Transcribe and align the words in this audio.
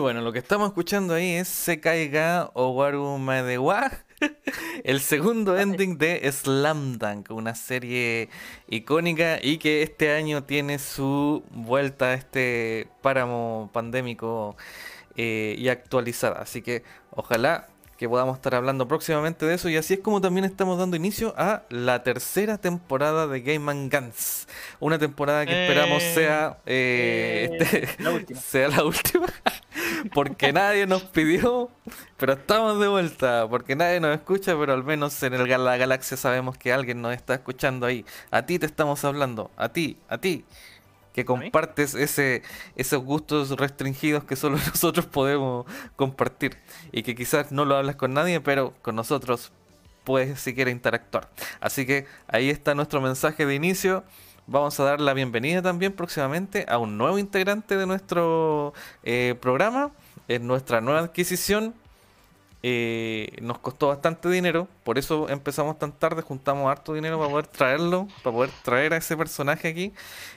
Bueno, 0.00 0.22
lo 0.22 0.32
que 0.32 0.38
estamos 0.38 0.68
escuchando 0.68 1.12
ahí 1.12 1.32
es 1.32 1.46
Sekaiga 1.46 2.50
Owaru 2.54 3.18
Madewa, 3.18 3.90
el 4.84 5.00
segundo 5.00 5.58
ending 5.58 5.98
de 5.98 6.32
Slam 6.32 6.96
Dunk, 6.96 7.30
una 7.30 7.54
serie 7.54 8.30
icónica 8.66 9.38
y 9.42 9.58
que 9.58 9.82
este 9.82 10.12
año 10.14 10.44
tiene 10.44 10.78
su 10.78 11.44
vuelta 11.50 12.06
a 12.06 12.14
este 12.14 12.88
páramo 13.02 13.68
pandémico 13.74 14.56
eh, 15.16 15.54
y 15.58 15.68
actualizada. 15.68 16.40
Así 16.40 16.62
que 16.62 16.82
ojalá 17.10 17.68
que 18.00 18.08
podamos 18.08 18.36
estar 18.38 18.54
hablando 18.54 18.88
próximamente 18.88 19.44
de 19.44 19.52
eso. 19.56 19.68
Y 19.68 19.76
así 19.76 19.92
es 19.92 20.00
como 20.00 20.22
también 20.22 20.46
estamos 20.46 20.78
dando 20.78 20.96
inicio 20.96 21.34
a 21.36 21.64
la 21.68 22.02
tercera 22.02 22.56
temporada 22.56 23.26
de 23.26 23.42
Game 23.42 23.70
and 23.70 23.94
Guns. 23.94 24.48
Una 24.78 24.98
temporada 24.98 25.44
que 25.44 25.52
esperamos 25.66 26.02
Eh, 26.02 26.14
sea, 26.14 26.56
eh, 26.64 27.50
eh, 27.52 27.58
este- 27.60 28.02
la 28.02 28.10
última. 28.12 28.40
sea 28.40 28.68
la 28.68 28.84
última. 28.84 29.26
Porque 30.14 30.50
nadie 30.50 30.86
nos 30.86 31.02
pidió, 31.02 31.68
pero 32.16 32.32
estamos 32.32 32.80
de 32.80 32.88
vuelta. 32.88 33.46
Porque 33.50 33.76
nadie 33.76 34.00
nos 34.00 34.14
escucha, 34.16 34.56
pero 34.58 34.72
al 34.72 34.82
menos 34.82 35.22
en 35.22 35.34
el, 35.34 35.46
la 35.62 35.76
galaxia 35.76 36.16
sabemos 36.16 36.56
que 36.56 36.72
alguien 36.72 37.02
nos 37.02 37.12
está 37.14 37.34
escuchando 37.34 37.84
ahí. 37.84 38.06
A 38.30 38.46
ti 38.46 38.58
te 38.58 38.64
estamos 38.64 39.04
hablando. 39.04 39.50
A 39.58 39.68
ti, 39.68 39.98
a 40.08 40.16
ti. 40.16 40.46
Que 41.12 41.24
compartes 41.24 41.94
ese, 41.94 42.42
esos 42.76 43.02
gustos 43.02 43.50
restringidos 43.50 44.24
que 44.24 44.36
solo 44.36 44.56
nosotros 44.66 45.06
podemos 45.06 45.66
compartir. 45.96 46.56
Y 46.92 47.02
que 47.02 47.14
quizás 47.14 47.52
no 47.52 47.64
lo 47.64 47.76
hablas 47.76 47.96
con 47.96 48.14
nadie, 48.14 48.40
pero 48.40 48.74
con 48.82 48.96
nosotros 48.96 49.52
puedes 50.04 50.40
siquiera 50.40 50.70
interactuar. 50.70 51.28
Así 51.60 51.86
que 51.86 52.06
ahí 52.28 52.50
está 52.50 52.74
nuestro 52.74 53.00
mensaje 53.00 53.46
de 53.46 53.54
inicio. 53.54 54.04
Vamos 54.46 54.80
a 54.80 54.84
dar 54.84 55.00
la 55.00 55.14
bienvenida 55.14 55.62
también 55.62 55.92
próximamente 55.92 56.66
a 56.68 56.78
un 56.78 56.98
nuevo 56.98 57.18
integrante 57.18 57.76
de 57.76 57.86
nuestro 57.86 58.74
eh, 59.04 59.36
programa. 59.40 59.92
Es 60.26 60.40
nuestra 60.40 60.80
nueva 60.80 61.00
adquisición. 61.00 61.74
Eh, 62.62 63.38
nos 63.40 63.58
costó 63.58 63.88
bastante 63.88 64.28
dinero, 64.28 64.68
por 64.84 64.98
eso 64.98 65.30
empezamos 65.30 65.78
tan 65.78 65.92
tarde, 65.92 66.20
juntamos 66.20 66.70
harto 66.70 66.92
dinero 66.92 67.18
para 67.18 67.30
poder 67.30 67.46
traerlo, 67.46 68.06
para 68.22 68.36
poder 68.36 68.50
traer 68.62 68.92
a 68.92 68.98
ese 68.98 69.16
personaje 69.16 69.68
aquí. 69.68 69.92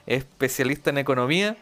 Especialista 0.05 0.89
en 0.89 0.99
economía. 0.99 1.57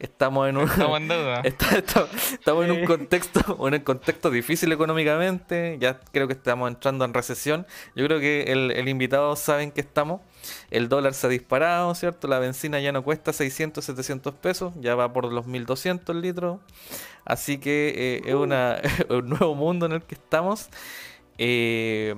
Estamos 0.00 0.48
en 0.48 0.56
un, 0.56 0.64
Estamos 0.68 0.98
en. 0.98 1.10
Está- 1.44 1.76
está- 1.78 2.08
estamos 2.32 2.64
en 2.64 2.70
un 2.72 2.84
contexto, 2.86 3.40
en 3.68 3.74
un 3.74 3.80
contexto 3.80 4.30
difícil 4.30 4.72
económicamente. 4.72 5.76
Ya 5.78 6.00
creo 6.12 6.26
que 6.26 6.32
estamos 6.32 6.70
entrando 6.70 7.04
en 7.04 7.12
recesión. 7.14 7.66
Yo 7.94 8.06
creo 8.06 8.18
que 8.18 8.44
el, 8.44 8.70
el 8.70 8.88
invitado 8.88 9.36
saben 9.36 9.70
que 9.70 9.82
estamos. 9.82 10.22
El 10.70 10.88
dólar 10.88 11.12
se 11.12 11.26
ha 11.26 11.30
disparado, 11.30 11.94
¿cierto? 11.94 12.28
La 12.28 12.38
benzina 12.38 12.80
ya 12.80 12.92
no 12.92 13.04
cuesta 13.04 13.32
600, 13.34 13.84
700 13.84 14.34
pesos, 14.36 14.72
ya 14.80 14.94
va 14.94 15.12
por 15.12 15.30
los 15.30 15.46
1200 15.46 16.16
el 16.16 16.22
litro. 16.22 16.60
Así 17.26 17.58
que 17.58 17.92
eh, 17.94 18.22
es 18.24 18.34
una, 18.34 18.80
un 19.10 19.28
nuevo 19.28 19.54
mundo 19.54 19.84
en 19.84 19.92
el 19.92 20.02
que 20.02 20.14
estamos. 20.14 20.70
Eh, 21.36 22.14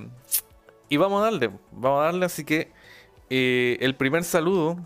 y 0.89 0.97
vamos 0.99 1.21
a 1.21 1.25
darle, 1.25 1.51
vamos 1.73 2.01
a 2.01 2.05
darle. 2.05 2.27
Así 2.27 2.45
que 2.45 2.71
eh, 3.29 3.77
el 3.81 3.97
primer 3.97 4.23
saludo 4.23 4.79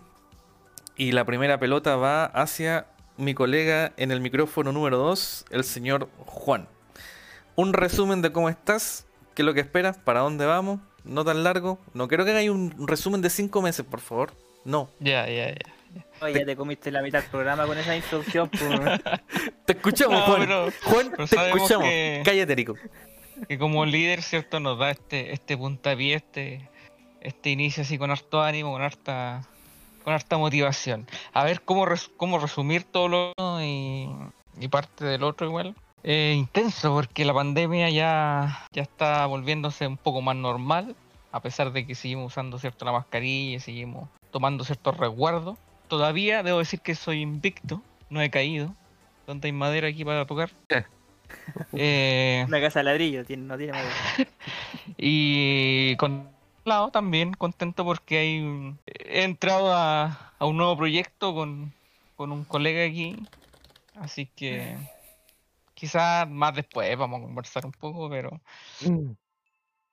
y 0.97 1.11
la 1.11 1.25
primera 1.25 1.59
pelota 1.59 1.95
va 1.95 2.25
hacia 2.25 2.87
mi 3.17 3.33
colega 3.33 3.93
en 3.97 4.11
el 4.11 4.21
micrófono 4.21 4.71
número 4.71 4.97
2, 4.97 5.45
el 5.51 5.63
señor 5.63 6.09
Juan. 6.25 6.67
Un 7.55 7.73
resumen 7.73 8.21
de 8.21 8.31
cómo 8.31 8.49
estás, 8.49 9.05
qué 9.33 9.41
es 9.41 9.45
lo 9.45 9.53
que 9.53 9.61
esperas, 9.61 9.97
para 9.97 10.19
dónde 10.21 10.45
vamos, 10.45 10.79
no 11.03 11.23
tan 11.25 11.43
largo. 11.43 11.79
No 11.93 12.07
quiero 12.07 12.25
que 12.25 12.31
hagáis 12.31 12.49
un 12.49 12.87
resumen 12.87 13.21
de 13.21 13.29
cinco 13.29 13.61
meses, 13.61 13.85
por 13.85 13.99
favor. 13.99 14.33
No. 14.65 14.89
Ya, 14.99 15.27
ya, 15.27 15.49
ya. 15.49 15.55
Oye, 16.21 16.39
ya 16.39 16.45
te 16.45 16.55
comiste 16.55 16.91
la 16.91 17.01
mitad 17.01 17.21
del 17.21 17.29
programa 17.31 17.65
con 17.65 17.77
esa 17.77 17.95
instrucción. 17.95 18.49
pues. 18.49 18.61
Te 19.65 19.73
escuchamos, 19.73 20.19
No, 20.19 20.25
Juan. 20.25 20.39
pero- 20.41 20.69
Juan, 20.83 21.11
pero 21.11 21.27
te 21.27 21.35
escuchamos. 21.49 21.83
que- 21.87 22.21
Cállate, 22.25 22.55
Rico. 22.55 22.75
Que 23.47 23.57
como 23.57 23.85
líder, 23.85 24.21
¿cierto? 24.23 24.59
Nos 24.59 24.77
da 24.79 24.91
este, 24.91 25.31
este 25.33 25.55
puntapié, 25.57 26.15
este, 26.15 26.69
este 27.21 27.49
inicio 27.51 27.83
así 27.83 27.97
con 27.97 28.11
harto 28.11 28.41
ánimo, 28.41 28.71
con 28.73 28.81
harta, 28.81 29.47
con 30.07 30.13
harta 30.13 30.37
motivación. 30.37 31.05
A 31.33 31.43
ver 31.43 31.63
cómo, 31.63 31.85
res- 31.85 32.09
cómo 32.15 32.39
resumir 32.39 32.85
todo 32.85 33.09
lo 33.09 33.33
uno 33.37 33.61
y, 33.61 34.07
y 34.57 34.69
parte 34.69 35.03
del 35.03 35.21
otro 35.21 35.47
igual. 35.47 35.75
Eh, 36.01 36.33
intenso 36.37 36.93
porque 36.93 37.25
la 37.25 37.33
pandemia 37.33 37.89
ya, 37.89 38.65
ya 38.71 38.83
está 38.83 39.25
volviéndose 39.25 39.85
un 39.85 39.97
poco 39.97 40.21
más 40.21 40.37
normal, 40.37 40.95
a 41.33 41.41
pesar 41.41 41.73
de 41.73 41.85
que 41.85 41.93
seguimos 41.93 42.27
usando 42.31 42.57
cierto 42.57 42.85
la 42.85 42.93
mascarilla, 42.93 43.59
seguimos 43.59 44.07
tomando 44.31 44.63
ciertos 44.63 44.95
resguardos. 44.95 45.57
Todavía 45.89 46.41
debo 46.41 46.59
decir 46.59 46.79
que 46.79 46.95
soy 46.95 47.19
invicto, 47.19 47.81
no 48.09 48.21
he 48.21 48.29
caído. 48.29 48.73
¿Dónde 49.25 49.49
hay 49.49 49.51
madera 49.51 49.89
aquí 49.89 50.05
para 50.05 50.25
tocar? 50.25 50.51
Eh, 51.73 52.45
Una 52.47 52.61
casa 52.61 52.79
de 52.79 52.83
ladrillo, 52.85 53.25
tiene, 53.25 53.43
no 53.43 53.57
tiene 53.57 53.73
madera. 53.73 53.91
y 54.97 55.97
con 55.97 56.29
lado 56.67 56.89
también 56.91 57.33
contento 57.33 57.83
porque 57.85 58.17
hay 58.19 58.39
un- 58.41 58.79
he 58.85 59.23
entrado 59.23 59.73
a, 59.73 60.33
a 60.37 60.45
un 60.45 60.57
nuevo 60.57 60.77
proyecto 60.77 61.33
con, 61.33 61.73
con 62.15 62.31
un 62.31 62.43
colega 62.43 62.83
aquí. 62.85 63.15
Así 63.95 64.27
que 64.35 64.77
quizás 65.73 66.29
más 66.29 66.53
después 66.55 66.95
vamos 66.97 67.19
a 67.19 67.23
conversar 67.23 67.65
un 67.65 67.71
poco, 67.71 68.09
pero 68.09 68.39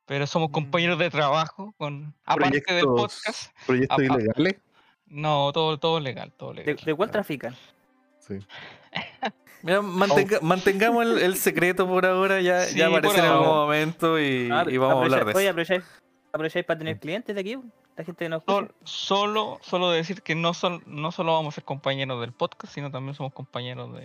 pero 0.06 0.26
somos 0.26 0.50
compañeros 0.50 0.98
de 0.98 1.08
trabajo 1.10 1.74
con 1.78 2.14
aparte 2.26 2.62
del 2.74 2.84
Proyectos- 2.84 2.94
podcast. 3.24 3.56
¿Proyectos 3.66 3.98
Apa- 3.98 4.04
ilegales? 4.20 4.56
No, 5.06 5.52
todo 5.52 5.78
todo 5.78 6.00
legal, 6.00 6.32
todo 6.36 6.52
¿De, 6.52 6.64
legal. 6.64 6.84
de 6.84 6.94
cuál 6.94 7.10
trafican? 7.10 7.54
Sí. 8.18 8.38
Mira, 9.62 9.80
mantenga- 9.80 10.40
mantengamos 10.42 11.04
el, 11.06 11.18
el 11.20 11.36
secreto 11.36 11.86
por 11.88 12.04
ahora, 12.04 12.40
ya, 12.42 12.62
Sí, 12.66 12.78
ya 12.78 12.88
aparece 12.88 13.16
por 13.16 13.24
en 13.24 13.30
algún 13.30 13.46
momento 13.48 14.18
y, 14.20 14.50
Ah, 14.52 14.64
y 14.68 14.76
vamos 14.76 14.96
a 14.96 15.02
hablar 15.04 15.24
de 15.24 15.62
eso. 15.62 15.84
Aprovecháis 16.34 16.64
para 16.66 16.78
tener 16.78 16.98
clientes 16.98 17.34
de 17.34 17.40
aquí, 17.40 17.56
la 17.96 18.04
gente 18.04 18.24
que 18.24 18.28
nos 18.28 18.40
escucha. 18.40 18.58
Sol- 18.58 18.74
solo 18.84 19.58
solo 19.62 19.90
decir 19.90 20.22
que 20.22 20.34
no 20.34 20.52
sol- 20.54 20.82
no 20.86 21.12
solo 21.12 21.32
vamos 21.32 21.54
a 21.54 21.56
ser 21.56 21.64
compañeros 21.64 22.20
del 22.20 22.32
podcast, 22.32 22.72
sino 22.74 22.90
también 22.90 23.14
somos 23.14 23.32
compañeros 23.32 23.94
de 23.94 24.04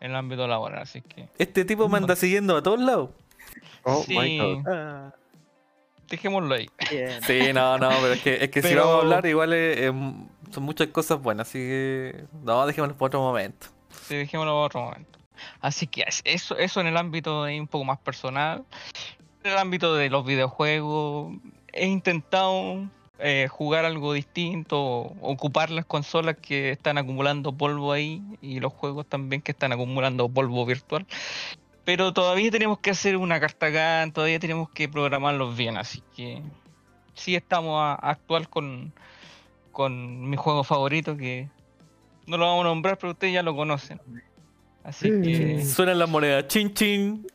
en 0.00 0.10
el 0.10 0.16
ámbito 0.16 0.46
laboral, 0.48 0.82
así 0.82 1.00
que 1.00 1.28
Este 1.38 1.64
tipo 1.64 1.88
me 1.88 1.98
anda 1.98 2.16
siguiendo 2.16 2.56
a 2.56 2.62
todos 2.62 2.80
lados. 2.80 3.10
Oh 3.84 4.02
sí, 4.02 4.18
my 4.18 4.38
god. 4.38 4.64
Ah, 4.68 5.14
dejémoslo 6.08 6.54
ahí. 6.54 6.68
bien. 6.90 7.22
Sí, 7.22 7.52
no, 7.52 7.78
no, 7.78 7.88
pero 8.00 8.12
es 8.14 8.20
que, 8.22 8.44
es 8.44 8.50
que 8.50 8.62
si 8.62 8.74
vamos 8.74 8.94
a 8.94 8.98
hablar, 8.98 9.26
igual 9.26 9.52
es- 9.52 9.78
es- 9.78 9.92
son 10.54 10.62
muchas 10.64 10.88
cosas 10.88 11.20
buenas, 11.22 11.48
así 11.48 11.58
que 11.58 12.24
no, 12.42 12.66
dejémoslo 12.66 12.94
para 12.96 13.06
otro 13.06 13.20
momento. 13.20 13.68
Sí, 14.02 14.16
dejémoslo 14.16 14.52
para 14.52 14.66
otro 14.66 14.80
momento. 14.82 15.18
Así 15.60 15.86
que 15.86 16.02
es- 16.06 16.20
eso, 16.24 16.56
eso 16.58 16.80
en 16.80 16.88
el 16.88 16.96
ámbito 16.96 17.44
de 17.44 17.58
un 17.60 17.66
poco 17.68 17.84
más 17.84 17.98
personal. 17.98 18.64
En 19.44 19.52
el 19.52 19.58
ámbito 19.58 19.94
de 19.94 20.10
los 20.10 20.24
videojuegos, 20.26 21.32
he 21.72 21.86
intentado 21.86 22.88
eh, 23.18 23.48
jugar 23.48 23.84
algo 23.84 24.12
distinto, 24.12 24.78
ocupar 25.20 25.70
las 25.70 25.84
consolas 25.84 26.36
que 26.36 26.70
están 26.70 26.98
acumulando 26.98 27.52
polvo 27.52 27.92
ahí 27.92 28.22
y 28.40 28.60
los 28.60 28.72
juegos 28.72 29.06
también 29.06 29.42
que 29.42 29.52
están 29.52 29.72
acumulando 29.72 30.28
polvo 30.28 30.66
virtual. 30.66 31.06
Pero 31.84 32.12
todavía 32.12 32.50
tenemos 32.50 32.78
que 32.78 32.90
hacer 32.90 33.16
una 33.16 33.40
carta 33.40 33.68
GAN, 33.70 34.12
todavía 34.12 34.38
tenemos 34.38 34.70
que 34.70 34.88
programarlos 34.88 35.56
bien, 35.56 35.76
así 35.76 36.02
que 36.16 36.42
sí 37.14 37.34
estamos 37.34 37.80
a, 37.80 37.92
a 37.92 38.10
actuar 38.10 38.48
con, 38.48 38.92
con 39.72 40.28
mi 40.28 40.36
juego 40.36 40.64
favorito 40.64 41.16
que 41.16 41.48
no 42.26 42.36
lo 42.36 42.46
vamos 42.46 42.64
a 42.64 42.68
nombrar, 42.68 42.98
pero 42.98 43.12
ustedes 43.12 43.34
ya 43.34 43.42
lo 43.42 43.56
conocen. 43.56 44.00
Así 44.84 45.08
que 45.22 45.64
Suenan 45.64 45.98
las 45.98 46.08
monedas, 46.08 46.46
chin 46.48 46.72
chin. 46.74 47.26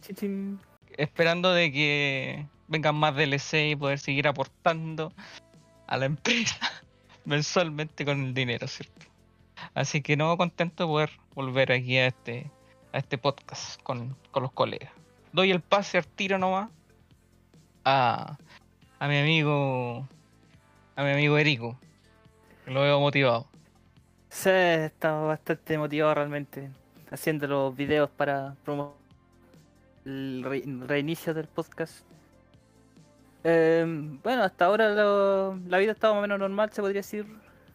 Chin, 0.00 0.16
chin. 0.16 0.60
esperando 0.96 1.52
de 1.52 1.70
que 1.70 2.46
vengan 2.68 2.94
más 2.96 3.14
DLC 3.16 3.70
y 3.70 3.76
poder 3.76 3.98
seguir 3.98 4.28
aportando 4.28 5.12
a 5.86 5.96
la 5.96 6.06
empresa 6.06 6.58
mensualmente 7.24 8.04
con 8.04 8.22
el 8.24 8.34
dinero, 8.34 8.66
¿cierto? 8.68 9.06
Así 9.74 10.02
que 10.02 10.16
no 10.16 10.36
contento 10.36 10.84
de 10.84 10.88
poder 10.88 11.10
volver 11.34 11.72
aquí 11.72 11.96
a 11.96 12.06
este 12.06 12.50
a 12.92 12.98
este 12.98 13.18
podcast 13.18 13.82
con, 13.82 14.16
con 14.30 14.42
los 14.42 14.52
colegas. 14.52 14.90
Doy 15.32 15.50
el 15.50 15.60
pase 15.60 15.98
al 15.98 16.06
tiro 16.06 16.38
nomás 16.38 16.70
a, 17.84 18.38
a 18.98 19.08
mi 19.08 19.18
amigo 19.18 20.06
a 20.96 21.02
mi 21.04 21.10
amigo 21.10 21.36
Erico, 21.38 21.78
lo 22.66 22.82
veo 22.82 22.98
motivado. 23.00 23.46
Sí, 24.30 24.50
estaba 24.50 25.26
bastante 25.26 25.78
motivado 25.78 26.14
realmente 26.14 26.70
haciendo 27.10 27.46
los 27.46 27.76
videos 27.76 28.10
para 28.10 28.54
promover 28.64 28.94
el 30.04 30.42
re- 30.44 30.64
reinicio 30.86 31.34
del 31.34 31.46
podcast. 31.46 32.04
Eh, 33.44 33.84
bueno, 34.22 34.42
hasta 34.42 34.64
ahora 34.66 34.90
lo- 34.90 35.56
la 35.68 35.78
vida 35.78 35.92
está 35.92 36.08
más 36.08 36.18
o 36.18 36.20
menos 36.22 36.38
normal, 36.38 36.70
se 36.72 36.80
podría 36.80 37.00
decir. 37.00 37.26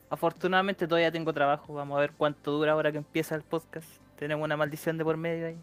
Afortunadamente 0.09 0.87
todavía 0.87 1.11
tengo 1.11 1.33
trabajo, 1.33 1.73
vamos 1.73 1.97
a 1.97 2.01
ver 2.01 2.11
cuánto 2.15 2.51
dura 2.51 2.73
ahora 2.73 2.91
que 2.91 2.97
empieza 2.99 3.33
el 3.35 3.41
podcast. 3.41 3.87
Tenemos 4.17 4.45
una 4.45 4.55
maldición 4.57 4.97
de 4.97 5.03
por 5.03 5.17
medio 5.17 5.47
ahí. 5.47 5.57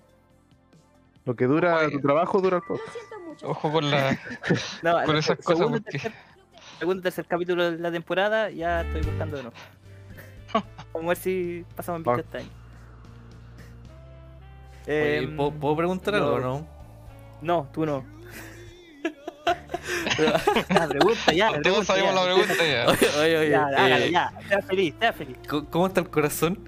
Lo 1.25 1.37
que 1.37 1.45
dura 1.47 1.77
Oye. 1.77 1.91
tu 1.93 2.01
trabajo 2.01 2.41
dura 2.41 2.57
el 2.57 2.63
podcast. 2.63 2.97
Ojo 3.45 3.71
con 3.73 3.91
la 3.91 4.19
No, 4.83 5.05
con 5.05 5.17
esas 5.17 5.37
cosas 5.39 5.59
segundo, 5.59 5.77
y 5.79 5.81
porque 5.81 5.99
tercer, 5.99 6.13
segundo 6.79 7.01
y 7.01 7.03
tercer 7.03 7.27
capítulo 7.27 7.71
de 7.71 7.79
la 7.79 7.93
temporada 7.93 8.51
ya 8.51 8.81
estoy 8.83 9.03
buscando 9.03 9.37
de 9.37 9.43
nuevo. 9.45 9.57
Vamos 10.93 11.05
a 11.05 11.09
ver 11.09 11.17
si 11.17 11.65
pasamos 11.77 12.05
en 12.07 12.19
este 12.21 12.39
año. 12.39 12.49
Oye, 14.87 15.19
Em, 15.19 15.37
¿puedo, 15.37 15.53
puedo 15.53 15.77
preguntar 15.77 16.15
algo 16.17 16.33
o 16.35 16.41
no? 16.41 16.67
No, 17.43 17.69
tú 17.73 17.87
no. 17.87 18.05
Ya, 20.19 20.89
pregunta, 20.89 21.33
ya. 21.33 21.49
Todos 21.49 21.63
pregunta, 21.63 21.85
sabemos 21.87 22.15
ya. 22.15 22.21
la 22.21 22.25
pregunta 22.25 22.67
ya. 22.67 22.87
Oye, 22.89 23.21
oye, 23.21 23.39
oye. 23.39 23.51
Ya, 23.51 23.99
eh, 23.99 24.11
ya. 24.11 24.33
Sea 24.49 24.63
feliz, 24.63 24.95
sea 24.99 25.13
feliz. 25.13 25.37
¿cómo- 25.49 25.71
¿Cómo 25.71 25.87
está 25.87 26.01
el 26.01 26.11
corazón? 26.11 26.67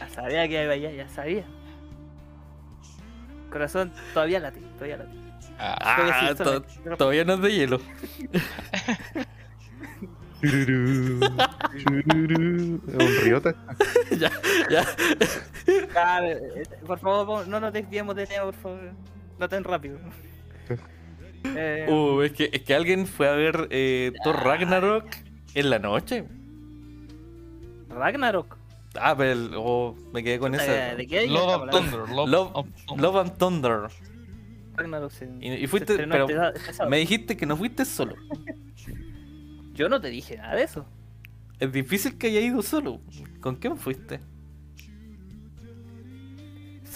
Ya 0.00 0.08
sabía 0.08 0.48
que 0.48 0.62
iba 0.64 0.72
allá, 0.72 0.90
ya 0.90 1.08
sabía. 1.08 1.44
Corazón 3.50 3.92
todavía 4.14 4.40
late, 4.40 4.60
todavía 4.74 4.96
late. 4.98 5.10
Ah, 5.58 5.94
Todavía 5.96 6.14
Ah, 6.14 6.28
sí, 6.28 6.34
to- 6.36 6.44
solamente. 6.44 6.96
todavía 6.98 7.24
no 7.24 7.34
es 7.34 7.40
de 7.42 7.52
hielo. 7.52 7.80
Es 10.42 11.86
un 11.86 12.80
riota. 13.22 13.54
ya, 14.18 14.30
ya. 14.70 14.84
Ah, 15.96 16.20
eh, 16.24 16.62
por 16.86 16.98
favor, 16.98 17.46
no 17.48 17.60
nos 17.60 17.72
desviemos 17.72 18.14
de 18.16 18.26
tema, 18.26 18.44
por 18.44 18.54
favor. 18.54 18.92
No 19.38 19.48
tan 19.48 19.64
rápido. 19.64 19.98
Eh, 21.56 21.86
Uh, 21.88 22.22
es 22.22 22.32
que, 22.32 22.50
es 22.52 22.62
que 22.62 22.74
alguien 22.74 23.06
fue 23.06 23.28
a 23.28 23.32
ver 23.32 23.68
eh, 23.70 24.12
Thor 24.24 24.36
Ragnarok 24.42 25.04
en 25.54 25.70
la 25.70 25.78
noche. 25.78 26.24
Ragnarok. 27.88 28.56
Ah, 28.98 29.14
pero 29.16 29.50
oh, 29.62 29.96
me 30.12 30.22
quedé 30.22 30.38
con 30.38 30.54
esa. 30.54 30.94
¿De 30.94 31.06
qué 31.06 31.20
año 31.20 31.32
Love 31.34 31.50
hablando? 31.52 31.78
Thunder. 31.80 32.08
Love, 32.16 32.28
Love- 32.30 32.50
of 32.54 32.66
Thunder. 32.86 33.02
Love 33.04 33.16
and 33.16 33.38
Thunder. 33.38 33.80
Ragnarok 34.74 35.10
se- 35.10 35.30
Y, 35.40 35.66
fuiste, 35.66 35.96
pero 35.96 36.26
este- 36.28 36.86
me 36.86 36.98
dijiste 36.98 37.36
que 37.36 37.46
no 37.46 37.56
fuiste 37.56 37.84
solo. 37.84 38.14
Yo 39.74 39.88
no 39.88 40.00
te 40.00 40.08
dije 40.08 40.36
nada 40.36 40.54
de 40.56 40.62
eso. 40.64 40.86
Es 41.58 41.72
difícil 41.72 42.16
que 42.18 42.26
haya 42.28 42.40
ido 42.40 42.62
solo. 42.62 43.00
¿Con 43.40 43.56
quién 43.56 43.76
fuiste? 43.78 44.20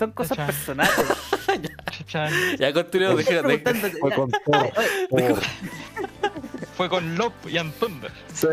Son 0.00 0.12
cosas 0.12 0.38
personales. 0.38 0.90
Ya 2.58 2.72
continuemos, 2.72 3.20
Estoy 3.20 3.36
deja, 3.36 3.90
Fue 4.00 4.12
con 4.14 4.30
Thor. 4.30 4.72
Fue 6.76 6.88
con 6.88 7.14
Love 7.16 7.32
y 7.48 7.58
and 7.58 7.72
Thunder. 7.74 8.10
Sí. 8.32 8.46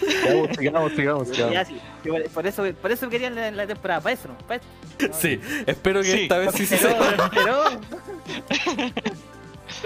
Sigamos, 0.00 0.56
sigamos, 0.56 0.92
sigamos, 0.92 1.28
ya, 1.30 1.64
sigamos. 1.64 1.68
sí. 1.68 2.28
Por 2.34 2.46
eso, 2.46 2.64
por 2.82 2.90
eso 2.90 3.08
querían 3.08 3.36
la, 3.36 3.50
la 3.52 3.66
temporada, 3.68 4.00
para 4.00 4.14
eso, 4.14 4.28
¿no? 4.28 4.36
Para 4.46 4.56
eso. 4.60 4.66
No, 5.08 5.14
Sí, 5.14 5.40
espero 5.66 6.02
que 6.02 6.10
Sí, 6.12 6.22
esta 6.22 6.38
vez 6.38 6.54
sí 6.54 6.66
se 6.66 6.76
Pero, 6.78 7.00
pero, 7.30 7.64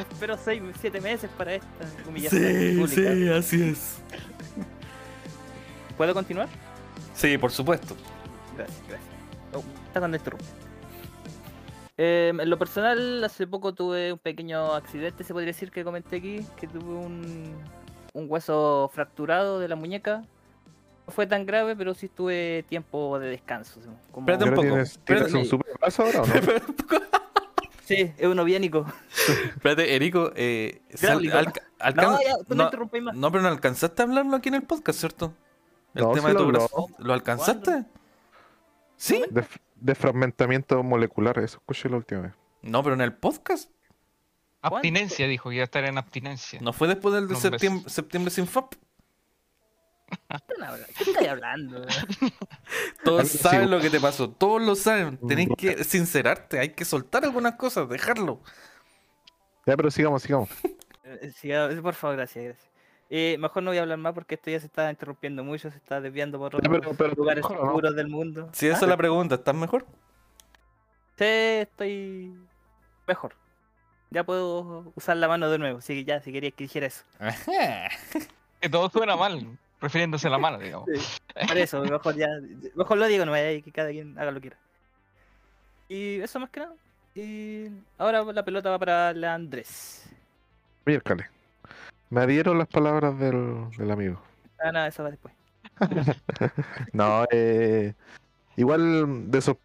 espero 0.10 0.38
6, 0.42 0.62
7 0.80 1.00
meses 1.02 1.30
para 1.36 1.54
esta 1.56 1.68
humillación 2.08 2.42
Sí, 2.42 2.78
pública. 2.78 3.12
sí, 3.12 3.28
así 3.28 3.62
es. 3.70 3.96
¿Puedo 5.98 6.14
continuar? 6.14 6.48
Sí, 7.14 7.36
por 7.36 7.52
supuesto. 7.52 7.94
Gracias, 8.56 8.82
gracias. 8.88 9.10
Oh, 9.54 9.62
está 9.86 10.00
cuando 10.00 10.16
interrumpo. 10.16 10.44
Eh, 11.98 12.32
en 12.38 12.50
lo 12.50 12.58
personal, 12.58 13.24
hace 13.24 13.46
poco 13.46 13.72
tuve 13.74 14.12
un 14.12 14.18
pequeño 14.18 14.74
accidente, 14.74 15.24
se 15.24 15.32
podría 15.32 15.48
decir 15.52 15.70
que 15.70 15.82
comenté 15.84 16.16
aquí, 16.16 16.44
que 16.56 16.66
tuve 16.66 16.92
un, 16.94 17.54
un 18.12 18.26
hueso 18.28 18.90
fracturado 18.92 19.58
de 19.60 19.68
la 19.68 19.76
muñeca. 19.76 20.22
No 21.06 21.12
fue 21.12 21.26
tan 21.26 21.46
grave, 21.46 21.74
pero 21.76 21.94
sí 21.94 22.08
tuve 22.08 22.64
tiempo 22.68 23.18
de 23.18 23.28
descanso. 23.28 23.80
Como... 24.10 24.26
Espérate 24.30 24.44
un 24.44 24.50
¿Ahora 24.50 24.56
poco. 24.56 24.68
¿Tienes, 24.68 24.98
¿tienes 25.04 25.22
Espérate. 25.26 25.36
un 25.38 25.44
super 25.50 25.72
brazo 25.80 26.02
ahora 26.02 26.22
o 26.22 26.26
no? 26.26 26.34
Sí, 27.86 28.12
es 28.18 28.26
uno 28.26 28.42
biónico. 28.42 28.84
Espérate, 29.54 29.94
Erico, 29.94 30.32
eh, 30.34 30.82
sal- 30.92 31.20
alcan- 31.22 31.94
No, 31.94 32.18
ya, 32.20 32.34
tú 32.38 32.44
no, 32.48 32.56
no, 32.56 32.64
interrumpís 32.64 33.00
más. 33.00 33.14
no, 33.14 33.30
pero 33.30 33.42
no 33.44 33.48
alcanzaste 33.48 34.02
a 34.02 34.04
hablarlo 34.06 34.36
aquí 34.36 34.48
en 34.48 34.56
el 34.56 34.62
podcast, 34.64 34.98
¿cierto? 34.98 35.32
El 35.94 36.02
No, 36.02 36.10
tema 36.10 36.30
de 36.30 36.34
tu 36.34 36.46
brazo. 36.46 36.88
¿Lo 36.98 37.12
alcanzaste? 37.12 37.84
¿Sí? 38.96 39.24
De, 39.30 39.46
de 39.76 39.94
fragmentamiento 39.94 40.82
molecular, 40.82 41.38
eso 41.38 41.58
escuché 41.58 41.88
la 41.88 41.96
última 41.96 42.22
vez. 42.22 42.32
No, 42.62 42.82
pero 42.82 42.94
en 42.94 43.00
el 43.02 43.12
podcast. 43.14 43.70
Abstinencia, 44.62 45.28
dijo 45.28 45.50
que 45.50 45.56
iba 45.56 45.62
a 45.62 45.66
estar 45.66 45.84
en 45.84 45.98
abstinencia. 45.98 46.60
¿No 46.60 46.72
fue 46.72 46.88
después 46.88 47.14
del 47.14 47.28
de 47.28 47.34
No, 47.34 47.40
septiembre, 47.40 47.88
septiembre 47.88 48.30
sin 48.30 48.46
FAP? 48.46 48.74
¿Qué 50.98 51.10
estáis 51.10 51.28
hablando? 51.28 51.86
Todos 53.04 53.28
saben 53.28 53.70
lo 53.70 53.80
que 53.80 53.90
te 53.90 54.00
pasó, 54.00 54.30
todos 54.30 54.62
lo 54.62 54.74
saben. 54.74 55.18
Tenés 55.18 55.48
que 55.56 55.84
sincerarte, 55.84 56.58
hay 56.58 56.70
que 56.70 56.84
soltar 56.84 57.24
algunas 57.24 57.54
cosas, 57.54 57.88
dejarlo. 57.88 58.40
Ya, 59.66 59.76
pero 59.76 59.90
sigamos, 59.90 60.22
sigamos. 60.22 60.48
Eh, 61.08 61.32
sí, 61.36 61.52
ah, 61.52 61.68
por 61.82 61.94
favor, 61.94 62.16
gracias, 62.16 62.44
gracias. 62.46 62.68
Eh, 63.08 63.36
mejor 63.38 63.62
no 63.62 63.70
voy 63.70 63.78
a 63.78 63.82
hablar 63.82 63.98
más 63.98 64.12
porque 64.14 64.34
esto 64.34 64.50
ya 64.50 64.58
se 64.58 64.66
está 64.66 64.90
interrumpiendo 64.90 65.44
mucho, 65.44 65.70
se 65.70 65.76
está 65.76 66.00
desviando 66.00 66.38
por 66.38 66.56
otros 66.56 66.62
pero- 66.62 66.92
pero 66.96 67.14
lugares 67.14 67.42
mejor, 67.44 67.56
¿o 67.58 67.60
no? 67.62 67.66
seguros 67.68 67.94
del 67.96 68.08
mundo. 68.08 68.48
Si 68.52 68.66
esa 68.66 68.78
¿Ah? 68.78 68.82
es 68.82 68.88
la 68.88 68.96
pregunta, 68.96 69.36
¿estás 69.36 69.54
mejor? 69.54 69.86
Sí, 71.16 71.24
estoy 71.24 72.34
mejor. 73.06 73.34
Ya 74.10 74.24
puedo 74.24 74.92
usar 74.96 75.16
la 75.16 75.28
mano 75.28 75.48
de 75.50 75.58
nuevo, 75.58 75.78
así 75.78 75.94
que 75.94 76.04
ya, 76.04 76.20
si 76.20 76.32
querías 76.32 76.54
que 76.54 76.64
dijera 76.64 76.86
eso. 76.86 77.04
Que 78.60 78.70
todo 78.70 78.88
suena 78.88 79.16
mal, 79.16 79.58
refiriéndose 79.82 80.26
a 80.28 80.30
la 80.30 80.38
mano, 80.38 80.58
digamos. 80.58 80.88
Por 81.46 81.56
eso, 81.58 81.82
mejor 81.82 82.16
ya, 82.16 82.26
mejor 82.74 82.96
lo 82.96 83.06
digo, 83.06 83.24
no 83.26 83.30
vaya 83.32 83.60
que 83.60 83.70
cada 83.70 83.90
quien 83.90 84.18
haga 84.18 84.30
lo 84.30 84.40
que 84.40 84.48
quiera. 84.48 84.56
Y 85.88 86.20
eso 86.20 86.40
más 86.40 86.48
que 86.50 86.60
nada. 86.60 86.74
Y 87.14 87.66
ahora 87.98 88.24
la 88.24 88.44
pelota 88.44 88.70
va 88.70 88.78
para 88.78 89.12
la 89.12 89.34
Andrés. 89.34 90.08
Miércoles. 90.86 91.26
Me 92.10 92.20
adhiero 92.20 92.54
las 92.54 92.68
palabras 92.68 93.18
del, 93.18 93.70
del 93.76 93.90
amigo. 93.90 94.20
Ah, 94.58 94.72
nada, 94.72 94.88
eso 94.88 95.02
va 95.02 95.10
después. 95.10 95.34
No, 96.92 97.26
eh, 97.30 97.94
igual 98.56 99.30
de 99.30 99.38
eso, 99.38 99.58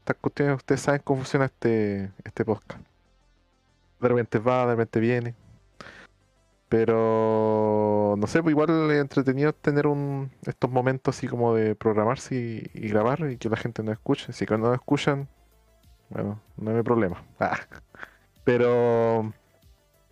estas 0.00 0.16
cuestiones, 0.16 0.56
ustedes 0.56 0.80
saben 0.80 1.00
cómo 1.04 1.18
funciona 1.18 1.46
este, 1.46 2.10
este 2.24 2.44
podcast. 2.44 2.80
De 4.00 4.08
repente 4.08 4.38
va, 4.38 4.66
de 4.66 4.72
repente 4.72 5.00
viene. 5.00 5.34
Pero 6.68 8.14
no 8.18 8.26
sé, 8.26 8.42
pues 8.42 8.52
igual 8.52 8.90
es 8.90 9.00
entretenido 9.00 9.52
tener 9.54 9.86
un, 9.86 10.30
estos 10.44 10.70
momentos 10.70 11.16
así 11.16 11.26
como 11.26 11.54
de 11.54 11.74
programarse 11.74 12.34
y, 12.34 12.70
y 12.74 12.88
grabar 12.88 13.30
y 13.30 13.38
que 13.38 13.48
la 13.48 13.56
gente 13.56 13.82
nos 13.82 13.94
escuche. 13.94 14.32
Si 14.32 14.44
cuando 14.46 14.68
nos 14.68 14.76
escuchan, 14.76 15.28
bueno, 16.10 16.40
no 16.56 16.76
hay 16.76 16.82
problema. 16.82 17.22
Ah. 17.40 17.58
Pero 18.44 19.32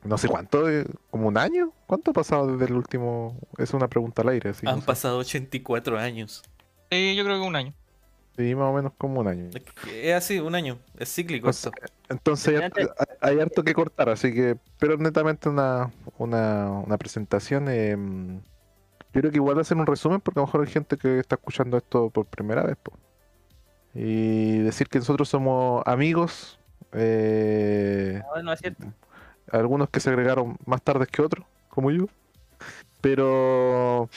no 0.07 0.19
sé 0.19 0.29
cuánto, 0.29 0.69
eh, 0.71 0.85
como 1.11 1.29
un 1.29 1.39
año. 1.39 1.73
¿Cuánto 1.87 2.11
ha 2.11 2.15
pasado 2.15 2.47
desde 2.53 2.67
el 2.67 2.75
último? 2.79 3.39
Es 3.59 3.73
una 3.75 3.89
pregunta 3.89 4.23
al 4.23 4.29
aire. 4.31 4.51
Así, 4.51 4.65
no 4.65 4.73
Han 4.73 4.81
sé. 4.81 4.87
pasado 4.87 5.19
84 5.19 5.99
años. 5.99 6.43
Sí, 6.91 7.15
yo 7.17 7.25
creo 7.25 7.41
que 7.41 7.47
un 7.47 7.57
año. 7.57 7.75
Sí, 8.37 8.55
más 8.55 8.71
o 8.71 8.73
menos 8.75 8.93
como 8.99 9.21
un 9.21 9.29
año. 9.29 9.49
Es 9.91 10.15
así, 10.15 10.39
un 10.41 10.55
año. 10.55 10.79
Es 10.99 11.15
cíclico 11.15 11.45
Pues, 11.45 11.57
esto. 11.65 11.71
Entonces 12.09 12.49
hay, 12.55 12.63
harto- 12.65 12.81
hay- 13.21 13.33
hay 13.33 13.41
harto 13.41 13.65
que 13.65 13.73
cortar, 13.75 14.11
así 14.11 14.33
que, 14.35 14.57
pero 14.79 14.97
netamente 14.99 15.49
una, 15.49 15.91
una, 16.19 16.71
una 16.71 16.99
presentación. 16.99 17.69
em, 17.69 18.41
yo 19.15 19.21
creo 19.23 19.31
que 19.31 19.39
igual 19.39 19.59
hacer 19.59 19.77
un 19.79 19.87
resumen, 19.87 20.21
porque 20.21 20.39
a 20.39 20.43
lo 20.43 20.47
mejor 20.47 20.61
hay 20.61 20.71
gente 20.71 20.99
que 20.99 21.19
está 21.19 21.37
escuchando 21.37 21.79
esto 21.79 22.11
por 22.11 22.27
primera 22.27 22.63
vez. 22.63 22.77
po. 22.83 22.93
Y 23.95 24.59
decir 24.59 24.89
que 24.89 24.99
nosotros 24.99 25.29
somos 25.31 25.83
amigos, 25.87 26.59
eh, 26.93 28.21
No, 28.37 28.43
no 28.43 28.53
es 28.53 28.61
cierto. 28.61 28.85
Algunos 29.53 29.89
que 29.91 30.01
se 30.01 30.11
agregaron 30.11 30.57
más 30.67 30.83
tarde 30.83 31.07
que 31.07 31.23
otros, 31.23 31.45
como 31.69 31.91
yo. 31.91 32.07
Pero 33.01 34.09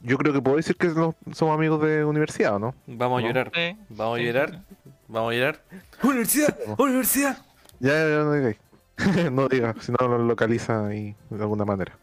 yo 0.00 0.16
creo 0.16 0.32
que 0.32 0.40
puedo 0.40 0.56
decir 0.56 0.76
que 0.76 0.88
no- 0.88 1.14
somos 1.32 1.54
amigos 1.54 1.80
de 1.82 2.04
universidad, 2.04 2.54
¿o 2.56 2.58
¿no? 2.58 2.74
Vamos 2.86 3.18
a 3.18 3.22
No. 3.22 3.28
llorar. 3.28 3.50
Sí, 3.54 3.76
Vamos 3.90 4.18
a 4.18 4.22
llorar. 4.22 4.62
Vamos 5.08 5.32
a 5.32 5.36
llorar. 5.36 5.60
¡Universidad! 6.02 6.56
¡Universidad! 6.78 7.38
Ya, 7.80 7.92
ya, 7.92 8.08
ya, 8.08 8.16
no 8.24 8.32
digáis. 8.32 8.56
no 9.32 9.48
digas, 9.48 9.76
si 9.80 9.92
no 9.92 10.08
lo 10.08 10.18
localiza 10.18 10.86
ahí 10.86 11.14
de 11.30 11.42
alguna 11.42 11.64
manera. 11.64 11.96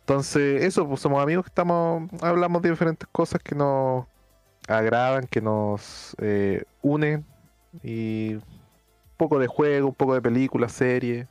Entonces, 0.00 0.62
eso, 0.64 0.86
pues 0.88 1.00
somos 1.00 1.22
amigos 1.22 1.44
que 1.44 1.50
estamos, 1.50 2.10
hablamos 2.20 2.60
de 2.62 2.70
diferentes 2.70 3.08
cosas 3.12 3.40
que 3.42 3.54
nos 3.54 4.06
agradan, 4.68 5.26
que 5.28 5.40
nos 5.40 6.16
eh, 6.20 6.64
unen, 6.82 7.24
y 7.82 8.34
un 8.34 8.42
poco 9.16 9.38
de 9.38 9.46
juego, 9.46 9.88
un 9.88 9.94
poco 9.94 10.14
de 10.14 10.20
películas, 10.20 10.72
series, 10.72 11.26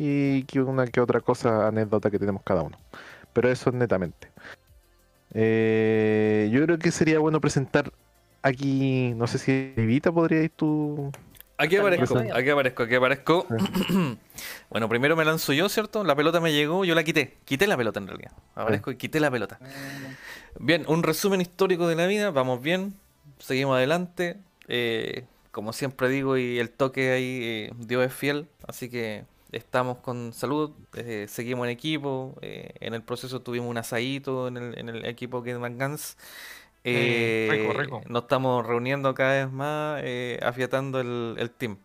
y 0.00 0.44
que 0.44 0.60
una 0.60 0.86
que 0.86 1.00
otra 1.00 1.20
cosa, 1.20 1.66
anécdota 1.66 2.08
que 2.08 2.20
tenemos 2.20 2.42
cada 2.44 2.62
uno. 2.62 2.78
Pero 3.32 3.50
eso 3.50 3.70
es 3.70 3.74
netamente. 3.74 4.30
Eh, 5.34 6.48
yo 6.52 6.62
creo 6.64 6.78
que 6.78 6.92
sería 6.92 7.18
bueno 7.18 7.40
presentar 7.40 7.92
aquí, 8.42 9.12
no 9.16 9.26
sé 9.26 9.38
si 9.38 9.74
Evita 9.76 10.12
podría 10.12 10.44
ir 10.44 10.50
tú. 10.50 11.10
Aquí 11.56 11.76
aparezco, 11.76 12.16
aquí 12.16 12.48
aparezco, 12.48 12.82
aquí 12.84 12.94
aparezco. 12.94 13.46
bueno, 14.70 14.88
primero 14.88 15.16
me 15.16 15.24
lanzo 15.24 15.52
yo, 15.52 15.68
¿cierto? 15.68 16.04
La 16.04 16.14
pelota 16.14 16.40
me 16.40 16.52
llegó, 16.52 16.84
yo 16.84 16.94
la 16.94 17.02
quité. 17.02 17.36
Quité 17.44 17.66
la 17.66 17.76
pelota 17.76 17.98
en 17.98 18.06
realidad. 18.06 18.30
Aparezco 18.54 18.92
y 18.92 18.96
quité 18.96 19.18
la 19.18 19.32
pelota. 19.32 19.58
Bien, 20.60 20.84
un 20.86 21.02
resumen 21.02 21.40
histórico 21.40 21.88
de 21.88 21.96
la 21.96 22.06
vida, 22.06 22.30
vamos 22.30 22.62
bien, 22.62 22.94
seguimos 23.40 23.76
adelante. 23.76 24.36
eh, 24.68 25.24
como 25.50 25.72
siempre 25.72 26.08
digo, 26.08 26.36
y 26.36 26.60
el 26.60 26.70
toque 26.70 27.10
ahí, 27.10 27.40
eh, 27.42 27.72
Dios 27.78 28.06
es 28.06 28.12
fiel, 28.12 28.46
así 28.68 28.88
que 28.88 29.24
estamos 29.52 29.98
con 29.98 30.32
salud, 30.32 30.72
eh, 30.94 31.26
seguimos 31.28 31.66
en 31.66 31.70
equipo, 31.72 32.36
eh, 32.42 32.74
en 32.80 32.94
el 32.94 33.02
proceso 33.02 33.40
tuvimos 33.42 33.68
un 33.70 33.78
asadito 33.78 34.48
en 34.48 34.56
el, 34.56 34.78
en 34.78 34.88
el 34.88 35.04
equipo 35.06 35.42
que 35.42 35.54
Guns. 35.54 36.16
Eh, 36.84 37.36
rico, 37.48 37.72
rico. 37.72 38.02
Nos 38.08 38.22
estamos 38.22 38.66
reuniendo 38.66 39.14
cada 39.14 39.44
vez 39.44 39.52
más, 39.52 40.00
eh, 40.04 40.38
afiatando 40.42 41.00
el, 41.00 41.36
el 41.38 41.50
team. 41.50 41.78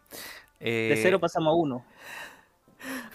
De 0.87 0.95
cero 0.95 1.19
pasamos 1.19 1.51
a 1.51 1.55
uno. 1.55 1.85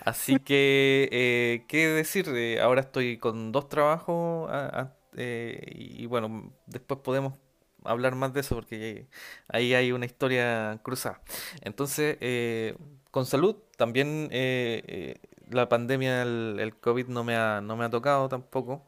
Así 0.04 0.38
que, 0.38 1.08
eh, 1.12 1.64
¿qué 1.68 1.88
decir? 1.88 2.26
Eh, 2.28 2.60
ahora 2.60 2.82
estoy 2.82 3.18
con 3.18 3.52
dos 3.52 3.68
trabajos 3.68 4.48
a- 4.50 4.80
a- 4.82 4.96
eh, 5.16 5.60
y, 5.74 6.02
y 6.04 6.06
bueno, 6.06 6.52
después 6.66 7.00
podemos 7.00 7.34
hablar 7.84 8.14
más 8.14 8.32
de 8.32 8.40
eso 8.40 8.54
porque 8.54 9.08
ahí 9.48 9.74
hay 9.74 9.92
una 9.92 10.06
historia 10.06 10.80
cruzada. 10.82 11.20
Entonces, 11.62 12.16
eh, 12.20 12.76
con 13.10 13.26
salud, 13.26 13.56
también 13.76 14.28
eh, 14.30 14.82
eh, 14.86 15.20
la 15.50 15.68
pandemia, 15.68 16.22
el, 16.22 16.58
el 16.60 16.76
COVID 16.76 17.06
no 17.08 17.24
me 17.24 17.36
ha, 17.36 17.60
no 17.60 17.76
me 17.76 17.84
ha 17.84 17.90
tocado 17.90 18.28
tampoco. 18.28 18.84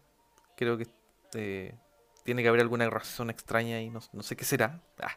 Creo 0.56 0.76
que 0.76 0.86
eh, 1.34 1.74
tiene 2.24 2.42
que 2.42 2.48
haber 2.48 2.60
alguna 2.60 2.88
razón 2.90 3.30
extraña 3.30 3.80
y 3.80 3.90
no, 3.90 4.00
no 4.12 4.22
sé 4.22 4.36
qué 4.36 4.44
será. 4.44 4.82
Ah, 5.02 5.16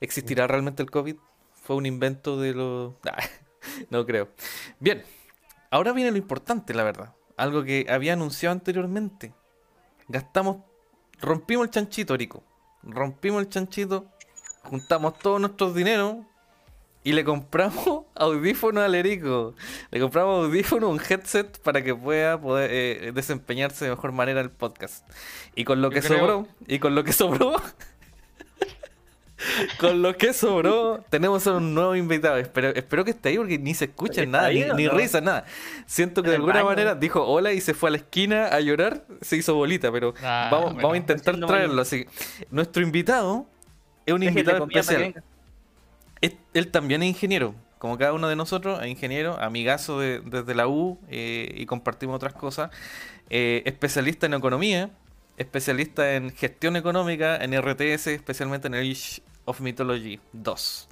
¿existirá 0.00 0.46
realmente 0.46 0.82
el 0.82 0.90
COVID? 0.90 1.16
¿Fue 1.54 1.76
un 1.76 1.86
invento 1.86 2.40
de 2.40 2.54
los... 2.54 2.94
Ah, 3.10 3.22
no 3.90 4.06
creo. 4.06 4.28
Bien, 4.80 5.04
ahora 5.70 5.92
viene 5.92 6.10
lo 6.10 6.16
importante, 6.16 6.72
la 6.74 6.84
verdad. 6.84 7.14
Algo 7.36 7.62
que 7.62 7.86
había 7.88 8.14
anunciado 8.14 8.52
anteriormente. 8.52 9.34
Gastamos, 10.08 10.64
rompimos 11.20 11.66
el 11.66 11.70
chanchito, 11.70 12.16
Rico. 12.16 12.42
Rompimos 12.82 13.42
el 13.42 13.48
chanchito, 13.50 14.06
juntamos 14.62 15.18
todos 15.18 15.40
nuestros 15.40 15.74
dineros 15.74 16.16
y 17.04 17.12
le 17.12 17.24
compramos 17.24 18.04
audífonos 18.14 18.84
al 18.84 18.94
Erico. 18.94 19.54
Le 19.90 20.00
compramos 20.00 20.46
audífonos, 20.46 20.90
un 20.90 21.00
headset 21.00 21.58
para 21.60 21.82
que 21.82 21.94
pueda 21.94 22.40
poder 22.40 22.70
eh, 22.72 23.12
desempeñarse 23.14 23.84
de 23.84 23.90
mejor 23.92 24.12
manera 24.12 24.40
el 24.40 24.50
podcast. 24.50 25.08
Y 25.54 25.64
con 25.64 25.80
lo 25.80 25.88
Yo 25.90 25.94
que 25.94 26.00
creo- 26.06 26.18
sobró, 26.18 26.48
y 26.66 26.78
con 26.78 26.94
lo 26.94 27.04
que 27.04 27.12
sobró, 27.12 27.56
con 29.78 30.02
lo 30.02 30.16
que 30.16 30.32
sobró, 30.32 31.04
tenemos 31.10 31.46
a 31.46 31.52
un 31.56 31.72
nuevo 31.74 31.94
invitado. 31.94 32.36
Espero, 32.38 32.68
espero 32.70 33.04
que 33.04 33.12
esté 33.12 33.28
ahí 33.30 33.36
porque 33.38 33.58
ni 33.58 33.74
se 33.74 33.84
escucha 33.86 34.22
¿Está 34.22 34.30
nada, 34.32 34.46
ahí 34.48 34.66
ni, 34.76 34.88
risa, 34.88 35.20
nada. 35.20 35.44
Siento 35.86 36.22
que 36.22 36.30
de 36.30 36.36
alguna 36.36 36.54
baño. 36.56 36.66
manera 36.66 36.94
dijo 36.96 37.24
hola 37.24 37.52
y 37.52 37.60
se 37.60 37.72
fue 37.74 37.88
a 37.88 37.92
la 37.92 37.96
esquina 37.98 38.46
a 38.48 38.60
llorar, 38.60 39.04
se 39.20 39.36
hizo 39.36 39.54
bolita, 39.54 39.92
pero 39.92 40.12
Ah, 40.22 40.48
vamos, 40.50 40.72
bueno. 40.74 40.82
vamos 40.82 40.94
a 40.94 40.98
intentar 40.98 41.38
traerlo. 41.38 41.82
Así 41.82 42.06
nuestro 42.50 42.82
invitado 42.82 43.46
es 44.04 44.12
un 44.14 44.22
invitado 44.24 44.66
especial. 44.68 45.22
Él 46.54 46.70
también 46.70 47.02
es 47.02 47.08
ingeniero, 47.10 47.54
como 47.78 47.96
cada 47.98 48.12
uno 48.12 48.28
de 48.28 48.36
nosotros, 48.36 48.80
es 48.82 48.88
ingeniero, 48.88 49.40
amigazo 49.40 50.00
de- 50.00 50.20
desde 50.20 50.54
la 50.54 50.66
U 50.68 50.98
eh, 51.08 51.52
y 51.56 51.66
compartimos 51.66 52.16
otras 52.16 52.32
cosas. 52.34 52.70
Eh, 53.30 53.62
especialista 53.66 54.26
en 54.26 54.34
economía, 54.34 54.90
especialista 55.36 56.14
en 56.16 56.30
gestión 56.34 56.76
económica, 56.76 57.36
en 57.36 57.52
RTS, 57.54 58.08
especialmente 58.08 58.66
en 58.68 58.74
el 58.74 58.90
Age 58.90 59.22
of 59.44 59.60
Mythology 59.60 60.20
2. 60.32 60.88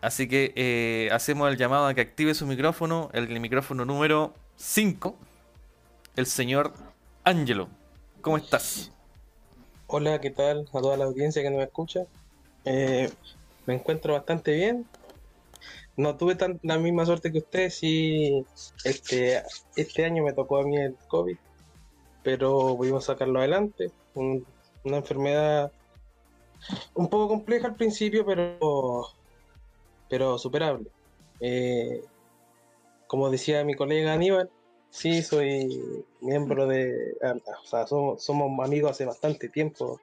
Así 0.00 0.28
que 0.28 0.52
eh, 0.56 1.08
hacemos 1.12 1.48
el 1.50 1.56
llamado 1.56 1.86
a 1.86 1.94
que 1.94 2.00
active 2.00 2.34
su 2.34 2.46
micrófono, 2.46 3.10
el 3.12 3.38
micrófono 3.40 3.84
número 3.84 4.34
5, 4.56 5.16
el 6.16 6.26
señor 6.26 6.72
Angelo. 7.24 7.68
¿Cómo 8.20 8.36
estás? 8.36 8.90
Hola, 9.86 10.20
¿qué 10.20 10.30
tal 10.30 10.68
a 10.72 10.80
toda 10.80 10.96
la 10.96 11.04
audiencia 11.04 11.42
que 11.42 11.50
nos 11.50 11.62
escucha? 11.62 12.00
Me 13.66 13.74
encuentro 13.74 14.14
bastante 14.14 14.52
bien. 14.52 14.86
No 15.96 16.16
tuve 16.16 16.34
tan, 16.34 16.58
la 16.62 16.78
misma 16.78 17.06
suerte 17.06 17.32
que 17.32 17.38
ustedes, 17.38 17.78
sí, 17.78 18.44
este, 18.84 19.42
este 19.76 20.04
año 20.04 20.22
me 20.24 20.34
tocó 20.34 20.58
a 20.58 20.64
mí 20.64 20.76
el 20.76 20.96
COVID, 21.08 21.36
pero 22.22 22.76
pudimos 22.76 23.04
sacarlo 23.04 23.38
adelante. 23.38 23.90
Un- 24.14 24.46
una 24.84 24.98
enfermedad 24.98 25.72
un 26.94 27.08
poco 27.08 27.28
compleja 27.28 27.68
al 27.68 27.76
principio, 27.76 28.24
pero, 28.24 29.06
pero 30.08 30.38
superable. 30.38 30.88
Eh, 31.40 32.02
como 33.06 33.30
decía 33.30 33.64
mi 33.64 33.74
colega 33.74 34.12
Aníbal, 34.12 34.50
sí, 34.90 35.22
soy 35.22 36.04
miembro 36.20 36.66
de... 36.66 37.16
ah, 37.22 37.34
O 37.62 37.66
sea, 37.66 37.86
somos, 37.86 38.22
somos 38.22 38.64
amigos 38.64 38.92
hace 38.92 39.04
bastante 39.04 39.48
tiempo. 39.48 40.00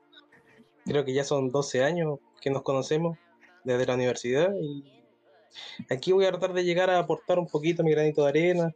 Creo 0.85 1.05
que 1.05 1.13
ya 1.13 1.23
son 1.23 1.49
12 1.49 1.83
años 1.83 2.19
que 2.41 2.49
nos 2.49 2.63
conocemos 2.63 3.17
desde 3.63 3.85
la 3.85 3.95
universidad 3.95 4.49
y 4.61 4.83
aquí 5.89 6.11
voy 6.11 6.25
a 6.25 6.29
tratar 6.31 6.53
de 6.53 6.63
llegar 6.63 6.89
a 6.89 6.99
aportar 6.99 7.39
un 7.39 7.47
poquito 7.47 7.83
mi 7.83 7.91
granito 7.91 8.23
de 8.23 8.29
arena 8.29 8.71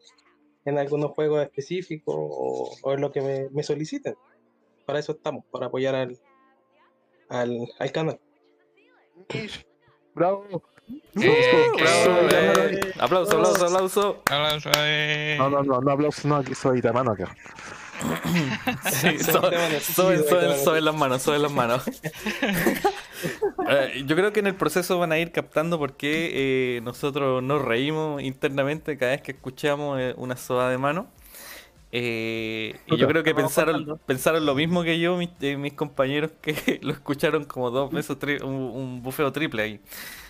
en 0.66 0.78
algunos 0.78 1.12
juegos 1.12 1.42
específicos 1.44 2.16
o, 2.18 2.76
o 2.82 2.94
en 2.94 3.02
lo 3.02 3.12
que 3.12 3.22
me, 3.22 3.50
me 3.52 3.64
soliciten. 3.64 4.16
Para 4.86 5.00
eso 5.00 5.14
estamos, 5.14 5.44
para 5.52 5.68
apoyar 5.68 5.96
al, 5.96 6.18
al, 7.30 7.68
al 7.80 7.92
canal. 7.92 8.20
Bravo. 10.14 10.46
Eh, 11.22 11.66
Bravo, 11.78 12.28
eh. 12.32 12.80
Aplauso, 13.00 13.34
aplauso, 13.38 13.66
aplauso. 13.66 14.22
Aplauso, 14.26 14.70
eh. 14.78 15.36
No, 15.38 15.50
no, 15.50 15.62
no, 15.64 15.82
no 15.82 15.92
aplausos, 15.92 16.24
no, 16.26 16.38
aquí 16.38 16.56
soy 16.56 16.80
de 16.82 16.92
mano 16.94 17.12
acá. 17.12 17.36
Sí, 18.92 19.18
Soy 19.20 19.20
so- 19.20 19.50
de 19.50 19.58
mano, 19.58 19.80
sí, 19.80 19.94
soben- 19.94 20.18
sí, 20.18 20.24
de 20.24 20.30
soben- 20.30 20.48
mano. 20.50 20.64
soben 20.64 20.86
las 20.86 20.96
manos, 20.96 21.22
soben 21.22 21.42
las 21.42 21.52
manos. 21.52 21.84
Eh, 23.70 24.04
yo 24.06 24.16
creo 24.16 24.32
que 24.32 24.40
en 24.40 24.48
el 24.48 24.56
proceso 24.56 24.98
van 24.98 25.12
a 25.12 25.20
ir 25.20 25.34
captando 25.34 25.78
por 25.78 25.98
qué 25.98 26.78
eh, 26.78 26.82
nosotros 26.84 27.44
nos 27.44 27.62
reímos 27.62 28.22
internamente 28.22 28.98
cada 28.98 29.12
vez 29.12 29.22
que 29.22 29.34
escuchamos 29.34 30.00
eh, 30.00 30.14
una 30.16 30.38
soda 30.38 30.70
de 30.70 30.78
mano. 30.78 31.08
Eh, 31.92 32.80
y 32.86 32.98
yo 32.98 33.08
creo 33.08 33.24
que 33.24 33.34
pensaron, 33.36 33.76
contando. 33.76 33.98
pensaron 34.06 34.46
lo 34.46 34.56
mismo 34.56 34.84
que 34.84 35.00
yo, 35.00 35.18
mis, 35.18 35.30
mis 35.58 35.74
compañeros 35.74 36.32
que 36.42 36.80
lo 36.82 36.94
escucharon 36.94 37.46
como 37.46 37.72
dos 37.72 37.92
veces, 37.92 38.18
un 38.44 39.02
bufeo 39.04 39.32
triple 39.34 39.64
ahí. 39.64 39.82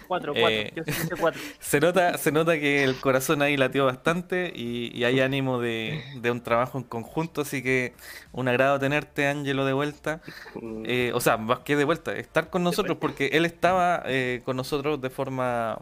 Cuatro, 0.08 0.34
cuatro. 0.34 0.50
Eh, 0.50 0.74
Yo 0.76 0.84
sí 0.86 0.94
cuatro. 1.20 1.42
Se 1.60 1.80
nota, 1.80 2.18
se 2.18 2.32
nota 2.32 2.54
que 2.60 2.84
el 2.84 3.00
corazón 3.00 3.42
ahí 3.42 3.58
latió 3.58 3.86
bastante 3.86 4.52
y, 4.56 4.96
y 4.98 5.04
hay 5.04 5.20
ánimo 5.20 5.60
de, 5.60 6.02
de 6.22 6.32
un 6.32 6.42
trabajo 6.42 6.78
en 6.78 6.84
conjunto, 6.86 7.42
así 7.42 7.62
que 7.62 7.94
un 8.32 8.48
agrado 8.48 8.80
tenerte, 8.80 9.28
Ángelo, 9.28 9.66
de 9.66 9.74
vuelta. 9.74 10.22
Mm, 10.56 10.84
Eh, 10.86 11.12
o 11.14 11.20
sea, 11.20 11.38
más 11.38 11.60
que 11.60 11.76
de 11.76 11.84
vuelta, 11.84 12.14
estar 12.16 12.50
con 12.50 12.64
nosotros, 12.64 12.98
porque 13.00 13.28
él 13.34 13.46
estaba 13.46 14.04
eh, 14.06 14.42
con 14.46 14.56
nosotros 14.58 15.02
de 15.02 15.10
forma... 15.10 15.78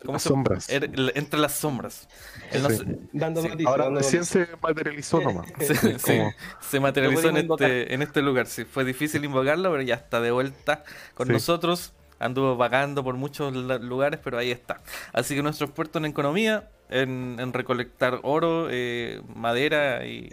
¿Cómo 0.00 0.14
Las 0.14 0.22
se 0.22 0.28
sombras. 0.30 0.68
er- 0.70 1.12
entre 1.14 1.38
las 1.40 1.52
sombras. 1.54 2.08
Él 2.52 2.62
no 2.62 2.70
Sí. 2.70 2.84
Dando 3.12 3.42
sí, 3.42 3.48
Ahora 3.66 3.84
dando 3.84 4.00
recién 4.00 4.24
se 4.24 4.48
materializó 4.62 5.20
nomás. 5.20 5.46
se, 5.58 5.74
se- 5.74 5.98
Como- 5.98 6.32
se 6.60 6.80
materializó 6.80 7.28
en 7.28 7.36
este, 7.38 7.94
en 7.94 8.02
este 8.02 8.22
lugar. 8.22 8.46
Sí, 8.46 8.64
fue 8.64 8.84
difícil 8.84 9.24
invocarlo, 9.24 9.70
pero 9.70 9.82
ya 9.82 9.94
está 9.96 10.20
de 10.20 10.30
vuelta 10.30 10.84
con 11.14 11.26
Sí. 11.26 11.32
nosotros. 11.34 11.92
Anduvo 12.20 12.56
vagando 12.56 13.02
por 13.02 13.14
muchos 13.16 13.52
lugares, 13.54 14.20
pero 14.22 14.38
ahí 14.38 14.50
está. 14.52 14.80
Así 15.12 15.34
que 15.34 15.42
nuestro 15.42 15.66
experto 15.66 15.98
en 15.98 16.04
economía, 16.04 16.68
en, 16.90 17.38
en 17.40 17.52
recolectar 17.52 18.20
oro, 18.22 18.68
eh, 18.70 19.20
madera 19.34 20.06
y, 20.06 20.28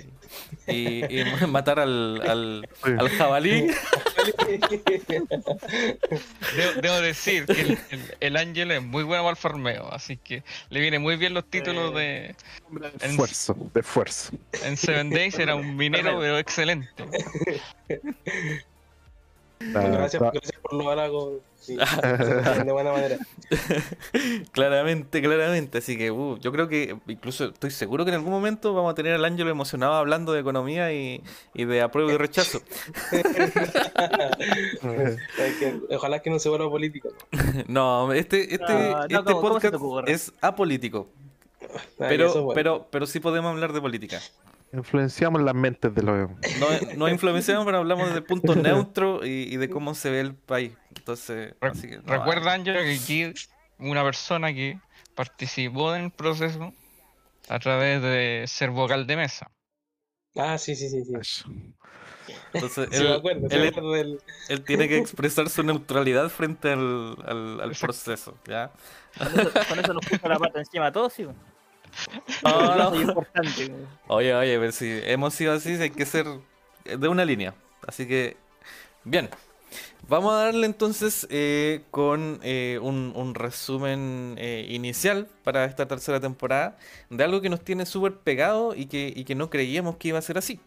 y- 0.67 1.06
y 1.22 1.24
matar 1.48 1.79
al, 1.79 2.22
al, 2.27 2.70
al 3.00 3.10
jabalí. 3.10 3.67
Debo, 6.56 6.82
debo 6.82 7.01
decir 7.01 7.46
que 7.46 7.62
el, 7.62 7.79
el, 7.89 8.01
el 8.20 8.38
Ángel 8.38 8.72
es 8.72 8.84
muy 8.84 9.03
bueno 9.03 9.24
para 9.24 9.32
el 9.32 9.38
farmeo, 9.38 9.91
así 9.94 10.17
que 10.17 10.44
le 10.70 10.79
viene 10.79 11.00
muy 11.00 11.15
bien 11.15 11.34
los 11.34 11.46
títulos 11.46 11.94
de. 11.96 12.36
En- 13.01 13.12
esfuerzo, 13.12 13.56
de 13.74 13.79
esfuerzo. 13.79 14.34
En 14.63 14.75
Seven 14.77 15.10
Days 15.10 15.39
era 15.39 15.56
un 15.56 15.75
minero, 15.77 16.20
pero 16.20 16.38
excelente. 16.38 17.06
Ah, 19.74 19.82
gracias, 19.88 20.22
gracias 20.22 20.60
por 20.62 20.74
los 20.74 20.88
halagos. 20.88 21.34
Sí, 21.67 21.75
de 22.65 22.71
buena 22.71 22.91
manera. 22.93 23.17
Claramente, 24.53 25.21
claramente. 25.21 25.77
Así 25.79 25.97
que 25.97 26.12
uh, 26.12 26.38
yo 26.39 26.51
creo 26.53 26.67
que 26.69 26.95
incluso 27.07 27.45
estoy 27.45 27.71
seguro 27.71 28.05
que 28.05 28.09
en 28.12 28.15
algún 28.15 28.31
momento 28.31 28.74
vamos 28.74 28.91
a 28.91 28.95
tener 28.95 29.13
al 29.13 29.25
Ángelo 29.25 29.50
emocionado 29.50 29.93
hablando 29.95 30.31
de 30.33 30.39
economía 30.39 30.93
y, 30.93 31.21
y 31.53 31.65
de 31.65 31.81
apruebo 31.81 32.09
y 32.12 32.17
rechazo. 32.17 32.62
Ojalá 35.89 36.19
que 36.21 36.29
no 36.29 36.39
se 36.39 36.50
vuelva 36.50 36.69
político. 36.69 37.09
No, 37.67 38.12
este, 38.13 38.53
este, 38.53 38.74
No, 38.74 38.79
no, 38.89 39.01
este 39.03 39.15
¿cómo- 39.24 39.41
cómo 39.41 39.59
se 39.59 39.71
podcast 39.71 40.09
es 40.09 40.33
apolítico. 40.41 41.07
Ah, 41.62 41.65
es 41.75 41.81
Pero, 41.97 42.31
bueno. 42.33 42.51
pero, 42.53 42.88
pero 42.89 43.05
sí 43.07 43.19
podemos 43.19 43.51
hablar 43.51 43.74
de 43.74 43.81
política. 43.81 44.19
Influenciamos 44.74 45.41
las 45.41 45.55
mentes 45.55 45.93
de 45.95 46.01
los. 46.03 46.29
No, 46.29 46.67
no 46.97 47.07
influenciamos, 47.09 47.65
pero 47.65 47.77
hablamos 47.77 48.07
desde 48.07 48.19
el 48.19 48.25
punto 48.25 48.53
neutro 48.55 49.25
y, 49.25 49.29
y 49.53 49.55
de 49.57 49.69
cómo 49.69 49.95
se 49.95 50.09
ve 50.09 50.19
el 50.19 50.33
país. 50.36 50.71
Entonces, 51.07 51.55
Re- 51.61 51.69
así 51.69 51.87
que, 51.87 51.97
no, 51.99 52.03
Recuerda, 52.03 52.61
que 52.61 52.99
aquí 53.01 53.33
una 53.79 54.03
persona 54.03 54.53
que 54.53 54.77
participó 55.15 55.95
en 55.95 56.05
el 56.05 56.11
proceso 56.11 56.73
a 57.47 57.59
través 57.59 58.01
de 58.01 58.43
ser 58.45 58.71
vocal 58.71 59.07
de 59.07 59.15
mesa. 59.15 59.49
Ah, 60.35 60.57
sí, 60.57 60.75
sí, 60.75 60.89
sí. 60.89 61.03
sí. 61.21 61.73
Entonces, 62.53 62.89
Sí, 62.91 62.97
él, 63.05 63.13
acuerdo, 63.13 63.47
sí 63.49 63.55
él- 63.55 63.61
me 63.61 63.67
acuerdo 63.69 63.91
del- 63.93 64.19
él 64.49 64.65
tiene 64.65 64.89
que 64.89 64.97
expresar 64.97 65.49
su 65.49 65.63
neutralidad 65.63 66.27
frente 66.27 66.73
al, 66.73 67.15
al, 67.25 67.61
al 67.61 67.71
Exacto. 67.71 67.85
proceso. 67.85 68.37
¿ya? 68.45 68.69
Con 69.17 69.39
eso, 69.39 69.51
con 69.69 69.79
eso 69.79 69.93
nos 69.93 70.05
puso 70.09 70.27
la 70.27 70.37
pata 70.37 70.59
encima 70.59 70.87
a 70.87 70.91
todos, 70.91 71.13
sí. 71.13 71.23
weón. 71.23 71.37
No, 72.43 72.75
no. 72.75 72.83
Eso 72.87 72.95
es 72.95 73.01
importante. 73.07 73.71
Oye, 74.07 74.35
oye, 74.35 74.59
pero 74.59 74.71
si 74.73 74.99
hemos 75.05 75.33
sido 75.33 75.53
así, 75.53 75.69
hay 75.75 75.89
que 75.89 76.05
ser 76.05 76.25
de 76.83 77.07
una 77.07 77.23
línea. 77.23 77.55
Así 77.87 78.05
que, 78.05 78.35
bien. 79.05 79.29
Vamos 80.09 80.33
a 80.33 80.37
darle 80.45 80.65
entonces 80.65 81.27
eh, 81.29 81.81
con 81.91 82.39
eh, 82.41 82.79
un, 82.81 83.11
un 83.13 83.35
resumen 83.35 84.35
eh, 84.37 84.65
inicial 84.69 85.27
para 85.43 85.65
esta 85.65 85.85
tercera 85.85 86.21
temporada 86.21 86.77
de 87.09 87.23
algo 87.25 87.41
que 87.41 87.49
nos 87.49 87.61
tiene 87.61 87.85
súper 87.85 88.13
pegado 88.15 88.73
y 88.73 88.85
que, 88.85 89.11
y 89.13 89.25
que 89.25 89.35
no 89.35 89.49
creíamos 89.49 89.97
que 89.97 90.09
iba 90.09 90.19
a 90.19 90.21
ser 90.21 90.37
así. 90.37 90.61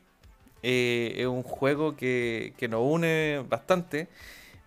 Es 0.62 1.26
un 1.26 1.42
juego 1.42 1.96
que, 1.96 2.54
que 2.58 2.68
nos 2.68 2.82
une 2.84 3.44
bastante, 3.48 4.08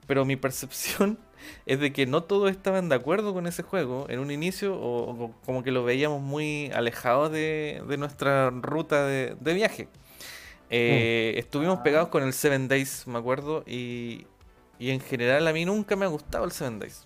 pero 0.08 0.25
mi 0.25 0.38
percepción 0.38 1.20
es 1.68 1.80
de 1.80 1.94
que 1.94 2.06
no 2.08 2.24
todos 2.24 2.51
estaban 2.51 2.89
de 2.89 2.96
acuerdo 2.96 3.34
con 3.34 3.48
ese 3.48 3.63
juego 3.63 4.08
en 4.10 4.20
un 4.20 4.32
inicio 4.32 4.75
o, 4.75 5.25
o 5.25 5.32
como 5.46 5.63
que 5.63 5.72
lo 5.72 5.84
veíamos 5.84 6.22
muy 6.22 6.72
alejado 6.74 7.30
de, 7.30 7.84
de 7.88 7.98
nuestra 7.98 8.50
ruta 8.51 9.06
de, 9.06 9.36
de 9.39 9.53
viaje. 9.53 9.89
Eh, 10.70 11.36
Estuvimos 11.38 11.80
pegados 11.80 12.10
con 12.10 12.24
el 12.24 12.34
Seven 12.34 12.68
Days, 12.68 13.06
me 13.08 13.20
acuerdo, 13.20 13.63
y, 13.68 14.25
y 14.80 14.89
en 14.92 15.00
general 15.00 15.48
a 15.48 15.53
mí 15.53 15.65
nunca 15.65 15.96
me 15.96 16.06
ha 16.06 16.10
gustado 16.10 16.46
el 16.46 16.51
Seven 16.51 16.80
Days. 16.80 17.06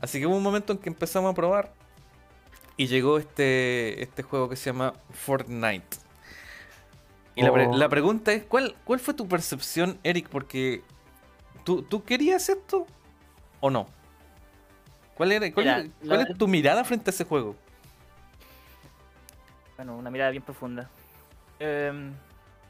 Así 0.00 0.18
que 0.20 0.26
hubo 0.26 0.36
un 0.36 0.42
momento 0.42 0.72
en 0.72 0.78
que 0.78 0.88
empezamos 0.88 1.30
a 1.30 1.34
probar 1.34 1.72
y 2.76 2.86
llegó 2.88 3.18
este, 3.18 4.02
este 4.02 4.22
juego 4.22 4.48
que 4.48 4.56
se 4.56 4.66
llama 4.70 4.92
Fortnite. 5.12 5.96
Y 7.36 7.42
la, 7.42 7.52
pre- 7.52 7.66
Oh. 7.66 7.76
la 7.76 7.88
pregunta 7.88 8.32
es, 8.32 8.44
¿cuál, 8.44 8.76
¿cuál 8.84 9.00
fue 9.00 9.14
tu 9.14 9.26
percepción, 9.28 9.98
Eric? 10.04 10.28
Porque 10.28 10.82
¿tú, 11.64 11.82
tú 11.82 12.04
querías 12.04 12.48
esto 12.48 12.86
o 13.60 13.70
no? 13.70 13.88
¿Cuál, 15.16 15.32
era, 15.32 15.52
cuál, 15.52 15.64
Mira, 15.66 15.78
era- 15.78 15.88
la- 16.02 16.16
cuál 16.16 16.30
es 16.32 16.38
tu 16.38 16.46
mirada 16.48 16.84
frente 16.84 17.10
a 17.10 17.12
ese 17.12 17.24
juego? 17.24 17.56
Bueno, 19.76 19.96
una 19.96 20.10
mirada 20.10 20.30
bien 20.30 20.42
profunda. 20.42 20.88
Em, 21.58 22.12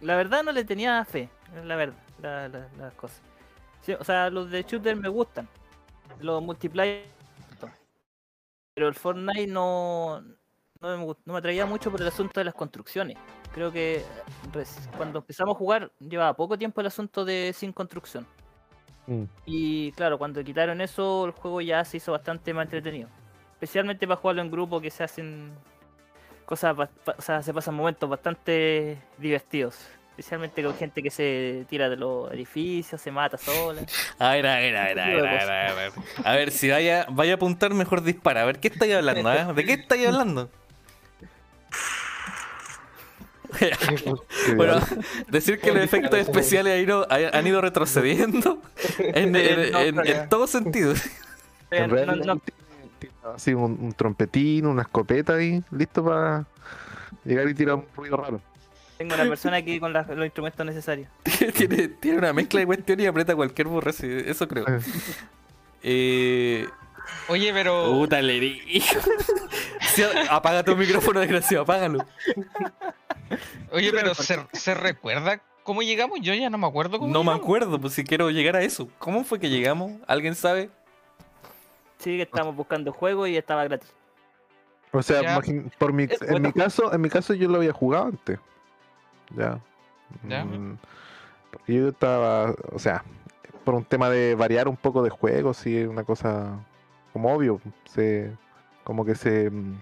la 0.00 0.16
verdad 0.16 0.42
no 0.42 0.52
le 0.52 0.64
tenía 0.64 1.04
fe, 1.04 1.28
es 1.56 1.64
la 1.64 1.76
verdad, 1.76 1.96
la- 2.20 2.48
la- 2.48 2.68
las 2.78 2.94
cosas. 2.94 3.20
Sí, 3.84 3.92
o 3.92 4.02
sea, 4.04 4.30
los 4.30 4.50
de 4.50 4.62
shooter 4.62 4.96
me 4.96 5.08
gustan. 5.08 5.48
Los 6.20 6.42
multiplayer. 6.42 7.04
Pero 8.74 8.88
el 8.88 8.94
Fortnite 8.94 9.46
no, 9.46 10.20
no, 10.80 10.96
me, 10.98 11.04
gust- 11.04 11.20
no 11.24 11.34
me 11.34 11.38
atraía 11.38 11.64
mucho 11.66 11.90
por 11.92 12.00
el 12.00 12.08
asunto 12.08 12.40
de 12.40 12.44
las 12.44 12.54
construcciones. 12.54 13.16
Creo 13.52 13.70
que 13.70 14.04
cuando 14.96 15.20
empezamos 15.20 15.54
a 15.54 15.58
jugar 15.58 15.92
llevaba 16.00 16.34
poco 16.34 16.58
tiempo 16.58 16.80
el 16.80 16.88
asunto 16.88 17.24
de 17.24 17.52
sin 17.54 17.72
construcción. 17.72 18.26
Mm. 19.06 19.24
Y 19.46 19.92
claro, 19.92 20.18
cuando 20.18 20.42
quitaron 20.42 20.80
eso, 20.80 21.26
el 21.26 21.30
juego 21.32 21.60
ya 21.60 21.84
se 21.84 21.98
hizo 21.98 22.10
bastante 22.12 22.52
más 22.52 22.64
entretenido. 22.64 23.08
Especialmente 23.52 24.08
para 24.08 24.20
jugarlo 24.20 24.42
en 24.42 24.50
grupo 24.50 24.80
que 24.80 24.90
se 24.90 25.04
hacen 25.04 25.52
cosas, 26.44 26.76
o 27.16 27.22
sea, 27.22 27.42
se 27.42 27.54
pasan 27.54 27.74
momentos 27.74 28.08
bastante 28.10 28.98
divertidos. 29.18 29.86
Especialmente 30.16 30.62
con 30.62 30.74
gente 30.76 31.02
que 31.02 31.10
se 31.10 31.66
tira 31.68 31.88
de 31.88 31.96
los 31.96 32.30
edificios, 32.32 33.00
se 33.00 33.10
mata 33.10 33.36
sola. 33.36 33.82
A 34.20 34.30
ver, 34.30 34.46
a 34.46 34.56
ver, 34.58 34.76
a 34.76 34.84
ver, 34.84 35.00
a 35.00 35.06
ver, 35.06 35.26
a 35.26 35.32
ver, 35.32 35.50
a 35.50 35.74
ver. 35.74 35.92
A 36.24 36.32
ver, 36.36 36.50
si 36.52 36.70
vaya, 36.70 37.04
vaya 37.10 37.32
a 37.32 37.34
apuntar, 37.36 37.74
mejor 37.74 38.00
dispara. 38.02 38.42
A 38.42 38.44
ver, 38.44 38.60
¿qué 38.60 38.68
estáis 38.68 38.94
hablando? 38.94 39.28
ah? 39.28 39.52
¿De 39.52 39.64
qué 39.64 39.72
estáis 39.72 40.06
hablando? 40.06 40.50
Bueno, 44.56 44.80
decir 45.28 45.60
que 45.60 45.72
los 45.72 45.82
efectos 45.82 46.18
especiales 46.18 46.74
han 46.74 46.80
ido, 46.80 47.06
han 47.10 47.46
ido 47.46 47.60
retrocediendo 47.60 48.60
en, 48.98 49.34
en- 49.36 49.74
en- 49.76 50.06
en 50.06 50.28
todo 50.28 50.46
sentido. 50.46 50.92
Eh, 51.70 51.86
no- 51.86 52.16
no- 52.16 52.40
así 53.34 53.54
un, 53.54 53.78
un 53.80 53.92
trompetín, 53.92 54.66
una 54.66 54.82
escopeta 54.82 55.34
ahí, 55.34 55.62
listo 55.70 56.04
para 56.04 56.44
llegar 57.24 57.48
y 57.48 57.54
tirar 57.54 57.76
un 57.76 57.86
ruido 57.96 58.16
raro. 58.16 58.40
Tengo 58.98 59.14
una 59.14 59.24
persona 59.24 59.56
aquí 59.58 59.80
con 59.80 59.92
los 59.92 60.06
instrumentos 60.24 60.66
necesarios. 60.66 61.08
tiene, 61.56 61.88
tiene 61.88 62.18
una 62.18 62.32
mezcla 62.32 62.60
de 62.60 62.66
cuestiones 62.66 63.04
y 63.04 63.06
aprieta 63.06 63.34
cualquier 63.34 63.68
burro, 63.68 63.92
sí, 63.92 64.06
eso 64.26 64.46
creo. 64.48 64.64
Eh, 65.82 66.66
Oye, 67.28 67.52
pero. 67.52 67.84
puta, 67.92 68.20
le 68.22 68.40
di- 68.40 68.82
Sí, 69.94 70.02
apaga 70.30 70.62
tu 70.64 70.74
micrófono, 70.76 71.20
desgraciado, 71.20 71.62
apágalo. 71.64 72.04
Oye, 73.70 73.90
pero 73.92 74.14
¿se, 74.14 74.38
se 74.52 74.74
recuerda 74.74 75.40
cómo 75.62 75.82
llegamos? 75.82 76.18
Yo 76.20 76.34
ya 76.34 76.50
no 76.50 76.58
me 76.58 76.66
acuerdo 76.66 76.98
cómo 76.98 77.12
No 77.12 77.22
me 77.22 77.32
acuerdo, 77.32 77.80
pues 77.80 77.92
si 77.94 78.04
quiero 78.04 78.30
llegar 78.30 78.56
a 78.56 78.62
eso. 78.62 78.88
¿Cómo 78.98 79.24
fue 79.24 79.38
que 79.38 79.50
llegamos? 79.50 79.92
¿Alguien 80.06 80.34
sabe? 80.34 80.70
Sí, 81.98 82.16
que 82.16 82.22
estábamos 82.22 82.56
buscando 82.56 82.92
juego 82.92 83.26
y 83.26 83.36
estaba 83.36 83.64
gratis. 83.64 83.92
O 84.92 85.02
sea, 85.02 85.22
Ya. 85.22 85.40
por 85.78 85.92
mi, 85.92 86.04
en 86.28 86.42
mi 86.42 86.52
caso, 86.52 86.92
en 86.92 87.00
mi 87.00 87.08
caso 87.10 87.34
yo 87.34 87.48
lo 87.48 87.56
había 87.56 87.72
jugado 87.72 88.06
antes. 88.06 88.38
Ya. 89.36 89.60
Ya. 90.28 90.44
Mm, 90.44 90.78
yo 91.66 91.88
estaba, 91.88 92.54
o 92.72 92.78
sea, 92.78 93.04
por 93.64 93.74
un 93.74 93.84
tema 93.84 94.10
de 94.10 94.34
variar 94.34 94.68
un 94.68 94.76
poco 94.76 95.02
de 95.02 95.10
juego, 95.10 95.54
sí, 95.54 95.84
una 95.84 96.04
cosa 96.04 96.58
como 97.12 97.32
obvio, 97.32 97.60
se 97.84 98.32
como 98.82 99.04
que 99.04 99.14
se 99.14 99.50
mm, 99.50 99.80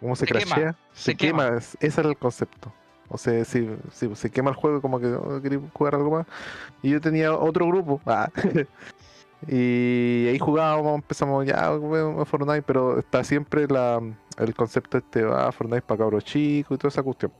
¿cómo 0.00 0.16
se, 0.16 0.26
Se 0.26 0.32
quema, 0.32 0.40
crashea? 0.54 0.72
Se, 0.92 1.02
se 1.12 1.16
quema. 1.16 1.44
quema, 1.44 1.58
es- 1.58 1.76
ese 1.80 2.00
era 2.00 2.10
el 2.10 2.16
concepto. 2.16 2.72
O 3.08 3.18
sea, 3.18 3.44
si, 3.44 3.68
si 3.90 4.14
se 4.14 4.30
quema 4.30 4.50
el 4.50 4.56
juego 4.56 4.80
como 4.80 4.98
que 4.98 5.06
oh, 5.06 5.40
quería 5.42 5.60
jugar 5.74 5.94
algo 5.94 6.10
más. 6.10 6.26
Y 6.82 6.90
yo 6.90 7.00
tenía 7.00 7.32
otro 7.34 7.66
grupo. 7.66 8.00
ah, 8.06 8.30
y 9.46 10.28
ahí 10.28 10.38
jugábamos, 10.38 10.94
empezamos 10.96 11.44
ya 11.44 11.66
a 11.74 12.24
Fortnite, 12.24 12.62
pero 12.62 12.98
está 12.98 13.24
siempre 13.24 13.66
la, 13.66 14.00
el 14.38 14.54
concepto 14.54 14.98
este, 14.98 15.24
ah, 15.30 15.50
Fortnite 15.52 15.82
para 15.82 15.98
cabros 15.98 16.24
chicos 16.24 16.76
y 16.76 16.78
toda 16.78 16.88
esa 16.88 17.02
cuestión. 17.02 17.32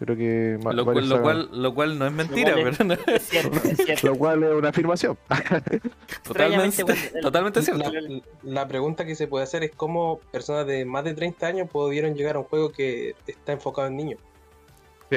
Creo 0.00 0.16
que 0.16 0.58
Lo, 0.72 0.84
cual, 0.86 1.08
lo, 1.10 1.20
cual, 1.22 1.48
lo 1.52 1.74
cual 1.74 1.98
no 1.98 2.06
es 2.06 2.12
mentira, 2.12 2.54
cual 2.54 2.68
es- 2.68 2.78
pero 2.78 2.88
no- 2.88 2.94
Es 3.14 3.22
cierto, 3.28 3.68
es 3.68 3.76
cierto. 3.76 4.06
lo 4.06 4.16
cual 4.16 4.42
es 4.42 4.52
una 4.54 4.70
afirmación. 4.70 5.18
totalmente, 6.22 6.84
totalmente 7.20 7.62
cierto. 7.62 7.92
La, 7.92 8.20
la 8.42 8.66
pregunta 8.68 9.04
que 9.04 9.14
se 9.14 9.26
puede 9.26 9.44
hacer 9.44 9.62
es 9.62 9.72
cómo 9.76 10.18
personas 10.32 10.66
de 10.66 10.84
más 10.86 11.04
de 11.04 11.12
30 11.14 11.46
años 11.46 11.68
pudieron 11.70 12.14
llegar 12.14 12.36
a 12.36 12.38
un 12.38 12.46
juego 12.46 12.72
que 12.72 13.14
está 13.26 13.52
enfocado 13.52 13.88
en 13.88 13.96
niños. 13.98 14.20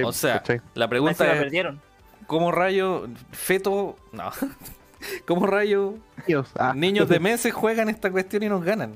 O 0.04 0.12
sea. 0.12 0.44
La 0.74 0.88
pregunta 0.90 1.24
la 1.26 1.34
es, 1.34 1.40
perdieron. 1.40 1.82
¿cómo 2.28 2.52
rayo 2.52 3.08
feto... 3.32 3.96
No. 4.12 4.32
¿Cómo 5.26 5.46
rayo 5.48 5.96
Niños, 6.28 6.50
ah, 6.56 6.74
niños 6.76 7.10
de 7.10 7.20
meses 7.20 7.54
juegan 7.54 7.90
esta 7.90 8.10
cuestión 8.12 8.44
y 8.44 8.50
nos 8.50 8.64
ganan? 8.64 8.96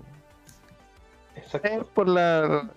es 1.35 1.43
Exacto. 1.45 1.85
por 1.93 2.07
la... 2.09 2.69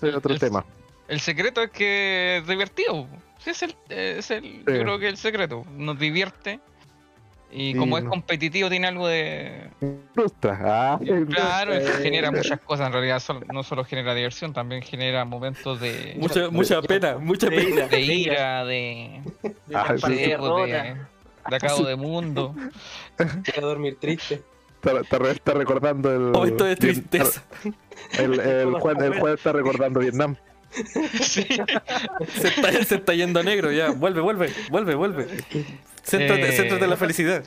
es 0.00 0.14
otro 0.14 0.32
El- 0.32 0.38
tema. 0.40 0.64
El 1.12 1.20
secreto 1.20 1.62
es 1.62 1.70
que 1.70 2.38
es 2.38 2.46
divertido. 2.46 3.06
Sí, 3.38 3.50
es 3.50 3.62
el, 3.62 3.76
es 3.90 4.30
el 4.30 4.58
yo 4.60 4.64
creo 4.64 4.98
que 4.98 5.08
el 5.08 5.16
secreto. 5.16 5.64
Nos 5.76 5.98
divierte. 5.98 6.60
Y 7.54 7.72
Sí, 7.72 7.78
como 7.78 7.98
es 7.98 8.04
no. 8.04 8.08
competitivo, 8.10 8.70
tiene 8.70 8.86
algo 8.86 9.06
de. 9.08 9.68
Frustra. 10.14 10.58
Ah, 10.62 11.00
Claro, 11.28 11.74
eh, 11.74 11.84
genera 12.02 12.30
muchas 12.30 12.58
cosas. 12.60 12.86
En 12.86 12.94
realidad, 12.94 13.22
no 13.52 13.62
solo 13.62 13.84
genera 13.84 14.14
diversión, 14.14 14.54
también 14.54 14.80
genera 14.80 15.26
momentos 15.26 15.78
de. 15.78 16.16
Mucha, 16.18 16.48
mucha 16.48 16.80
pena, 16.80 17.18
mucha 17.18 17.50
De 17.50 17.56
pena. 17.56 17.74
ira. 17.74 17.88
de 17.88 18.00
ira, 18.00 18.64
de. 18.64 19.20
De 19.66 19.76
Ah, 19.76 19.94
sí. 19.98 20.14
de, 20.14 20.16
de, 20.16 20.96
de 21.50 21.56
acabo 21.56 21.82
de 21.84 21.96
mundo. 21.96 22.54
Quiero 23.44 23.66
dormir 23.68 23.98
triste. 24.00 24.40
Está, 24.82 25.00
está 25.00 25.18
re- 25.18 25.30
está 25.32 25.52
recordando 25.54 26.10
el... 26.10 26.20
Momento 26.32 26.64
de 26.64 26.74
tristeza. 26.76 27.44
El, 28.18 28.40
el, 28.40 28.74
Juan, 28.80 29.00
el 29.02 29.20
Juan 29.20 29.34
está 29.34 29.52
recordando 29.52 30.00
Vietnam. 30.00 30.36
Sí. 31.22 31.46
Se 32.34 32.48
está, 32.48 32.84
se 32.84 32.94
está 32.96 33.14
yendo 33.14 33.40
a 33.40 33.42
negro 33.42 33.70
ya. 33.72 33.90
Vuelve, 33.90 34.20
vuelve, 34.20 34.52
vuelve, 34.70 34.94
vuelve. 34.94 35.26
Céntrate, 36.02 36.48
Eh, 36.48 36.52
céntrate 36.52 36.84
en 36.84 36.90
la 36.90 36.96
felicidad. 36.96 37.44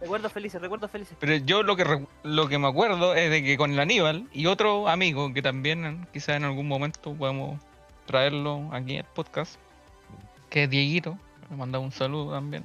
Recuerdos 0.00 0.32
felices, 0.32 0.60
recuerdos 0.60 0.90
felices. 0.90 1.16
Pero 1.20 1.36
yo 1.36 1.62
lo 1.62 1.76
que 1.76 2.06
lo 2.22 2.48
que 2.48 2.58
me 2.58 2.68
acuerdo 2.68 3.14
es 3.14 3.30
de 3.30 3.42
que 3.42 3.56
con 3.58 3.72
el 3.72 3.80
Aníbal 3.80 4.26
y 4.32 4.46
otro 4.46 4.88
amigo 4.88 5.32
que 5.34 5.42
también 5.42 6.06
quizás 6.12 6.36
en 6.36 6.44
algún 6.44 6.66
momento 6.68 7.14
podemos 7.14 7.60
traerlo 8.06 8.70
aquí 8.72 8.96
al 8.98 9.04
podcast, 9.04 9.56
que 10.48 10.64
es 10.64 10.70
Dieguito, 10.70 11.18
le 11.50 11.56
mandamos 11.56 11.86
un 11.86 11.92
saludo 11.92 12.32
también. 12.32 12.64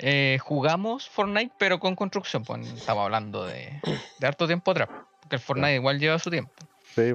Eh, 0.00 0.38
jugamos 0.42 1.08
Fortnite 1.08 1.52
pero 1.58 1.78
con 1.80 1.94
construcción, 1.96 2.44
pues 2.44 2.66
estamos 2.72 3.04
hablando 3.04 3.46
de, 3.46 3.80
de 4.18 4.26
harto 4.26 4.46
tiempo 4.46 4.70
atrás, 4.72 4.88
porque 5.20 5.36
el 5.36 5.42
Fortnite 5.42 5.74
igual 5.76 5.98
lleva 6.00 6.18
su 6.18 6.30
tiempo. 6.30 6.52
Sí. 6.94 7.14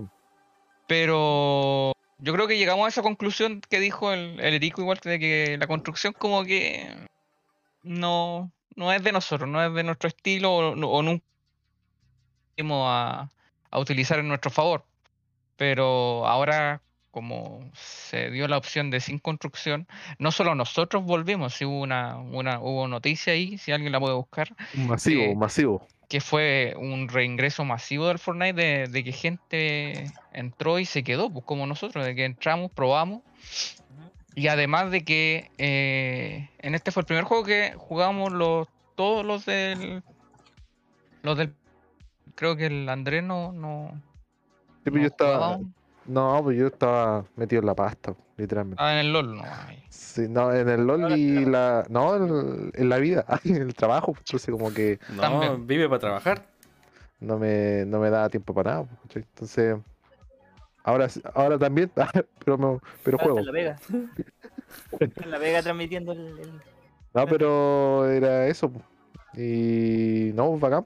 Pero 0.87 1.93
yo 2.19 2.33
creo 2.33 2.47
que 2.47 2.57
llegamos 2.57 2.85
a 2.85 2.89
esa 2.89 3.01
conclusión 3.01 3.61
que 3.69 3.79
dijo 3.79 4.11
el, 4.11 4.39
el 4.39 4.53
Erico 4.55 4.81
igual 4.81 4.99
de 5.03 5.19
que 5.19 5.57
la 5.59 5.67
construcción 5.67 6.13
como 6.13 6.43
que 6.43 6.89
no, 7.83 8.51
no 8.75 8.91
es 8.91 9.03
de 9.03 9.11
nosotros, 9.11 9.49
no 9.49 9.63
es 9.63 9.73
de 9.73 9.83
nuestro 9.83 10.07
estilo 10.09 10.53
o, 10.53 10.75
no- 10.75 10.89
o 10.89 11.01
nunca 11.01 11.23
vamos 12.57 12.85
a, 12.89 13.29
a 13.71 13.79
utilizar 13.79 14.19
en 14.19 14.27
nuestro 14.27 14.51
favor. 14.51 14.85
Pero 15.57 16.25
ahora 16.27 16.81
como 17.11 17.69
se 17.75 18.31
dio 18.31 18.47
la 18.47 18.57
opción 18.57 18.89
de 18.89 18.99
sin 18.99 19.19
construcción, 19.19 19.87
no 20.17 20.31
solo 20.31 20.55
nosotros 20.55 21.03
volvimos, 21.03 21.53
si 21.53 21.63
hubo 21.63 21.79
una, 21.81 22.17
una 22.17 22.59
hubo 22.59 22.87
noticia 22.87 23.33
ahí, 23.33 23.59
si 23.59 23.71
alguien 23.71 23.91
la 23.91 23.99
puede 23.99 24.15
buscar, 24.15 24.49
Masivo, 24.73 25.21
Eh, 25.23 25.35
masivo. 25.35 25.87
Que 26.09 26.21
fue 26.21 26.75
un 26.77 27.07
reingreso 27.09 27.65
masivo 27.65 28.07
del 28.07 28.19
Fortnite 28.19 28.53
de, 28.53 28.87
de 28.87 29.03
que 29.03 29.11
gente 29.11 30.11
entró 30.33 30.79
y 30.79 30.85
se 30.85 31.03
quedó, 31.03 31.29
pues 31.31 31.45
como 31.45 31.65
nosotros, 31.67 32.05
de 32.05 32.15
que 32.15 32.25
entramos, 32.25 32.71
probamos 32.71 33.21
Y 34.35 34.47
además 34.47 34.91
de 34.91 35.03
que 35.05 35.51
eh, 35.57 36.49
en 36.59 36.75
este 36.75 36.91
fue 36.91 37.01
el 37.01 37.05
primer 37.07 37.23
juego 37.25 37.43
que 37.43 37.73
jugamos 37.77 38.31
los 38.31 38.67
todos 38.95 39.25
los 39.25 39.45
del 39.45 40.03
los 41.23 41.37
del 41.37 41.55
creo 42.35 42.55
que 42.55 42.67
el 42.67 42.89
Andrés 42.89 43.23
no 43.23 43.51
no, 43.53 44.01
Sí, 44.83 44.91
pues 44.91 45.01
no 45.01 45.01
yo 45.01 45.07
estaba. 45.07 45.39
jugaba. 45.39 45.59
No, 46.05 46.41
pues 46.43 46.57
yo 46.57 46.67
estaba 46.67 47.25
metido 47.35 47.61
en 47.61 47.65
la 47.67 47.75
pasta, 47.75 48.15
literalmente. 48.37 48.81
Ah, 48.83 48.93
en 48.93 48.99
el 49.05 49.13
LOL 49.13 49.35
no. 49.37 49.43
Sí, 49.89 50.27
no, 50.29 50.53
en 50.53 50.69
el 50.69 50.85
LOL 50.85 51.17
y 51.17 51.45
la. 51.45 51.85
No, 51.89 52.15
en, 52.15 52.71
en 52.73 52.89
la 52.89 52.97
vida, 52.97 53.25
en 53.45 53.55
el 53.57 53.73
trabajo. 53.75 54.13
pues, 54.13 54.23
Entonces, 54.27 54.51
como 54.51 54.73
que 54.73 54.99
No, 55.15 55.21
También. 55.21 55.67
vive 55.67 55.87
para 55.89 55.99
trabajar. 55.99 56.45
no 57.19 57.37
me, 57.39 57.85
no 57.85 57.99
me 57.99 58.09
daba 58.09 58.29
tiempo 58.29 58.53
para 58.53 58.71
nada. 58.71 58.85
pues. 59.11 59.25
Entonces. 59.25 59.77
Ahora, 60.85 61.07
sí- 61.07 61.21
ahora 61.33 61.57
también, 61.57 61.89
pero, 62.45 62.57
me- 62.57 62.79
pero 63.03 63.17
juego. 63.17 63.39
en 63.39 63.45
la 63.45 63.51
Vega. 63.51 63.79
En 64.99 65.31
la 65.31 65.37
Vega 65.37 65.61
transmitiendo 65.61 66.11
el. 66.13 66.39
el- 66.39 66.61
No, 67.13 67.25
pero 67.27 68.09
era 68.09 68.47
eso. 68.47 68.69
po. 68.71 68.81
Y 69.35 70.31
no, 70.35 70.49
pues, 70.49 70.61
bacán. 70.61 70.85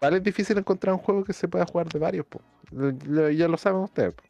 Vale, 0.00 0.16
es 0.18 0.22
difícil 0.22 0.56
encontrar 0.58 0.94
un 0.94 1.00
juego 1.00 1.22
que 1.24 1.32
se 1.32 1.46
pueda 1.48 1.66
jugar 1.66 1.88
de 1.88 1.98
varios. 1.98 2.26
po. 2.26 2.40
Ya 2.72 3.46
lo 3.48 3.56
saben 3.56 3.80
ustedes. 3.82 4.14
po. 4.14 4.22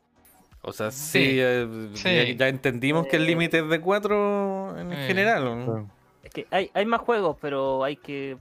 O 0.66 0.72
sea, 0.72 0.90
sí, 0.90 1.20
Sí, 1.20 1.36
eh, 1.40 1.68
sí. 1.94 2.02
Ya, 2.14 2.24
ya 2.36 2.48
entendimos 2.48 3.06
que 3.06 3.16
el 3.16 3.22
Eh. 3.22 3.26
límite 3.26 3.60
es 3.60 3.68
de 3.68 3.80
4 3.80 4.78
en 4.78 4.92
Eh. 4.92 5.06
general. 5.06 5.44
¿no? 5.44 5.90
Es 6.22 6.30
que 6.32 6.46
hay, 6.50 6.70
hay 6.74 6.84
más 6.84 7.00
juegos, 7.00 7.36
pero 7.40 7.82
hay 7.84 7.96
que. 7.96 8.36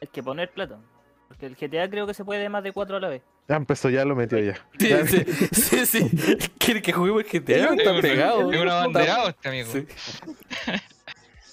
Hay 0.00 0.08
que 0.08 0.22
poner 0.22 0.50
plata. 0.50 0.78
Porque 1.26 1.46
el 1.46 1.56
GTA 1.56 1.88
creo 1.90 2.06
que 2.06 2.14
se 2.14 2.24
puede 2.24 2.48
más 2.48 2.62
de 2.62 2.72
4 2.72 2.96
a 2.96 3.00
la 3.00 3.08
vez. 3.08 3.22
Ya 3.48 3.56
empezó, 3.56 3.88
ya 3.88 4.04
lo 4.04 4.14
metió 4.14 4.38
ya. 4.38 4.54
Sí, 4.78 4.92
sí, 5.06 5.24
sí, 5.52 5.86
sí. 5.86 6.36
Quiere 6.58 6.82
que 6.82 6.92
juguemos 6.92 7.24
GTA, 7.24 7.56
Es 7.72 7.78
está 7.78 7.98
pegado. 8.00 8.52
Es 8.52 8.60
un 8.60 8.68
abanderado 8.68 9.30
este 9.30 9.48
amigo. 9.48 9.68
Sí. 9.72 9.86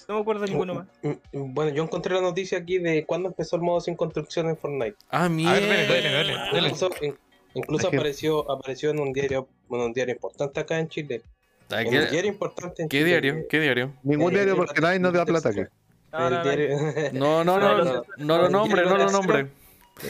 No 0.08 0.14
me 0.16 0.20
acuerdo 0.20 0.44
ninguno 0.46 0.74
más. 0.74 0.86
Bueno, 1.32 1.72
yo 1.74 1.82
encontré 1.82 2.14
la 2.14 2.20
noticia 2.20 2.58
aquí 2.58 2.78
de 2.78 3.04
cuándo 3.04 3.28
empezó 3.30 3.56
el 3.56 3.62
modo 3.62 3.80
sin 3.80 3.96
construcción 3.96 4.48
en 4.48 4.56
Fortnite. 4.56 4.94
Ah, 5.10 5.24
A 5.24 5.28
mierda. 5.28 5.58
ver, 5.58 5.88
dale, 5.88 6.10
dale, 6.12 6.32
dale, 6.34 6.52
dale. 6.52 7.14
Incluso, 7.56 7.88
apareció, 7.88 8.50
apareció 8.50 8.90
en 8.90 9.00
un 9.00 9.12
diario, 9.12 9.48
en 9.70 9.80
un 9.80 9.92
diario 9.92 10.14
importante 10.14 10.60
acá 10.60 10.78
en 10.78 10.88
Chile. 10.88 11.22
Ah, 11.70 11.78
un 11.84 11.90
¿Qué, 11.90 12.06
diario 12.06 12.30
importante 12.30 12.82
en 12.82 12.88
qué 12.88 12.98
Chile. 12.98 13.08
diario? 13.10 13.46
¿Qué 13.48 13.60
diario? 13.60 13.92
Ningún 14.02 14.32
Eh, 14.32 14.36
diario 14.36 14.56
porque 14.56 14.80
nadie 14.80 14.98
nos 15.00 15.12
da 15.12 15.24
plata 15.24 15.48
aquí. 15.48 15.60
No, 16.12 16.30
no, 16.30 16.38
no. 16.42 17.44
No, 17.44 17.44
no, 17.44 17.58
no, 17.60 17.84
no, 17.84 18.04
no 18.18 18.38
lo 18.42 18.48
nombre, 18.48 18.84
no 18.84 18.96
lo 18.96 19.10
nombre. 19.10 19.48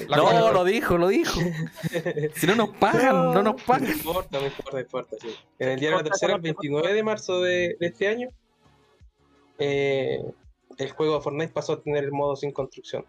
La 0.09 0.17
No, 0.17 0.23
cual- 0.25 0.55
lo 0.55 0.65
dijo, 0.65 0.99
lo 0.99 1.09
dijo. 1.09 1.41
Si 2.35 2.47
no 2.47 2.55
nos 2.57 2.71
pagan, 2.71 3.33
no 3.33 3.43
nos 3.43 3.63
pagan. 3.63 3.89
No 3.91 3.95
importa, 3.97 4.39
no 4.41 4.47
importa, 4.47 4.73
no 4.73 4.81
importa. 4.81 5.17
sí. 5.21 5.35
En 5.59 5.69
el 5.71 5.81
diario 5.81 5.99
La 5.99 6.03
Corta, 6.03 6.11
Tercera, 6.19 6.33
el 6.35 6.41
corta, 6.41 6.55
corta. 6.55 6.61
29 6.69 6.95
de 6.95 7.03
marzo 7.03 7.41
de, 7.43 7.77
de 7.81 7.87
este 7.87 8.09
año, 8.09 8.29
eh, 9.59 10.21
el 10.79 10.91
juego 10.91 11.15
de 11.17 11.21
Fortnite 11.23 11.53
pasó 11.53 11.75
a 11.75 11.83
tener 11.83 12.05
el 12.05 12.13
modo 12.13 12.37
sin 12.37 12.53
construcción. 12.53 13.05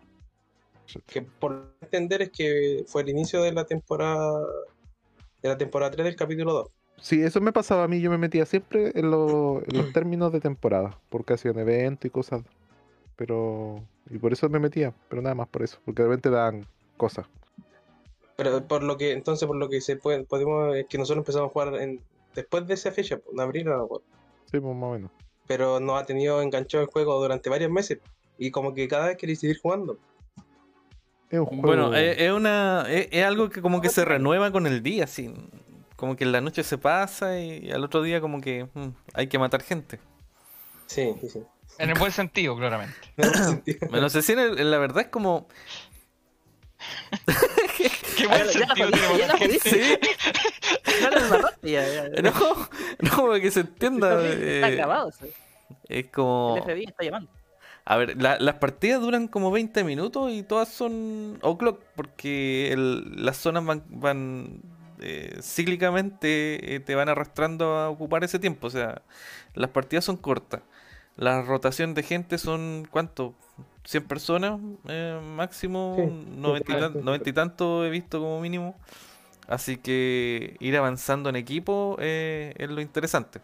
Que 1.05 1.21
por 1.21 1.73
entender 1.81 2.21
es 2.21 2.29
que 2.31 2.83
fue 2.87 3.01
el 3.01 3.09
inicio 3.09 3.41
de 3.41 3.51
la 3.51 3.65
temporada 3.65 4.41
de 5.41 5.49
la 5.49 5.57
temporada 5.57 5.91
3 5.91 6.05
del 6.05 6.15
capítulo 6.15 6.53
2. 6.53 6.67
Sí, 6.99 7.21
eso 7.21 7.39
me 7.41 7.51
pasaba 7.53 7.83
a 7.83 7.87
mí. 7.87 7.99
Yo 8.01 8.09
me 8.09 8.17
metía 8.17 8.45
siempre 8.45 8.91
en, 8.95 9.11
lo- 9.11 9.61
en 9.67 9.77
los 9.77 9.91
términos 9.93 10.31
de 10.31 10.39
temporada. 10.39 10.97
Porque 11.09 11.33
hacían 11.33 11.59
eventos 11.59 12.05
y 12.05 12.09
cosas. 12.09 12.41
Pero. 13.15 13.83
Y 14.09 14.17
por 14.17 14.33
eso 14.33 14.49
me 14.49 14.59
metía. 14.59 14.93
Pero 15.09 15.21
nada 15.21 15.35
más 15.35 15.47
por 15.47 15.63
eso. 15.63 15.77
Porque 15.85 16.01
de 16.03 16.07
repente 16.09 16.29
dan 16.29 16.65
cosas. 16.97 17.27
Pero 18.35 18.67
por 18.67 18.83
lo 18.83 18.97
que, 18.97 19.11
entonces 19.13 19.47
por 19.47 19.57
lo 19.57 19.67
que 19.69 19.81
se 19.81 19.95
puede, 19.97 20.23
podemos, 20.23 20.75
es 20.75 20.85
que 20.87 20.97
nosotros 20.97 21.21
empezamos 21.23 21.49
a 21.49 21.53
jugar 21.53 21.75
en, 21.81 21.99
después 22.35 22.67
de 22.67 22.75
esa 22.75 22.91
fecha, 22.91 23.17
pues, 23.17 23.33
en 23.33 23.39
abril, 23.39 23.65
no 23.65 23.77
me 23.77 23.83
acuerdo. 23.83 24.05
Sí, 24.51 24.59
pues 24.59 24.75
más 24.75 24.83
o 24.89 24.93
menos. 24.93 25.11
pero 25.47 25.79
nos 25.79 25.99
ha 26.01 26.05
tenido 26.05 26.41
enganchado 26.43 26.83
el 26.83 26.89
juego 26.89 27.19
durante 27.19 27.49
varios 27.49 27.71
meses. 27.71 27.99
Y 28.37 28.51
como 28.51 28.73
que 28.75 28.87
cada 28.87 29.07
vez 29.07 29.17
quiere 29.17 29.35
seguir 29.35 29.59
jugando. 29.59 29.97
Es 31.29 31.39
un 31.39 31.45
juego. 31.45 31.61
Bueno, 31.63 31.95
eh, 31.95 32.25
es, 32.25 32.31
una, 32.31 32.85
es, 32.89 33.07
es 33.11 33.23
algo 33.25 33.49
que 33.49 33.61
como 33.61 33.81
que 33.81 33.89
se 33.89 34.05
renueva 34.05 34.51
con 34.51 34.65
el 34.67 34.81
día, 34.81 35.03
así. 35.05 35.33
Como 35.95 36.15
que 36.15 36.23
en 36.23 36.31
la 36.31 36.41
noche 36.41 36.63
se 36.63 36.77
pasa 36.77 37.39
y 37.39 37.71
al 37.71 37.83
otro 37.83 38.01
día 38.03 38.21
como 38.21 38.39
que 38.39 38.67
mm, 38.73 38.87
hay 39.13 39.27
que 39.27 39.39
matar 39.39 39.61
gente. 39.63 39.99
Sí, 40.85 41.13
sí, 41.19 41.29
sí. 41.29 41.43
En 41.79 41.89
el 41.89 41.99
buen 41.99 42.11
sentido, 42.11 42.55
claramente. 42.55 42.95
No 43.17 43.31
tiene 43.31 43.45
sentido. 43.45 43.79
No 43.91 44.09
sé 44.09 44.21
si 44.21 44.31
en, 44.33 44.39
el- 44.39 44.59
en 44.59 44.71
la 44.71 44.77
verdad 44.77 45.01
es 45.03 45.09
como... 45.09 45.47
Qué 48.17 48.27
buen 48.27 48.47
sentido 48.47 48.89
ya 49.17 49.27
la. 49.27 49.37
No, 52.21 52.67
no, 52.99 53.27
para 53.27 53.39
que 53.39 53.51
se 53.51 53.61
entienda. 53.61 54.23
Está 54.25 54.69
eh, 54.69 54.75
grabado. 54.75 55.11
sí. 55.11 55.27
es 55.89 56.07
como... 56.07 56.57
El 56.57 56.63
FBI 56.63 56.85
está 56.85 57.03
llamando. 57.03 57.29
A 57.89 57.95
ver, 57.95 58.21
la- 58.21 58.37
las 58.39 58.55
partidas 58.55 58.99
duran 59.01 59.27
como 59.29 59.49
20 59.49 59.83
minutos 59.85 60.29
y 60.33 60.43
todas 60.43 60.67
son 60.67 61.39
o'clock 61.41 61.81
porque 61.95 62.73
el- 62.73 63.23
las 63.25 63.37
zonas 63.37 63.65
van, 63.65 63.83
van 63.89 64.61
eh, 64.99 65.37
cíclicamente 65.41 66.75
eh, 66.75 66.79
te 66.81 66.95
van 66.95 67.07
arrastrando 67.07 67.75
a 67.77 67.89
ocupar 67.89 68.23
ese 68.25 68.39
tiempo. 68.39 68.67
O 68.67 68.69
sea, 68.69 69.03
las 69.53 69.69
partidas 69.69 70.03
son 70.05 70.17
cortas. 70.17 70.61
La 71.15 71.41
rotación 71.43 71.93
de 71.93 72.03
gente 72.03 72.37
son, 72.37 72.87
¿cuánto? 72.91 73.33
¿100 73.85 74.05
personas 74.05 74.59
eh, 74.89 75.19
máximo? 75.35 75.93
Sí, 75.95 76.01
90 76.41 76.71
y, 76.71 76.75
sí, 76.75 76.81
tan- 76.81 76.93
sí. 76.93 76.99
90 77.03 77.29
y 77.29 77.33
tanto 77.33 77.85
he 77.85 77.89
visto 77.89 78.19
como 78.19 78.41
mínimo. 78.41 78.75
Así 79.47 79.77
que 79.77 80.57
ir 80.59 80.75
avanzando 80.77 81.29
en 81.29 81.37
equipo 81.37 81.97
eh, 81.99 82.53
es 82.57 82.69
lo 82.69 82.81
interesante. 82.81 83.39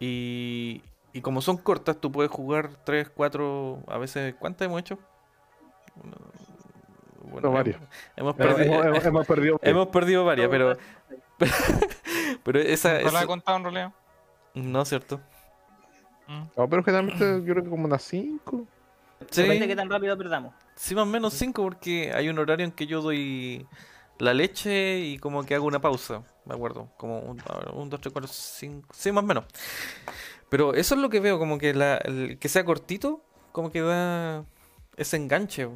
Y, 0.00 0.82
y 1.12 1.20
como 1.20 1.42
son 1.42 1.56
cortas, 1.58 1.96
tú 2.00 2.10
puedes 2.12 2.30
jugar 2.30 2.70
3, 2.84 3.10
4, 3.14 3.82
a 3.88 3.98
veces, 3.98 4.34
¿cuántas 4.38 4.66
hemos 4.66 4.80
hecho? 4.80 4.98
Bueno, 7.24 7.48
No, 7.48 7.52
varias. 7.52 7.80
Hemos, 8.16 8.34
Pero 8.34 8.56
perdido, 8.56 8.74
hemos, 8.74 8.86
hemos- 8.86 9.04
hemos 9.06 9.26
perdido. 9.26 9.58
hemos 9.62 9.88
perdido 9.88 10.24
varias, 10.24 10.48
pero, 10.48 10.76
pero 12.44 12.58
esa, 12.60 13.00
¿No 13.00 13.10
la 13.10 13.22
he 13.22 13.26
contado 13.26 13.56
en 13.58 13.64
realidad? 13.64 13.92
no, 14.54 14.84
¿cierto? 14.84 15.20
Mm. 16.28 16.42
No, 16.56 16.68
pero 16.68 16.82
generalmente 16.84 17.24
yo 17.24 17.52
creo 17.52 17.62
que 17.64 17.70
como 17.70 17.84
unas 17.84 18.02
5. 18.02 18.66
Sí, 19.30 19.42
Depende 19.42 19.60
de 19.62 19.68
qué 19.68 19.76
tan 19.76 19.88
rápido 19.88 20.16
perdamos. 20.18 20.52
sí, 20.74 20.94
más 20.94 21.02
o 21.02 21.06
menos 21.06 21.32
5 21.34 21.62
porque 21.62 22.12
hay 22.12 22.28
un 22.28 22.38
horario 22.38 22.64
en 22.66 22.72
que 22.72 22.86
yo 22.86 23.00
doy 23.02 23.66
la 24.18 24.34
leche 24.34 24.98
y 25.00 25.18
como 25.18 25.44
que 25.44 25.54
hago 25.54 25.66
una 25.66 25.80
pausa, 25.80 26.22
me 26.44 26.54
acuerdo, 26.54 26.88
como 26.96 27.18
un, 27.20 27.36
2, 27.88 28.00
3, 28.00 28.12
4, 28.12 28.28
5, 28.28 28.88
sí, 28.92 29.10
más 29.12 29.22
o 29.24 29.26
menos. 29.26 29.44
Pero 30.52 30.74
eso 30.74 30.94
es 30.94 31.00
lo 31.00 31.08
que 31.08 31.18
veo, 31.18 31.38
como 31.38 31.56
que 31.56 31.72
la, 31.72 31.96
el- 31.96 32.38
que 32.38 32.48
sea 32.50 32.62
cortito, 32.62 33.22
como 33.52 33.72
que 33.72 33.80
da 33.80 34.44
ese 34.98 35.16
enganche. 35.16 35.66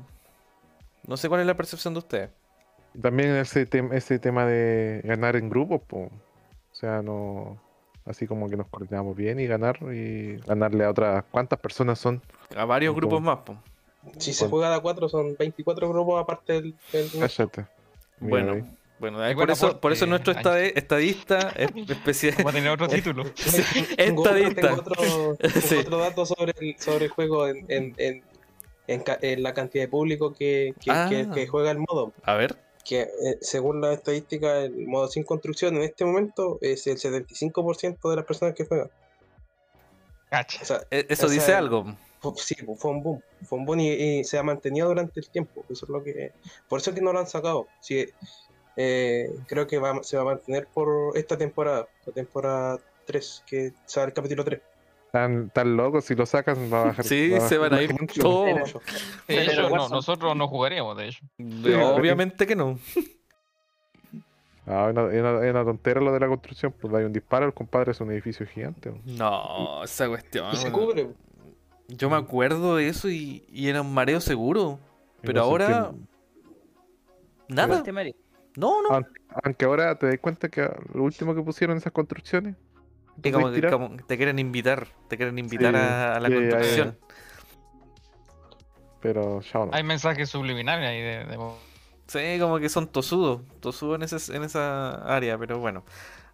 No 1.07 1.17
sé 1.17 1.31
cuál 1.31 1.41
es 1.41 1.47
la 1.47 1.57
percepción 1.57 1.95
de 1.95 1.99
ustedes. 2.01 2.31
También 3.01 3.31
ese, 3.37 3.67
tem- 3.67 3.91
ese 3.95 4.19
tema 4.19 4.45
de 4.45 5.01
ganar 5.03 5.35
en 5.37 5.49
grupos, 5.49 5.81
po. 5.81 6.11
o 6.73 6.75
sea, 6.75 7.01
no 7.01 7.57
así 8.05 8.27
como 8.27 8.51
que 8.51 8.57
nos 8.59 8.69
coordinamos 8.69 9.17
bien 9.17 9.41
y 9.41 9.47
ganar 9.47 9.79
y 9.95 10.37
ganarle 10.47 10.85
a 10.85 10.91
otras 10.91 11.25
cuántas 11.31 11.59
personas 11.59 11.99
son. 11.99 12.21
A 12.55 12.67
varios 12.67 12.95
grupos 12.95 13.23
más, 13.23 13.39
po. 13.39 13.57
Si 14.19 14.35
se 14.35 14.47
juega 14.47 14.69
de 14.69 14.77
a 14.77 14.81
4 14.81 15.09
son 15.09 15.37
24 15.39 15.89
grupos 15.89 16.23
aparte 16.23 16.53
del... 16.53 16.75
del- 16.93 17.11
Cállate. 17.19 17.65
Mira 18.21 18.29
Bueno, 18.31 18.53
ahí. 18.53 18.77
Bueno, 18.99 19.19
por 19.35 19.51
eso, 19.51 19.67
aporte, 19.67 19.81
por 19.81 19.93
eso 19.93 20.07
nuestro 20.07 20.33
estade- 20.33 20.73
estadista 20.77 21.53
es 21.57 21.69
especial. 21.91 22.35
Va 22.47 22.51
a 22.51 22.53
tener 22.55 22.71
otro 22.71 22.89
título. 22.89 23.25
Tengo 23.97 24.23
otro- 24.23 24.37
estadista. 24.37 24.61
tengo 24.63 24.81
otro, 24.81 25.37
tengo 25.37 25.61
Sí. 25.61 25.75
otro 25.77 25.99
dato 25.99 26.27
sobre 26.27 26.55
el, 26.61 26.79
sobre 26.79 27.05
el 27.07 27.11
juego 27.11 27.47
en, 27.49 27.65
en, 27.69 27.95
en, 27.99 28.23
en 28.87 29.01
ca- 29.03 29.19
en 29.21 29.43
la 29.43 29.53
cantidad 29.55 29.85
de 29.85 29.89
público 29.89 30.33
que, 30.33 30.75
que, 30.81 30.91
Ah. 30.91 31.07
que- 31.11 31.29
que 31.31 31.47
juega 31.47 31.71
el 31.71 31.79
modo. 31.79 32.13
A 32.25 32.35
ver, 32.35 32.57
Que 32.85 33.01
eh, 33.03 33.09
según 33.41 33.81
la 33.81 33.93
estadística, 33.93 34.61
el 34.61 34.87
modo 34.87 35.09
sin 35.09 35.25
construcción 35.25 35.77
en 35.77 35.83
este 35.83 36.05
momento 36.05 36.59
es 36.63 36.87
el 36.87 36.97
75% 36.99 38.09
de 38.11 38.17
las 38.17 38.25
personas 38.25 38.55
que 38.55 38.65
juegan. 38.65 38.91
Cacha. 40.31 40.59
O 40.63 40.65
sea, 40.65 40.81
e- 40.91 41.07
eso 41.09 41.27
O 41.27 41.29
sea, 41.29 41.35
dice 41.35 41.53
algo. 41.55 41.85
Sí, 42.37 42.57
fue 42.79 42.91
un 42.91 43.03
boom. 43.03 43.23
Fue 43.45 43.59
un 43.59 43.67
boom 43.67 43.81
y, 43.81 43.91
y 43.93 44.25
se 44.25 44.39
ha 44.39 44.43
mantenido 44.43 44.89
durante 44.89 45.21
el 45.21 45.29
tiempo. 45.29 45.65
Eso 45.69 45.85
es 45.87 45.89
lo 45.91 46.03
que. 46.03 46.33
Por 46.69 46.81
eso 46.81 46.91
es 46.91 46.97
que 46.97 47.03
no 47.03 47.13
lo 47.13 47.21
han 47.21 47.27
sacado. 47.29 47.69
Sí, 47.81 48.07
eh, 48.77 49.31
creo 49.47 49.67
que 49.67 49.79
va- 49.79 50.03
se 50.03 50.17
va 50.17 50.23
a 50.23 50.27
mantener 50.27 50.67
por 50.67 51.17
esta 51.17 51.37
temporada, 51.37 51.87
la 52.07 52.13
temporada 52.13 52.79
3, 53.07 53.43
que 53.47 53.73
será 53.87 54.07
el 54.07 54.13
capítulo 54.13 54.45
3. 54.45 54.61
Tan, 55.13 55.49
tan 55.51 55.77
locos, 55.77 56.05
si 56.05 56.15
lo 56.15 56.27
sacan 56.27 56.71
va 56.71 56.83
a 56.83 56.85
bajar. 56.87 57.05
Sí, 57.05 57.31
va 57.31 57.39
a 57.39 57.49
se 57.49 57.57
van 57.57 57.73
a 57.73 57.81
ir 57.83 57.93
mucho. 57.99 58.21
todos. 58.21 58.75
No, 59.71 59.89
nosotros 59.89 60.37
no 60.37 60.47
jugaríamos, 60.49 60.97
de 60.97 61.09
hecho. 61.09 61.25
Obviamente 61.95 62.47
que 62.47 62.55
no. 62.57 62.79
Ah, 64.69 64.87
es 64.91 64.97
una, 64.97 65.13
es 65.15 65.21
una- 65.21 65.45
es 65.47 65.51
una 65.53 65.65
tontera 65.65 66.01
lo 66.01 66.13
de 66.13 66.19
la 66.19 66.27
construcción, 66.27 66.73
pues 66.81 66.93
hay 66.93 67.05
un 67.05 67.13
disparo, 67.13 67.47
el 67.47 67.55
compadre 67.55 67.93
es 67.93 68.01
un 68.01 68.11
edificio 68.11 68.45
gigante. 68.49 68.93
No, 69.05 69.85
esa 69.85 70.09
cuestión. 70.09 70.53
Y 70.53 70.57
se 70.57 70.73
cubre. 70.73 71.09
Yo 71.87 72.11
me 72.11 72.17
acuerdo 72.17 72.75
de 72.75 72.89
eso 72.89 73.09
y, 73.09 73.45
y 73.49 73.69
era 73.69 73.81
un 73.83 73.95
mareo 73.95 74.21
seguro. 74.21 74.81
Pero 75.21 75.35
no 75.35 75.43
ahora, 75.45 75.93
nada. 77.49 77.77
Este. 77.77 77.93
No, 78.57 78.83
no. 78.83 79.07
Aunque 79.45 79.65
ahora 79.65 79.99
te 79.99 80.07
das 80.07 80.19
cuenta 80.19 80.49
que 80.49 80.69
lo 80.95 81.03
último 81.03 81.35
que 81.35 81.43
pusieron 81.43 81.77
esas 81.77 81.93
construcciones 81.93 82.57
Y 83.23 83.31
¿Tú 83.31 83.33
como, 83.33 83.51
que- 83.53 83.69
como 83.69 83.97
te 84.07 84.17
quieren 84.17 84.39
invitar, 84.39 84.89
te 85.09 85.17
quieren 85.17 85.39
invitar 85.39 85.73
Sí, 85.73 85.79
a, 85.79 86.17
a 86.17 86.21
la 86.21 86.29
sí, 86.29 86.35
construcción. 86.35 86.99
Pero 89.01 89.41
ya 89.41 89.59
no. 89.61 89.71
Hay 89.73 89.83
mensajes 89.83 90.29
subliminales 90.31 90.89
ahí 90.89 91.01
de, 91.01 91.25
de- 91.25 91.39
Sí, 92.09 92.39
como 92.41 92.59
que 92.59 92.69
son 92.69 92.87
tosudos, 92.87 93.41
tosudos 93.61 93.97
en, 93.97 94.03
ese- 94.05 94.37
en 94.37 94.45
esa 94.45 94.91
área, 95.15 95.37
pero 95.39 95.59
bueno. 95.59 95.85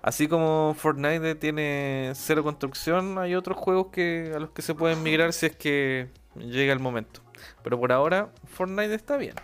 Así 0.03 0.27
como 0.27 0.75
Fortnite 0.77 1.37
tiene 1.37 2.11
cero 2.15 2.43
construcción, 2.43 3.19
hay 3.19 3.35
otros 3.37 3.57
juegos 3.57 3.87
que 3.93 4.33
a 4.35 4.41
los 4.41 4.51
que 4.51 4.61
se 4.61 4.75
pueden 4.75 5.03
migrar 5.03 5.33
si 5.33 5.47
es 5.47 5.57
que 5.57 6.09
llega 6.37 6.73
el 6.73 6.81
momento. 6.81 7.21
Pero 7.63 7.79
por 7.79 7.93
ahora, 7.93 8.31
Fortnite 8.49 8.95
está 8.95 9.17
bien. 9.17 9.35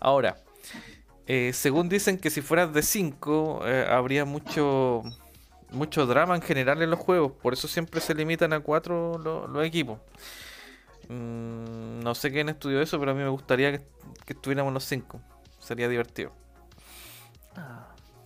Ahora, 0.00 0.36
eh, 1.26 1.52
según 1.52 1.88
dicen 1.88 2.18
que 2.18 2.30
si 2.30 2.40
fueras 2.42 2.72
de 2.72 2.82
5, 2.82 3.62
habría 3.90 4.24
mucho, 4.24 5.02
mucho 5.70 6.06
drama 6.06 6.34
en 6.36 6.42
general 6.42 6.82
en 6.82 6.90
los 6.90 6.98
juegos. 6.98 7.32
Por 7.42 7.52
eso 7.52 7.68
siempre 7.68 8.00
se 8.00 8.14
limitan 8.14 8.52
a 8.52 8.60
4 8.60 9.18
los 9.18 9.64
equipos. 9.66 9.98
Mm, 11.08 12.00
no 12.00 12.14
sé 12.14 12.30
quién 12.32 12.48
estudió 12.48 12.80
eso, 12.80 12.98
pero 12.98 13.10
a 13.12 13.14
mí 13.14 13.22
me 13.22 13.28
gustaría 13.28 13.72
que, 13.72 13.78
que 14.26 14.32
estuviéramos 14.32 14.72
los 14.72 14.84
5. 14.84 15.20
Sería 15.58 15.88
divertido. 15.88 16.32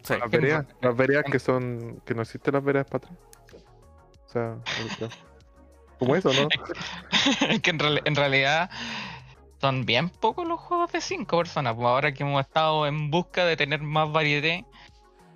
Sí. 0.04 0.14
Las 0.18 0.30
veredas, 0.30 0.66
las 0.80 0.96
veredas 0.96 1.24
que 1.30 1.38
son. 1.38 2.00
que 2.06 2.14
no 2.14 2.22
existen 2.22 2.54
las 2.54 2.64
veredas 2.64 2.86
para 2.88 3.06
atrás. 3.06 3.18
O 4.26 4.30
sea, 4.30 4.56
como 5.98 6.16
eso, 6.16 6.30
¿no? 6.32 6.48
Es 7.50 7.60
que 7.60 7.70
en, 7.70 7.78
real- 7.78 8.02
en 8.04 8.14
realidad 8.14 8.70
son 9.60 9.84
bien 9.86 10.08
pocos 10.08 10.46
los 10.46 10.60
juegos 10.60 10.92
de 10.92 11.00
5 11.00 11.38
personas. 11.38 11.74
Pues 11.74 11.86
ahora 11.86 12.12
que 12.12 12.22
hemos 12.22 12.40
estado 12.40 12.86
en 12.86 13.10
busca 13.10 13.44
de 13.44 13.56
tener 13.56 13.80
más 13.82 14.10
variedad 14.12 14.60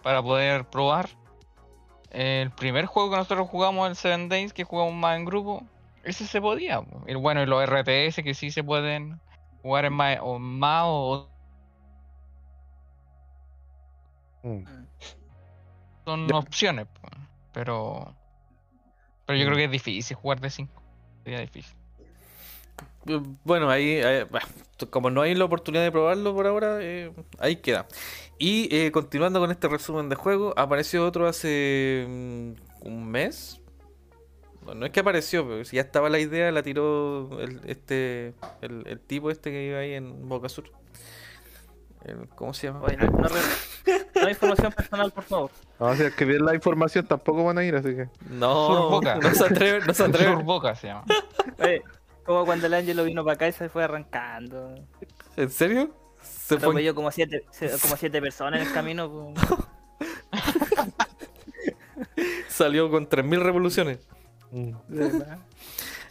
para 0.02 0.22
poder 0.22 0.64
probar. 0.68 1.08
El 2.10 2.50
primer 2.50 2.86
juego 2.86 3.10
que 3.10 3.16
nosotros 3.16 3.48
jugamos, 3.48 3.88
el 3.88 3.96
Seven 3.96 4.28
Days, 4.28 4.52
que 4.52 4.64
jugamos 4.64 4.94
más 4.94 5.16
en 5.16 5.24
grupo, 5.24 5.64
ese 6.04 6.26
se 6.26 6.40
podía. 6.40 6.82
pues. 6.82 7.04
Y 7.08 7.14
bueno, 7.14 7.42
y 7.42 7.46
los 7.46 7.62
RTS 7.62 8.22
que 8.22 8.34
sí 8.34 8.50
se 8.50 8.62
pueden 8.62 9.20
jugar 9.62 9.86
en 9.86 9.94
más 9.94 10.18
o, 10.20 10.38
más 10.38 10.84
o 10.86 11.28
Mm. 14.42 14.64
son 16.04 16.28
Ya. 16.28 16.36
opciones. 16.36 16.86
pues. 17.00 17.12
Pero, 17.52 18.14
pero 19.24 19.38
yo 19.38 19.44
Mm. 19.44 19.48
creo 19.48 19.56
que 19.56 19.64
es 19.64 19.70
difícil 19.70 20.16
jugar 20.16 20.40
de 20.40 20.50
5. 20.50 20.82
Sería 21.24 21.40
difícil. 21.40 21.76
Bueno, 23.44 23.68
ahí, 23.68 23.98
eh, 24.02 24.26
como 24.90 25.10
no 25.10 25.22
hay 25.22 25.34
la 25.34 25.44
oportunidad 25.44 25.82
de 25.82 25.90
probarlo 25.90 26.34
por 26.34 26.46
ahora, 26.46 26.78
eh, 26.80 27.12
ahí 27.38 27.56
queda. 27.56 27.86
Y 28.38 28.68
eh, 28.74 28.92
continuando 28.92 29.40
con 29.40 29.50
este 29.50 29.68
resumen 29.68 30.08
de 30.08 30.14
juego, 30.16 30.54
apareció 30.56 31.04
otro 31.06 31.26
hace 31.26 32.04
mm, 32.08 32.52
un 32.86 33.08
mes. 33.10 33.60
No, 34.64 34.74
no 34.74 34.86
es 34.86 34.92
que 34.92 35.00
apareció, 35.00 35.46
pero 35.46 35.64
si 35.64 35.76
ya 35.76 35.82
estaba 35.82 36.08
la 36.08 36.20
idea, 36.20 36.52
la 36.52 36.62
tiró 36.62 37.40
el, 37.40 37.60
este, 37.66 38.34
el, 38.60 38.84
el 38.86 39.00
tipo 39.00 39.30
este 39.32 39.50
que 39.50 39.66
iba 39.66 39.78
ahí 39.78 39.94
en 39.94 40.28
Boca 40.28 40.48
Sur. 40.48 40.70
¿Cómo 42.34 42.52
se 42.52 42.66
llama? 42.66 42.80
oye, 42.82 42.96
no, 42.96 43.06
no 43.06 43.28
re- 43.28 43.40
no 44.16 44.22
hay 44.26 44.30
información 44.32 44.72
personal, 44.72 45.12
por 45.12 45.22
favor. 45.24 45.50
No, 45.78 45.94
si 45.94 46.02
es 46.02 46.14
que 46.14 46.24
bien 46.24 46.44
la 46.44 46.54
información 46.54 47.06
tampoco 47.06 47.44
van 47.44 47.58
a 47.58 47.64
ir, 47.64 47.74
así 47.76 47.94
que. 47.94 48.08
No, 48.28 48.66
Surboca. 48.66 49.16
no 49.16 49.32
se 49.34 49.44
atreve, 49.44 49.86
no 49.86 49.94
se 49.94 50.04
atreve. 50.04 50.32
Surboca 50.34 50.74
se 50.74 50.88
llama. 50.88 51.04
Oye, 51.60 51.82
como 52.24 52.44
cuando 52.44 52.66
el 52.66 52.74
Ángelo 52.74 53.04
vino 53.04 53.24
para 53.24 53.34
acá 53.34 53.48
y 53.48 53.52
se 53.52 53.68
fue 53.68 53.84
arrancando. 53.84 54.74
¿En 55.36 55.50
serio? 55.50 55.94
Se 56.22 56.56
fue. 56.56 56.58
Atropelló 56.58 56.94
como 56.94 57.10
siete, 57.10 57.44
como 57.80 57.96
siete 57.96 58.20
personas 58.20 58.60
en 58.60 58.66
el 58.66 58.72
camino. 58.72 59.32
Salió 62.48 62.90
con 62.90 63.08
3.000 63.08 63.40
revoluciones. 63.40 63.98
Mm. 64.50 64.72
Verdad. 64.88 65.38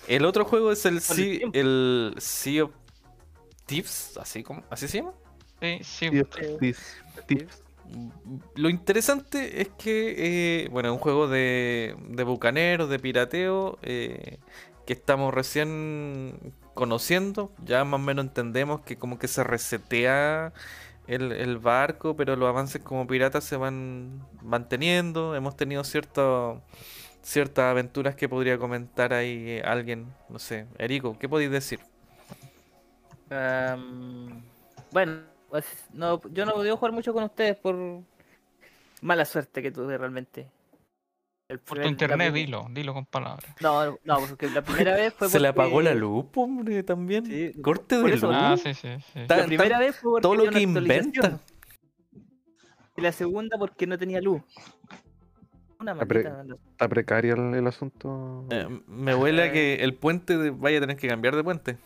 El 0.08 0.26
otro 0.26 0.45
juego 0.45 0.71
es 0.71 0.86
el 0.86 1.00
Sea, 1.00 1.50
el 1.54 2.15
Sea 2.17 2.65
of 2.65 2.71
Thieves, 3.65 4.17
así 4.19 4.43
como, 4.43 4.63
así 4.69 4.88
se 4.88 4.97
llama. 4.97 5.13
Sí, 5.62 5.80
sí. 5.84 6.10
Tips, 6.10 6.58
tips, 6.60 6.95
tips. 7.28 7.63
Lo 8.56 8.69
interesante 8.69 9.62
es 9.62 9.69
que, 9.78 10.63
eh, 10.63 10.69
bueno, 10.69 10.89
es 10.89 10.93
un 10.93 11.00
juego 11.00 11.28
de, 11.28 11.95
de 12.10 12.24
bucaneros, 12.24 12.89
de 12.89 13.00
pirateo, 13.00 13.78
eh, 13.82 14.39
que 14.86 14.94
estamos 14.94 15.34
recién 15.34 16.54
conociendo. 16.74 17.52
Ya 17.63 17.84
más 17.84 18.00
o 18.00 18.04
menos 18.04 18.26
entendemos 18.26 18.82
que 18.82 18.98
como 18.98 19.20
que 19.20 19.28
se 19.28 19.44
resetea 19.44 20.54
el, 21.08 21.32
el 21.32 21.58
barco, 21.58 22.15
pero 22.15 22.36
los 22.36 22.50
avances 22.50 22.82
como 22.82 23.08
piratas 23.08 23.44
se 23.44 23.58
van 23.58 24.26
manteniendo. 24.41 25.36
Hemos 25.36 25.56
tenido 25.56 25.84
cierto, 25.84 26.62
ciertas 27.22 27.65
aventuras 27.65 28.15
que 28.15 28.30
podría 28.30 28.58
comentar 28.58 29.13
ahí 29.13 29.50
eh, 29.50 29.62
alguien, 29.63 30.13
no 30.30 30.39
sé, 30.39 30.67
Erico, 30.78 31.17
¿qué 31.20 31.30
podéis 31.30 31.52
decir? 31.52 31.80
Bueno, 34.91 35.22
pues, 35.50 35.65
no, 35.94 36.22
yo 36.32 36.46
no 36.46 36.52
he 36.52 36.56
podido 36.56 36.78
jugar 36.78 36.91
mucho 36.91 37.13
con 37.13 37.24
ustedes 37.24 37.56
por 37.58 37.76
mala 39.02 39.26
suerte 39.26 39.62
que 39.62 39.72
tuve 39.72 39.98
realmente. 39.98 40.50
El 41.52 41.60
Por 41.60 41.66
tu 41.66 41.74
primer- 41.82 41.92
internet, 41.92 42.34
dilo, 42.34 42.68
dilo 42.72 42.94
con 42.94 43.06
palabras. 43.06 43.54
No, 43.60 43.98
no, 44.06 44.20
porque 44.28 44.50
la 44.50 44.62
primera 44.62 44.96
vez 44.96 45.14
fue 45.14 45.28
Se 45.28 45.40
le 45.40 45.50
porque- 45.52 45.62
apagó 45.68 45.82
la 45.82 45.94
luz, 45.94 46.26
hombre, 46.36 46.82
también. 46.84 47.26
Sí, 47.26 47.52
Corte 47.62 47.98
de 48.02 48.10
luz. 48.10 48.24
Ah, 48.26 48.56
sí, 48.62 48.74
sí, 48.74 48.88
La 49.28 49.46
primera 49.46 49.78
vez 49.80 49.98
fue 49.98 50.12
porque 50.12 50.22
todo 50.22 50.36
lo 50.36 50.50
que 50.50 50.62
inventa. 50.62 51.40
Y 52.96 53.02
la 53.02 53.12
segunda 53.12 53.58
porque 53.58 53.86
no 53.86 53.98
tenía 53.98 54.22
luz. 54.22 54.42
Una 55.80 55.94
maldita. 55.96 56.46
Está 56.72 56.88
precario 56.88 57.34
el, 57.36 57.56
el 57.56 57.68
asunto. 57.68 58.46
Eh, 58.52 58.68
me 58.88 59.14
huele 59.16 59.42
a 59.42 59.46
Eh. 59.48 59.52
que 59.52 59.76
el 59.84 59.96
puente 59.96 60.38
de- 60.38 60.52
vaya 60.52 60.78
a 60.78 60.82
tener 60.82 60.96
que 60.98 61.08
cambiar 61.08 61.36
de 61.36 61.44
puente. 61.44 61.78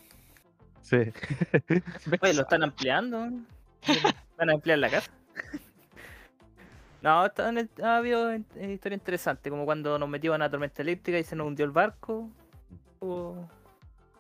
Sí. 0.82 0.98
Oye, 2.22 2.34
lo 2.34 2.42
están 2.44 2.64
ampliando. 2.64 3.30
Van 4.38 4.50
a 4.50 4.54
ampliar 4.54 4.78
la 4.80 4.90
casa. 4.90 5.12
No, 7.06 7.22
ha 7.84 7.98
habido 7.98 8.32
eh, 8.32 8.42
historia 8.68 8.96
interesante, 8.96 9.52
como 9.52 9.64
cuando 9.66 10.00
nos 10.00 10.10
metimos 10.10 10.34
en 10.38 10.42
una 10.42 10.50
tormenta 10.50 10.82
eléctrica 10.82 11.20
y 11.20 11.24
se 11.24 11.36
nos 11.36 11.46
hundió 11.46 11.64
el 11.64 11.70
barco. 11.72 12.32
O- 13.00 13.48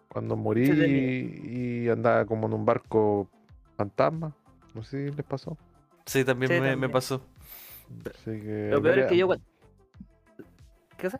Cuando 0.07 0.35
morí 0.35 0.69
y 0.69 1.89
andaba 1.89 2.25
como 2.25 2.45
en 2.45 2.53
un 2.53 2.63
barco 2.63 3.27
fantasma. 3.75 4.35
No 4.75 4.83
sé 4.83 5.09
si 5.09 5.15
les 5.15 5.25
pasó. 5.25 5.57
Sí, 6.05 6.23
también, 6.23 6.51
Sí, 6.51 6.77
me, 6.77 6.87
pasó. 6.87 7.21
Así 8.05 8.39
que. 8.39 8.69
Lo 8.71 8.83
peor 8.83 8.99
es 8.99 9.05
que 9.07 9.17
yo. 9.17 9.29
¿Qué 10.95 11.07
cosa? 11.07 11.19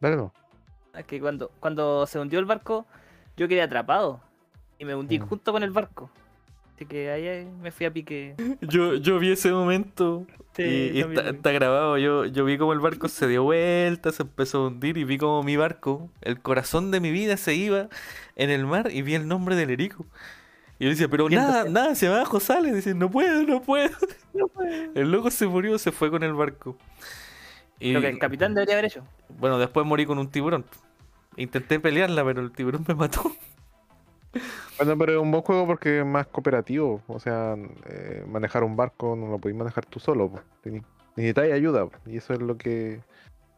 Dale, 0.00 0.16
no. 0.16 0.34
Es 0.94 1.06
que 1.06 1.18
cuando, 1.18 1.50
cuando 1.60 2.06
se 2.06 2.18
hundió 2.18 2.38
el 2.40 2.44
barco, 2.44 2.84
yo 3.38 3.48
quedé 3.48 3.62
atrapado. 3.62 4.20
Y 4.78 4.84
me 4.84 4.94
hundí 4.94 5.18
Mm. 5.18 5.26
junto 5.28 5.50
con 5.52 5.62
el 5.62 5.70
barco. 5.70 6.10
Así 6.80 6.86
que 6.86 7.10
ahí 7.10 7.46
me 7.60 7.70
fui 7.72 7.84
a 7.84 7.92
pique. 7.92 8.34
Yo, 8.62 8.94
yo 8.94 9.18
vi 9.18 9.32
ese 9.32 9.52
momento 9.52 10.26
Sí, 10.56 10.62
y, 10.94 11.00
está, 11.00 11.52
grabado. 11.52 11.98
Yo, 11.98 12.24
yo 12.24 12.46
vi 12.46 12.56
como 12.56 12.72
el 12.72 12.80
barco 12.80 13.06
se 13.08 13.28
dio 13.28 13.42
vuelta, 13.42 14.12
se 14.12 14.22
empezó 14.22 14.64
a 14.64 14.68
hundir 14.68 14.96
y 14.96 15.04
vi 15.04 15.18
como 15.18 15.42
mi 15.42 15.58
barco, 15.58 16.10
el 16.22 16.40
corazón 16.40 16.90
de 16.90 17.00
mi 17.00 17.10
vida 17.10 17.36
se 17.36 17.54
iba 17.54 17.90
en 18.34 18.48
el 18.48 18.64
mar 18.64 18.88
y 18.90 19.02
vi 19.02 19.14
el 19.14 19.28
nombre 19.28 19.56
del 19.56 19.68
Erico. 19.68 20.06
Y 20.78 20.84
yo 20.84 20.90
decía, 20.90 21.08
pero 21.08 21.28
nada, 21.28 21.64
nada, 21.64 21.92
hacia 21.92 22.16
abajo 22.16 22.40
sale. 22.40 22.72
Dice, 22.72 22.94
no 22.94 23.10
puedo, 23.10 23.42
no 23.46 23.60
puedo. 23.60 23.94
El 24.94 25.12
loco 25.12 25.30
se 25.30 25.46
murió, 25.46 25.78
se 25.78 25.92
fue 25.92 26.10
con 26.10 26.22
el 26.22 26.32
barco. 26.32 26.78
Y 27.78 27.92
Lo 27.92 28.00
que 28.00 28.08
el 28.08 28.18
capitán 28.18 28.54
debería 28.54 28.76
haber 28.76 28.86
hecho. 28.86 29.04
bueno, 29.38 29.58
después 29.58 29.84
morí 29.84 30.06
con 30.06 30.18
un 30.18 30.30
tiburón. 30.30 30.64
Intenté 31.36 31.78
pelearla, 31.78 32.24
pero 32.24 32.40
el 32.40 32.52
tiburón 32.52 32.86
me 32.88 32.94
mató. 32.94 33.30
Bueno, 34.78 34.96
pero 34.96 35.12
es 35.12 35.18
un 35.18 35.30
buen 35.30 35.42
juego 35.42 35.66
porque 35.66 36.00
es 36.00 36.06
más 36.06 36.26
cooperativo. 36.28 37.02
O 37.08 37.18
sea, 37.20 37.56
eh, 37.88 38.24
manejar 38.28 38.64
un 38.64 38.76
barco 38.76 39.16
no 39.16 39.26
lo 39.28 39.38
podéis 39.38 39.58
manejar 39.58 39.84
tú 39.86 39.98
solo. 40.00 40.30
Teni- 40.64 40.84
Necesitáis 41.16 41.52
ayuda. 41.52 41.88
Y 42.06 42.16
eso 42.18 42.32
es 42.32 42.40
lo 42.40 42.56
que, 42.56 43.00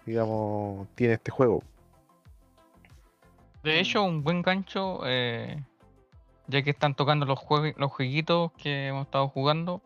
digamos, 0.07 0.89
tiene 0.95 1.15
este 1.15 1.31
juego. 1.31 1.63
De 3.63 3.79
hecho, 3.79 4.03
un 4.03 4.25
buen 4.25 4.43
gancho, 4.43 5.01
eh, 5.05 5.63
ya 6.49 6.63
que 6.63 6.71
están 6.71 6.95
tocando 6.95 7.27
los, 7.27 7.39
jue- 7.39 7.75
los 7.77 7.93
jueguitos 7.93 8.51
que 8.53 8.89
hemos 8.89 9.05
estado 9.07 9.29
jugando, 9.29 9.83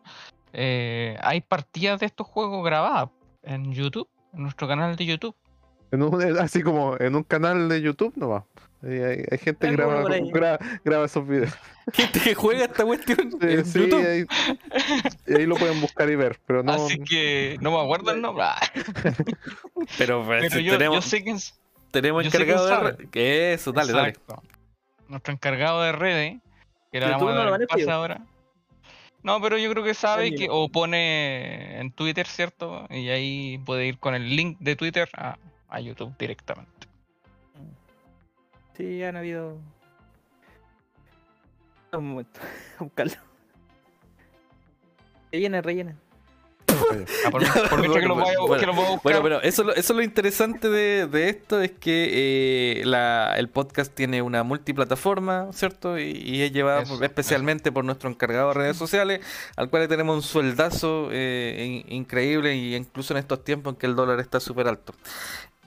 eh, 0.53 1.17
hay 1.21 1.41
partidas 1.41 1.99
de 1.99 2.07
estos 2.07 2.25
juegos 2.25 2.65
grabadas 2.65 3.09
en 3.43 3.71
YouTube, 3.73 4.07
en 4.33 4.41
nuestro 4.43 4.67
canal 4.67 4.95
de 4.95 5.05
YouTube. 5.05 5.35
En 5.91 6.03
un- 6.03 6.21
así 6.39 6.61
como 6.63 6.95
en 6.99 7.15
un 7.15 7.23
canal 7.23 7.69
de 7.69 7.81
YouTube 7.81 8.13
nomás. 8.15 8.43
Hay, 8.83 8.99
hay 9.31 9.37
gente 9.39 9.67
que 9.67 9.73
graba, 9.73 10.03
graba, 10.31 10.59
graba 10.85 11.05
esos 11.05 11.27
videos. 11.27 11.51
Gente 11.93 12.19
que 12.19 12.35
juega 12.35 12.65
esta 12.65 12.83
cuestión 12.85 13.31
Sí, 13.31 13.37
en 13.47 13.65
sí, 13.65 13.79
YouTube. 13.79 14.05
ahí, 14.05 14.25
y 15.25 15.33
ahí 15.35 15.45
lo 15.47 15.55
pueden 15.55 15.79
buscar 15.81 16.09
y 16.09 16.15
ver. 16.15 16.37
Pero 16.45 16.61
no. 16.61 16.73
Así 16.73 16.99
que 16.99 17.57
no 17.61 17.71
me 17.71 17.81
acuerdo 17.81 18.11
el 18.11 18.21
nombre. 18.21 18.43
Pero, 19.97 20.23
pues, 20.25 20.41
Pero 20.41 20.55
si 20.57 20.63
yo, 20.63 20.73
yo 20.73 20.77
tenemos, 20.77 21.05
sé 21.05 21.23
que 21.23 21.31
es- 21.31 21.57
tenemos 21.91 22.23
yo 22.25 22.31
sé 22.31 22.37
encargado 22.37 22.81
quién 22.95 22.97
de... 22.97 23.09
Que 23.09 23.53
eso, 23.53 23.71
dale, 23.71 23.93
dale. 23.93 24.13
Nuestro 25.07 25.33
encargado 25.33 25.81
de 25.81 25.91
redes, 25.93 26.37
que 26.91 26.99
le 26.99 27.07
YouTube 27.07 27.27
vamos 27.33 27.53
a 27.53 27.57
no 27.57 27.77
yo. 27.77 27.91
ahora. 27.91 28.21
No, 29.23 29.41
pero 29.41 29.57
yo 29.57 29.71
creo 29.71 29.83
que 29.83 29.93
sabe 29.93 30.35
que 30.35 30.47
o 30.49 30.69
pone 30.69 31.79
en 31.79 31.91
Twitter, 31.91 32.27
¿cierto? 32.27 32.85
Y 32.89 33.09
ahí 33.09 33.57
puede 33.65 33.87
ir 33.87 33.97
con 33.97 34.13
el 34.13 34.35
link 34.35 34.57
de 34.59 34.75
Twitter 34.75 35.09
a, 35.17 35.37
a 35.69 35.79
YouTube 35.79 36.13
directamente. 36.17 36.87
Sí, 38.75 39.03
han 39.03 39.15
habido. 39.17 39.57
Un 41.93 42.09
momento, 42.09 42.39
a 42.79 42.83
buscarlo. 42.83 43.13
Rellenen, 45.31 45.63
rellenen. 45.63 45.97
Ah, 47.25 47.31
por, 47.31 47.41
por 47.69 47.79
mientras 47.79 48.01
que 48.03 48.07
lo 48.07 48.15
voy 48.15 48.33
a, 48.33 48.39
Bueno, 48.39 48.59
que 48.59 48.65
lo 48.67 48.73
voy 48.73 48.85
a 48.85 48.89
buscar. 48.89 49.01
Bueno, 49.03 49.23
pero 49.23 49.41
eso, 49.41 49.63
lo- 49.63 49.73
eso 49.73 49.93
es 49.93 49.97
lo 49.97 50.03
interesante 50.03 50.69
de, 50.69 51.07
de 51.07 51.29
esto, 51.29 51.59
es 51.61 51.71
que 51.71 52.81
eh, 52.81 52.85
la- 52.85 53.33
el 53.37 53.49
podcast 53.49 53.93
tiene 53.93 54.21
una 54.21 54.43
multiplataforma, 54.43 55.47
¿cierto? 55.53 55.97
Y, 55.97 56.11
y 56.11 56.43
es 56.43 56.51
llevado 56.53 56.81
Eso, 56.81 57.03
especialmente 57.03 57.71
por 57.71 57.83
nuestro 57.83 58.09
encargado 58.09 58.49
de 58.49 58.53
redes 58.53 58.77
sociales, 58.77 59.21
al 59.55 59.69
cual 59.69 59.83
le 59.83 59.87
tenemos 59.87 60.15
un 60.15 60.21
sueldazo 60.21 61.09
eh, 61.11 61.83
in- 61.87 61.93
increíble, 61.93 62.55
y 62.55 62.75
incluso 62.75 63.13
en 63.13 63.19
estos 63.19 63.43
tiempos 63.43 63.73
en 63.73 63.79
que 63.79 63.85
el 63.87 63.95
dólar 63.95 64.19
está 64.19 64.39
súper 64.39 64.67
alto. 64.67 64.93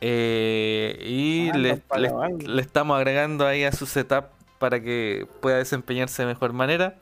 Eh, 0.00 0.98
y 1.06 1.52
le, 1.52 1.82
le- 1.96 2.08
anda. 2.08 2.28
le 2.46 2.62
estamos 2.62 2.96
agregando 2.96 3.46
ahí 3.46 3.64
a 3.64 3.72
su 3.72 3.86
setup 3.86 4.26
para 4.58 4.80
que 4.82 5.26
pueda 5.40 5.56
desempeñarse 5.58 6.22
de 6.22 6.28
mejor 6.28 6.52
manera. 6.52 6.96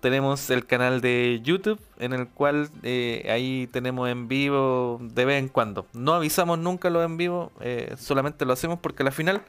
Tenemos 0.00 0.50
el 0.50 0.66
canal 0.66 1.00
de 1.00 1.40
YouTube 1.42 1.80
en 1.98 2.12
el 2.12 2.28
cual 2.28 2.68
eh, 2.82 3.26
ahí 3.30 3.68
tenemos 3.72 4.08
en 4.08 4.28
vivo 4.28 4.98
de 5.00 5.24
vez 5.24 5.38
en 5.38 5.48
cuando. 5.48 5.86
No 5.92 6.14
avisamos 6.14 6.58
nunca 6.58 6.90
los 6.90 7.04
en 7.04 7.16
vivo, 7.16 7.52
eh, 7.60 7.94
solamente 7.98 8.44
lo 8.44 8.52
hacemos 8.52 8.78
porque 8.80 9.02
al 9.02 9.12
final 9.12 9.42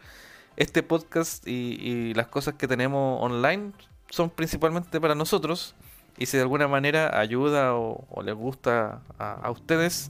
este 0.55 0.81
podcast 0.83 1.47
y, 1.47 1.77
y 1.79 2.13
las 2.13 2.27
cosas 2.27 2.55
que 2.55 2.67
tenemos 2.67 3.21
online 3.23 3.71
son 4.09 4.29
principalmente 4.29 4.99
para 5.01 5.15
nosotros. 5.15 5.75
Y 6.17 6.25
si 6.25 6.37
de 6.37 6.43
alguna 6.43 6.67
manera 6.67 7.19
ayuda 7.19 7.75
o, 7.75 8.05
o 8.09 8.23
les 8.23 8.35
gusta 8.35 9.01
a, 9.19 9.33
a 9.33 9.51
ustedes, 9.51 10.09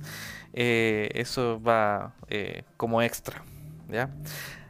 eh, 0.54 1.10
eso 1.13 1.62
va 1.62 2.13
eh, 2.30 2.63
como 2.78 3.02
extra. 3.02 3.43
¿Ya? 3.89 4.10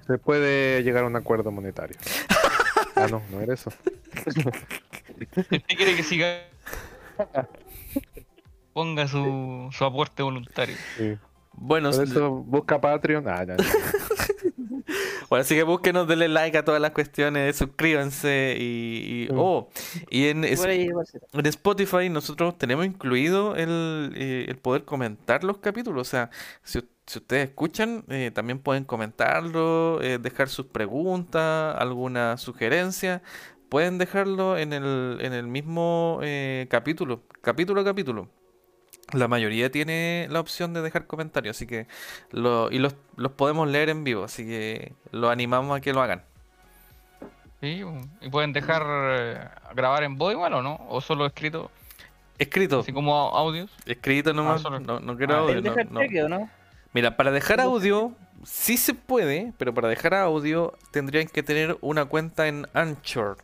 Se 0.05 0.17
puede 0.17 0.83
llegar 0.83 1.03
a 1.03 1.07
un 1.07 1.15
acuerdo 1.15 1.51
monetario. 1.51 1.97
Ah, 2.95 3.05
no, 3.11 3.21
no 3.31 3.41
era 3.41 3.53
eso. 3.53 3.71
Usted 5.35 5.61
quiere 5.67 5.95
que 5.95 6.01
siga, 6.01 6.39
ponga 8.73 9.07
su, 9.07 9.69
su 9.71 9.85
aporte 9.85 10.23
voluntario. 10.23 10.75
Sí. 10.97 11.15
Bueno, 11.53 11.91
Por 11.91 12.03
eso 12.03 12.31
busca 12.31 12.81
Patreon. 12.81 13.27
Ah, 13.27 13.43
ya, 13.43 13.55
ya. 13.57 13.63
Bueno, 15.29 15.41
así 15.41 15.55
que 15.55 15.63
búsquenos, 15.63 16.07
denle 16.07 16.27
like 16.29 16.57
a 16.57 16.63
todas 16.63 16.79
las 16.81 16.91
cuestiones, 16.91 17.55
suscríbanse 17.57 18.55
y, 18.59 19.27
y- 19.29 19.33
Mm. 19.33 19.37
oh, 19.39 19.69
y 20.09 20.27
en, 20.27 20.43
es- 20.45 20.59
en 21.33 21.45
Spotify 21.47 22.09
nosotros 22.09 22.57
tenemos 22.57 22.85
incluido 22.85 23.55
el, 23.55 24.13
eh, 24.15 24.45
el 24.47 24.57
poder 24.57 24.85
comentar 24.85 25.43
los 25.43 25.57
capítulos. 25.57 26.07
O 26.07 26.09
sea, 26.09 26.29
si, 26.63 26.79
si 27.05 27.19
ustedes 27.19 27.49
escuchan, 27.49 28.05
eh, 28.09 28.31
también 28.33 28.59
pueden 28.59 28.85
comentarlo, 28.85 30.01
eh, 30.01 30.17
dejar 30.17 30.49
sus 30.49 30.67
preguntas, 30.67 31.75
alguna 31.77 32.37
sugerencia. 32.37 33.21
Pueden 33.69 33.97
dejarlo 33.97 34.57
en 34.57 34.71
el, 34.71 35.17
en 35.21 35.33
el 35.33 35.47
mismo 35.47 36.19
eh, 36.23 36.67
capítulo, 36.69 37.23
capítulo 37.41 37.81
a 37.81 37.83
capítulo. 37.83 38.29
La 39.13 39.27
mayoría 39.27 39.71
tiene 39.71 40.27
la 40.29 40.39
opción 40.41 40.73
de 40.73 40.81
dejar 40.81 41.07
comentarios, 41.07 41.55
así 41.55 41.65
que 41.65 41.87
lo, 42.31 42.69
y 42.71 42.79
los, 42.79 42.95
los 43.15 43.31
podemos 43.31 43.67
leer 43.69 43.89
en 43.89 44.03
vivo, 44.03 44.25
así 44.25 44.45
que 44.45 44.93
los 45.11 45.31
animamos 45.31 45.77
a 45.77 45.81
que 45.81 45.93
lo 45.93 46.01
hagan. 46.01 46.23
¿sí? 47.61 47.83
Y 48.21 48.29
pueden 48.29 48.53
dejar 48.53 48.83
eh, 48.85 49.39
grabar 49.75 50.03
en 50.03 50.17
voz 50.17 50.33
igual 50.33 50.53
o 50.53 50.61
no, 50.61 50.79
o 50.89 51.01
solo 51.01 51.25
escrito, 51.25 51.71
Escrito, 52.37 52.81
así 52.81 52.93
como 52.93 53.15
audios. 53.35 53.71
escrito 53.85 54.33
nomás, 54.33 54.61
solo- 54.61 54.79
no, 54.79 54.99
no 54.99 55.17
quiero 55.17 55.35
Ah, 55.35 55.39
audio, 55.39 55.55
¿El 55.57 55.63
no- 55.63 55.69
dejar 55.71 55.91
no. 55.91 55.99
cheque 56.01 56.23
o 56.23 56.29
no? 56.29 56.49
Mira, 56.93 57.15
para 57.17 57.31
dejar 57.31 57.59
audio 57.61 58.11
sí 58.43 58.77
se 58.77 58.93
puede, 58.93 59.53
pero 59.57 59.73
para 59.73 59.87
dejar 59.87 60.13
audio 60.13 60.73
tendrían 60.91 61.27
que 61.27 61.41
tener 61.43 61.77
una 61.81 62.05
cuenta 62.05 62.47
en 62.47 62.67
Anchor, 62.73 63.37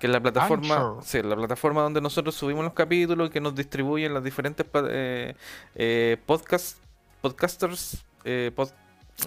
que 0.00 0.06
es 0.06 0.12
la 0.12 0.18
plataforma, 0.20 0.96
sí, 1.02 1.22
la 1.22 1.36
plataforma 1.36 1.82
donde 1.82 2.00
nosotros 2.00 2.34
subimos 2.34 2.64
los 2.64 2.72
capítulos 2.72 3.28
y 3.28 3.32
que 3.32 3.40
nos 3.40 3.54
distribuyen 3.54 4.14
las 4.14 4.24
diferentes 4.24 4.66
eh, 4.88 5.34
eh, 5.74 6.16
podcast, 6.26 6.78
podcasters, 7.20 8.02
eh, 8.24 8.50
pod- 8.56 8.72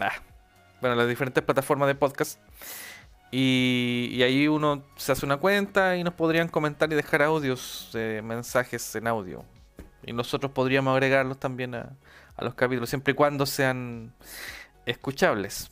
ah, 0.02 0.12
bueno, 0.82 0.96
las 0.96 1.08
diferentes 1.08 1.44
plataformas 1.44 1.88
de 1.88 1.96
podcast. 1.96 2.40
Y, 3.32 4.10
y 4.12 4.24
ahí 4.24 4.48
uno 4.48 4.84
se 4.96 5.12
hace 5.12 5.26
una 5.26 5.38
cuenta 5.38 5.96
y 5.96 6.04
nos 6.04 6.14
podrían 6.14 6.48
comentar 6.48 6.92
y 6.92 6.96
dejar 6.96 7.22
audios, 7.22 7.90
eh, 7.94 8.22
mensajes 8.24 8.96
en 8.96 9.08
audio. 9.08 9.46
Y 10.06 10.12
nosotros 10.14 10.52
podríamos 10.52 10.92
agregarlos 10.94 11.40
también 11.40 11.74
a, 11.76 11.96
a 12.36 12.44
los 12.44 12.54
capítulos, 12.56 12.90
siempre 12.90 13.14
y 13.14 13.16
cuando 13.16 13.46
sean 13.46 14.14
escuchables. 14.86 15.72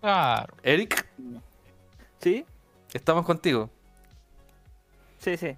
Claro. 0.00 0.54
Eric, 0.62 1.06
¿Sí? 2.20 2.44
Estamos 2.92 3.24
contigo. 3.24 3.70
Sí, 5.18 5.36
sí. 5.36 5.56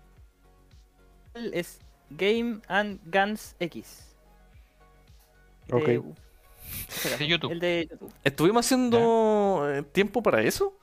Es 1.53 1.79
Game 2.11 2.61
and 2.69 3.01
Guns 3.05 3.55
X. 3.61 4.16
Ok. 5.73 5.88
De 7.19 7.27
YouTube. 7.27 7.53
El 7.53 7.61
de 7.61 7.88
YouTube. 7.90 8.12
¿Estuvimos 8.25 8.66
haciendo 8.66 9.66
eh, 9.71 9.83
tiempo 9.83 10.23
para 10.23 10.43
eso? 10.43 10.77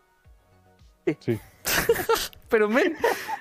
Sí. 1.19 1.39
Pero 2.49 2.69
men, 2.69 2.95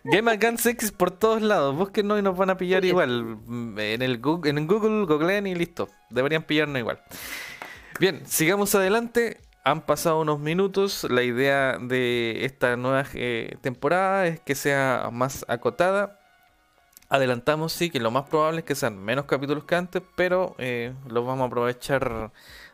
Game 0.05 0.33
of 0.33 0.41
Guns 0.41 0.67
X 0.67 0.91
por 0.91 1.13
todos 1.13 1.43
lados. 1.43 1.77
Búsquenos 1.77 2.19
y 2.19 2.23
nos 2.23 2.37
van 2.37 2.51
a 2.51 2.57
pillar 2.57 2.81
Oye. 2.81 2.89
igual. 2.89 3.39
En 3.79 4.03
el 4.03 4.19
Google, 4.19 4.51
en 4.51 4.67
Google, 4.67 5.07
googleen 5.07 5.47
y 5.47 5.55
listo. 5.55 5.89
Deberían 6.11 6.43
pillarnos 6.43 6.79
igual. 6.79 7.01
Bien, 8.01 8.27
sigamos 8.27 8.75
adelante. 8.75 9.41
Han 9.67 9.81
pasado 9.81 10.21
unos 10.21 10.39
minutos. 10.39 11.05
La 11.11 11.25
idea 11.25 11.77
de 11.81 12.45
esta 12.45 12.77
nueva 12.77 13.05
eh, 13.15 13.57
temporada 13.63 14.29
es 14.29 14.39
que 14.39 14.55
sea 14.55 15.09
más 15.13 15.45
acotada. 15.49 16.21
Adelantamos, 17.09 17.73
sí, 17.73 17.91
que 17.91 17.99
lo 17.99 18.13
más 18.13 18.29
probable 18.29 18.61
es 18.61 18.65
que 18.65 18.77
sean 18.77 18.97
menos 18.97 19.25
capítulos 19.25 19.65
que 19.65 19.75
antes, 19.75 20.05
pero 20.15 20.55
eh, 20.59 20.95
los 21.09 21.27
vamos 21.27 21.43
a 21.43 21.47
aprovechar 21.49 22.31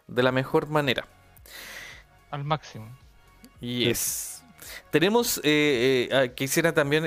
de 0.07 0.23
la 0.23 0.33
mejor 0.33 0.69
manera. 0.69 1.07
Al 2.31 2.45
máximo. 2.45 2.95
Y 3.59 3.89
es. 3.89 4.45
Tenemos, 4.91 5.39
eh, 5.45 6.09
eh, 6.11 6.15
ah, 6.15 6.29
quisiera 6.29 6.75
también 6.75 7.05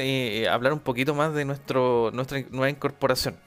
hablar 0.48 0.74
un 0.74 0.80
poquito 0.80 1.14
más 1.14 1.32
de 1.36 1.46
nuestro, 1.46 2.10
nuestra 2.12 2.42
nueva 2.50 2.72
incorporación. 2.72 3.38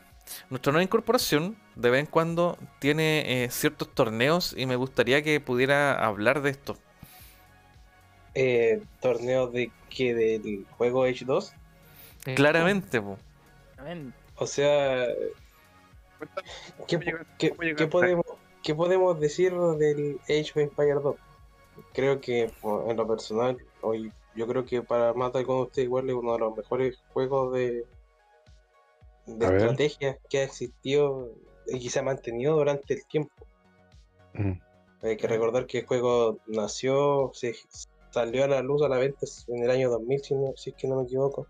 Nuestra 0.51 0.73
nueva 0.73 0.83
incorporación 0.85 1.57
de 1.77 1.91
vez 1.91 2.01
en 2.01 2.07
cuando 2.07 2.59
tiene 2.81 3.45
eh, 3.45 3.51
ciertos 3.51 3.93
torneos 3.95 4.55
y 4.57 4.67
me 4.67 4.77
gustaría 4.77 5.23
que 5.23 5.41
pudiera 5.41 5.93
hablar 6.05 6.43
de 6.43 6.51
esto. 6.51 6.77
Eh, 8.35 8.83
torneo 9.01 9.49
de 9.49 9.71
que 9.91 10.15
del 10.15 10.67
juego 10.77 11.05
Age 11.05 11.25
2. 11.25 11.53
Eh, 12.27 12.35
Claramente, 12.35 13.01
po. 13.01 13.17
O 14.37 14.47
sea, 14.47 15.07
¿qué, 16.87 16.97
¿Cómo 16.99 17.03
llega- 17.05 17.27
qué- 17.77 17.87
podemos, 17.87 18.27
qué 18.63 18.75
podemos 18.75 19.19
decir 19.21 19.53
del 19.55 20.21
Age 20.25 20.51
of 20.51 20.57
Empires 20.59 21.03
2? 21.03 21.17
Creo 21.95 22.21
que 22.21 22.51
en 22.63 22.97
lo 22.97 23.07
personal, 23.07 23.57
hoy 23.83 24.13
yo 24.35 24.47
creo 24.47 24.65
que 24.65 24.83
para 24.83 25.13
más 25.15 25.33
de 25.33 25.41
algunos 25.41 25.63
de 25.63 25.67
ustedes 25.69 25.87
igual 25.87 26.09
es 26.09 26.15
uno 26.15 26.33
de 26.35 26.39
los 26.41 26.57
mejores 26.57 26.99
juegos 27.13 27.53
de, 27.55 27.85
de 29.29 29.47
A 29.47 29.51
ver. 29.51 29.61
estrategia 29.61 30.19
que 30.29 30.39
ha 30.39 30.45
existido 30.45 31.35
y 31.67 31.81
que 31.81 31.91
se 31.91 31.99
ha 31.99 32.03
mantenido 32.03 32.57
durante 32.57 32.95
el 32.95 33.07
tiempo. 33.07 33.33
Mm. 34.35 34.53
Hay 35.03 35.17
que 35.17 35.29
recordar 35.29 35.67
que 35.67 35.79
el 35.81 35.87
juego 35.87 36.39
nació, 36.47 37.31
se 37.35 37.55
salió 38.11 38.45
a 38.45 38.49
la 38.49 38.63
luz 38.63 38.83
a 38.83 38.89
la 38.89 38.97
venta 38.97 39.27
en 39.49 39.63
el 39.65 39.71
año 39.71 39.91
2000, 39.91 40.21
si, 40.23 40.35
no- 40.35 40.53
si 40.57 40.71
es 40.71 40.77
que 40.77 40.89
no 40.89 40.97
me 40.97 41.03
equivoco. 41.05 41.47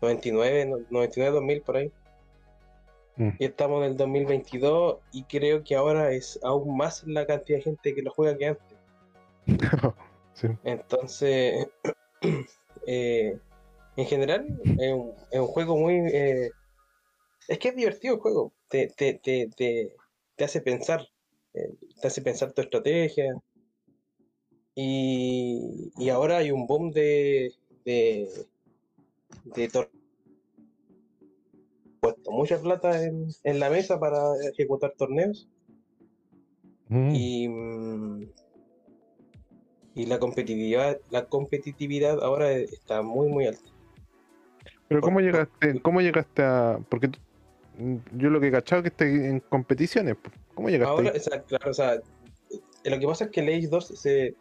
99, 0.00 0.66
no- 0.66 0.78
99, 0.90 1.34
2000 1.34 1.62
por 1.62 1.76
ahí. 1.76 1.92
Mm. 3.16 3.30
Y 3.38 3.44
estamos 3.44 3.78
en 3.84 3.90
el 3.90 3.96
2022 3.96 4.98
y 5.12 5.24
creo 5.24 5.64
que 5.64 5.74
ahora 5.74 6.12
es 6.12 6.38
aún 6.42 6.76
más 6.76 7.04
la 7.06 7.26
cantidad 7.26 7.58
de 7.58 7.64
gente 7.64 7.94
que 7.94 8.02
lo 8.02 8.12
juega 8.12 8.36
que 8.38 8.46
antes. 8.46 8.78
Sí. 10.34 10.46
Entonces, 10.62 11.66
eh, 12.86 13.36
en 13.96 14.06
general, 14.06 14.46
es 14.78 14.92
un, 14.92 15.12
es 15.32 15.40
un 15.40 15.46
juego 15.48 15.76
muy... 15.76 15.94
eh, 16.12 16.52
es 17.48 17.58
que 17.58 17.68
es 17.68 17.76
divertido 17.76 18.14
el 18.14 18.20
juego. 18.20 18.52
Te, 18.68 18.88
te, 18.88 19.14
te, 19.14 19.48
te, 19.56 20.44
hace 20.44 20.60
pensar. 20.60 21.08
eh, 21.54 21.74
te 22.00 22.06
hace 22.06 22.22
pensar 22.22 22.52
tu 22.52 22.60
estrategia. 22.60 23.34
Y, 24.74 25.90
y 25.96 26.08
ahora 26.10 26.36
hay 26.36 26.52
un 26.52 26.66
boom 26.66 26.92
de... 26.92 27.52
de, 27.84 28.28
de 29.44 29.68
puesto 32.00 32.30
mucha 32.30 32.60
plata 32.60 33.02
en, 33.04 33.26
en 33.42 33.58
la 33.58 33.70
mesa 33.70 33.98
para 33.98 34.18
ejecutar 34.52 34.92
torneos 34.96 35.48
Mm. 36.90 37.14
y, 37.14 37.48
y 39.94 40.06
la 40.06 40.18
competitividad, 40.18 40.98
la 41.10 41.26
competitividad 41.26 42.22
ahora 42.22 42.52
está 42.52 43.02
muy 43.02 43.28
muy 43.28 43.46
alta. 43.46 43.70
Pero 44.88 45.02
¿cómo 45.02 45.20
llegaste, 45.20 45.82
cómo 45.82 46.00
llegaste 46.00 46.42
a...? 46.42 46.78
Porque 46.88 47.08
tú- 47.08 47.18
yo 48.16 48.30
lo 48.30 48.40
que 48.40 48.48
he 48.48 48.52
cachado 48.52 48.80
es 48.80 48.82
que 48.84 48.88
estás 48.88 49.08
en 49.08 49.40
competiciones. 49.40 50.16
¿Cómo 50.54 50.68
llegaste 50.68 50.90
Ahora, 50.90 51.10
ahí? 51.10 51.16
o 51.18 51.20
sea, 51.20 51.42
claro, 51.42 51.70
o 51.70 51.74
sea, 51.74 51.94
eh, 51.94 52.90
lo 52.90 52.98
que 52.98 53.06
pasa 53.06 53.24
es 53.26 53.30
que 53.30 53.40
el 53.40 53.48
Age 53.48 53.68
2, 53.68 53.86
se, 53.86 54.34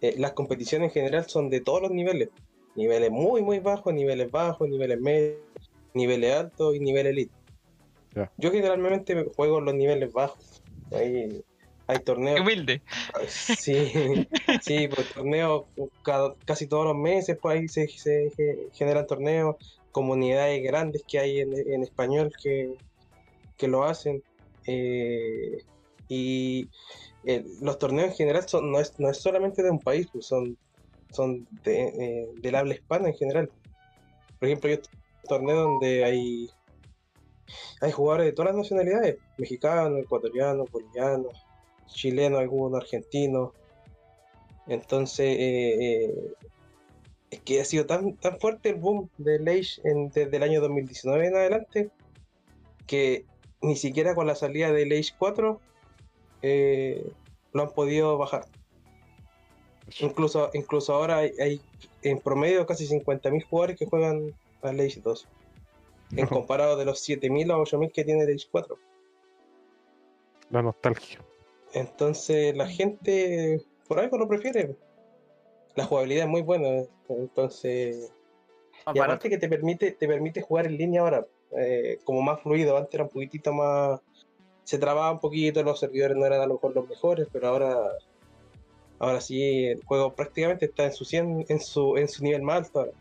eh, 0.00 0.14
las 0.18 0.32
competiciones 0.32 0.88
en 0.88 0.94
general 0.94 1.24
son 1.28 1.50
de 1.50 1.60
todos 1.60 1.82
los 1.82 1.90
niveles. 1.90 2.28
Niveles 2.76 3.10
muy, 3.10 3.42
muy 3.42 3.58
bajos, 3.58 3.92
niveles 3.92 4.30
bajos, 4.30 4.68
niveles 4.68 5.00
medios, 5.00 5.38
niveles 5.94 6.34
altos 6.34 6.76
y 6.76 6.80
nivel 6.80 7.06
elite. 7.08 7.32
Ya. 8.14 8.30
Yo 8.36 8.50
generalmente 8.52 9.14
me 9.14 9.24
juego 9.24 9.58
en 9.58 9.64
los 9.64 9.74
niveles 9.74 10.12
bajos. 10.12 10.62
Ahí 10.92 11.42
hay 11.88 11.98
Qué 11.98 12.04
torneos. 12.04 12.40
humilde. 12.40 12.82
Sí, 13.26 13.90
sí, 14.62 14.88
pues 14.88 15.12
torneos 15.12 15.64
cada- 16.04 16.34
casi 16.44 16.66
todos 16.66 16.84
los 16.86 16.96
meses, 16.96 17.36
pues 17.40 17.58
ahí 17.58 17.68
se, 17.68 17.88
se 17.88 18.30
ge- 18.36 18.68
generan 18.72 19.06
torneos, 19.06 19.56
comunidades 19.98 20.62
grandes 20.62 21.02
que 21.08 21.18
hay 21.18 21.40
en, 21.40 21.82
español 21.82 22.32
que, 22.40 22.72
que 23.56 23.66
lo 23.66 23.82
hacen. 23.82 24.22
eh, 24.64 25.58
y 26.10 26.70
eh, 27.24 27.44
los 27.60 27.78
torneos 27.78 28.10
en 28.10 28.14
general 28.14 28.46
no, 28.62 28.78
es, 28.78 28.98
no 28.98 29.10
es 29.10 29.18
solamente 29.18 29.62
de 29.62 29.70
un 29.70 29.80
país, 29.80 30.06
pues 30.10 30.24
son, 30.24 30.56
son 31.10 31.46
eh, 31.64 32.28
del 32.40 32.54
habla 32.54 32.74
hispana 32.74 33.08
en 33.08 33.14
general. 33.14 33.50
Por 34.38 34.48
ejemplo, 34.48 34.70
hay 34.70 34.80
torneos 35.28 35.64
donde 35.64 36.04
hay, 36.04 36.48
hay 37.80 37.90
jugadores 37.90 38.26
de 38.26 38.32
todas 38.32 38.52
las 38.52 38.58
nacionalidades, 38.58 39.18
mexicanos, 39.36 39.98
ecuatorianos, 39.98 40.70
bolivianos, 40.70 41.34
chilenos, 41.88 42.38
algunos 42.38 42.80
argentinos. 42.82 43.50
Entonces, 44.68 46.14
es 47.30 47.40
que 47.40 47.60
ha 47.60 47.64
sido 47.64 47.86
tan, 47.86 48.16
tan 48.16 48.38
fuerte 48.40 48.70
el 48.70 48.76
boom 48.76 49.10
del 49.18 49.46
Age 49.48 49.80
en- 49.84 50.08
desde 50.10 50.36
el 50.36 50.42
año 50.42 50.60
2019 50.60 51.26
en 51.26 51.36
adelante 51.36 51.90
que 52.86 53.24
ni 53.60 53.76
siquiera 53.76 54.14
con 54.14 54.26
la 54.26 54.34
salida 54.34 54.72
del 54.72 54.92
Age 54.92 55.12
4 55.18 55.60
eh, 56.42 57.10
lo 57.52 57.62
han 57.62 57.70
podido 57.72 58.16
bajar. 58.16 58.46
Incluso, 60.00 60.50
incluso 60.54 60.94
ahora 60.94 61.18
hay, 61.18 61.32
hay 61.40 61.60
en 62.02 62.18
promedio 62.20 62.66
casi 62.66 62.86
50.000 62.86 63.42
jugadores 63.44 63.78
que 63.78 63.86
juegan 63.86 64.34
al 64.62 64.80
Age 64.80 65.00
2, 65.02 65.26
en 66.16 66.26
comparado 66.26 66.76
de 66.76 66.84
los 66.84 67.00
7.000 67.06 67.50
a 67.50 67.56
8.000 67.56 67.90
que 67.92 68.04
tiene 68.04 68.22
Age 68.24 68.46
4. 68.50 68.78
la 70.50 70.62
nostalgia. 70.62 71.18
Entonces 71.74 72.56
la 72.56 72.66
gente 72.68 73.60
por 73.86 73.98
algo 74.00 74.16
lo 74.16 74.26
prefiere. 74.28 74.76
La 75.78 75.84
jugabilidad 75.84 76.24
es 76.24 76.30
muy 76.30 76.42
buena. 76.42 76.82
Entonces. 77.08 78.12
Y 78.92 78.98
aparte 78.98 79.30
que 79.30 79.38
te 79.38 79.48
permite, 79.48 79.92
te 79.92 80.08
permite 80.08 80.42
jugar 80.42 80.66
en 80.66 80.76
línea 80.76 81.02
ahora. 81.02 81.24
eh, 81.56 82.00
como 82.02 82.20
más 82.20 82.42
fluido. 82.42 82.76
Antes 82.76 82.94
era 82.94 83.04
un 83.04 83.10
poquitito 83.10 83.52
más. 83.52 84.00
Se 84.64 84.76
trababa 84.76 85.12
un 85.12 85.20
poquito, 85.20 85.62
los 85.62 85.78
servidores 85.78 86.16
no 86.16 86.26
eran 86.26 86.40
a 86.40 86.46
lo 86.46 86.54
mejor 86.54 86.74
los 86.74 86.88
mejores, 86.88 87.28
pero 87.32 87.46
ahora. 87.46 87.76
Ahora 88.98 89.20
sí, 89.20 89.66
el 89.66 89.84
juego 89.84 90.12
prácticamente 90.12 90.64
está 90.66 90.84
en 90.86 90.92
su 90.92 91.04
100, 91.04 91.46
en 91.48 91.60
su, 91.60 91.96
en 91.96 92.08
su 92.08 92.24
nivel 92.24 92.42
más 92.42 92.66
alto 92.66 92.80
ahora. 92.80 92.92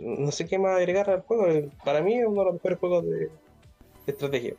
No 0.00 0.32
sé 0.32 0.46
qué 0.46 0.58
más 0.58 0.78
agregar 0.78 1.08
al 1.10 1.20
juego. 1.22 1.70
Para 1.84 2.02
mí 2.02 2.18
es 2.18 2.26
uno 2.26 2.40
de 2.40 2.44
los 2.46 2.54
mejores 2.54 2.78
juegos 2.80 3.04
de, 3.04 3.16
de 3.18 3.30
estrategia. 4.06 4.56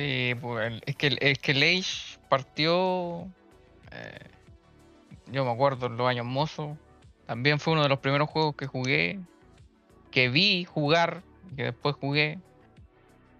Sí, 0.00 0.30
el- 0.62 0.82
es 0.86 0.96
que, 0.96 1.18
es 1.20 1.38
que 1.40 1.52
Age 1.52 2.18
partió. 2.30 3.28
eh, 3.92 4.30
yo 5.26 5.44
me 5.44 5.50
acuerdo 5.50 5.88
en 5.88 5.98
los 5.98 6.08
años 6.08 6.24
mozos. 6.24 6.78
También 7.26 7.60
fue 7.60 7.74
uno 7.74 7.82
de 7.82 7.90
los 7.90 7.98
primeros 7.98 8.30
juegos 8.30 8.56
que 8.56 8.66
jugué. 8.66 9.20
Que 10.10 10.30
vi 10.30 10.64
jugar. 10.64 11.22
Que 11.54 11.64
después 11.64 11.96
jugué. 12.00 12.38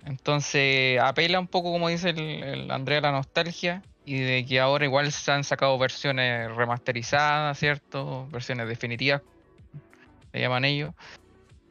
Entonces 0.05 1.01
apela 1.01 1.41
un 1.41 1.47
poco, 1.47 1.73
como 1.73 1.89
dice 1.89 2.11
el, 2.11 2.71
Andrea, 2.71 3.01
la 3.01 3.13
nostalgia. 3.13 3.83
Y 4.05 4.19
de 4.19 4.45
que 4.45 4.61
ahora 4.61 4.85
igual 4.85 5.11
se 5.13 5.33
han 5.33 5.45
sacado 5.45 5.79
versiones 5.79 6.55
remasterizadas, 6.55 7.59
¿cierto? 7.59 8.29
Versiones 8.31 8.69
definitivas. 8.69 9.23
Le 10.35 10.41
llaman 10.41 10.67
ellos. 10.67 10.93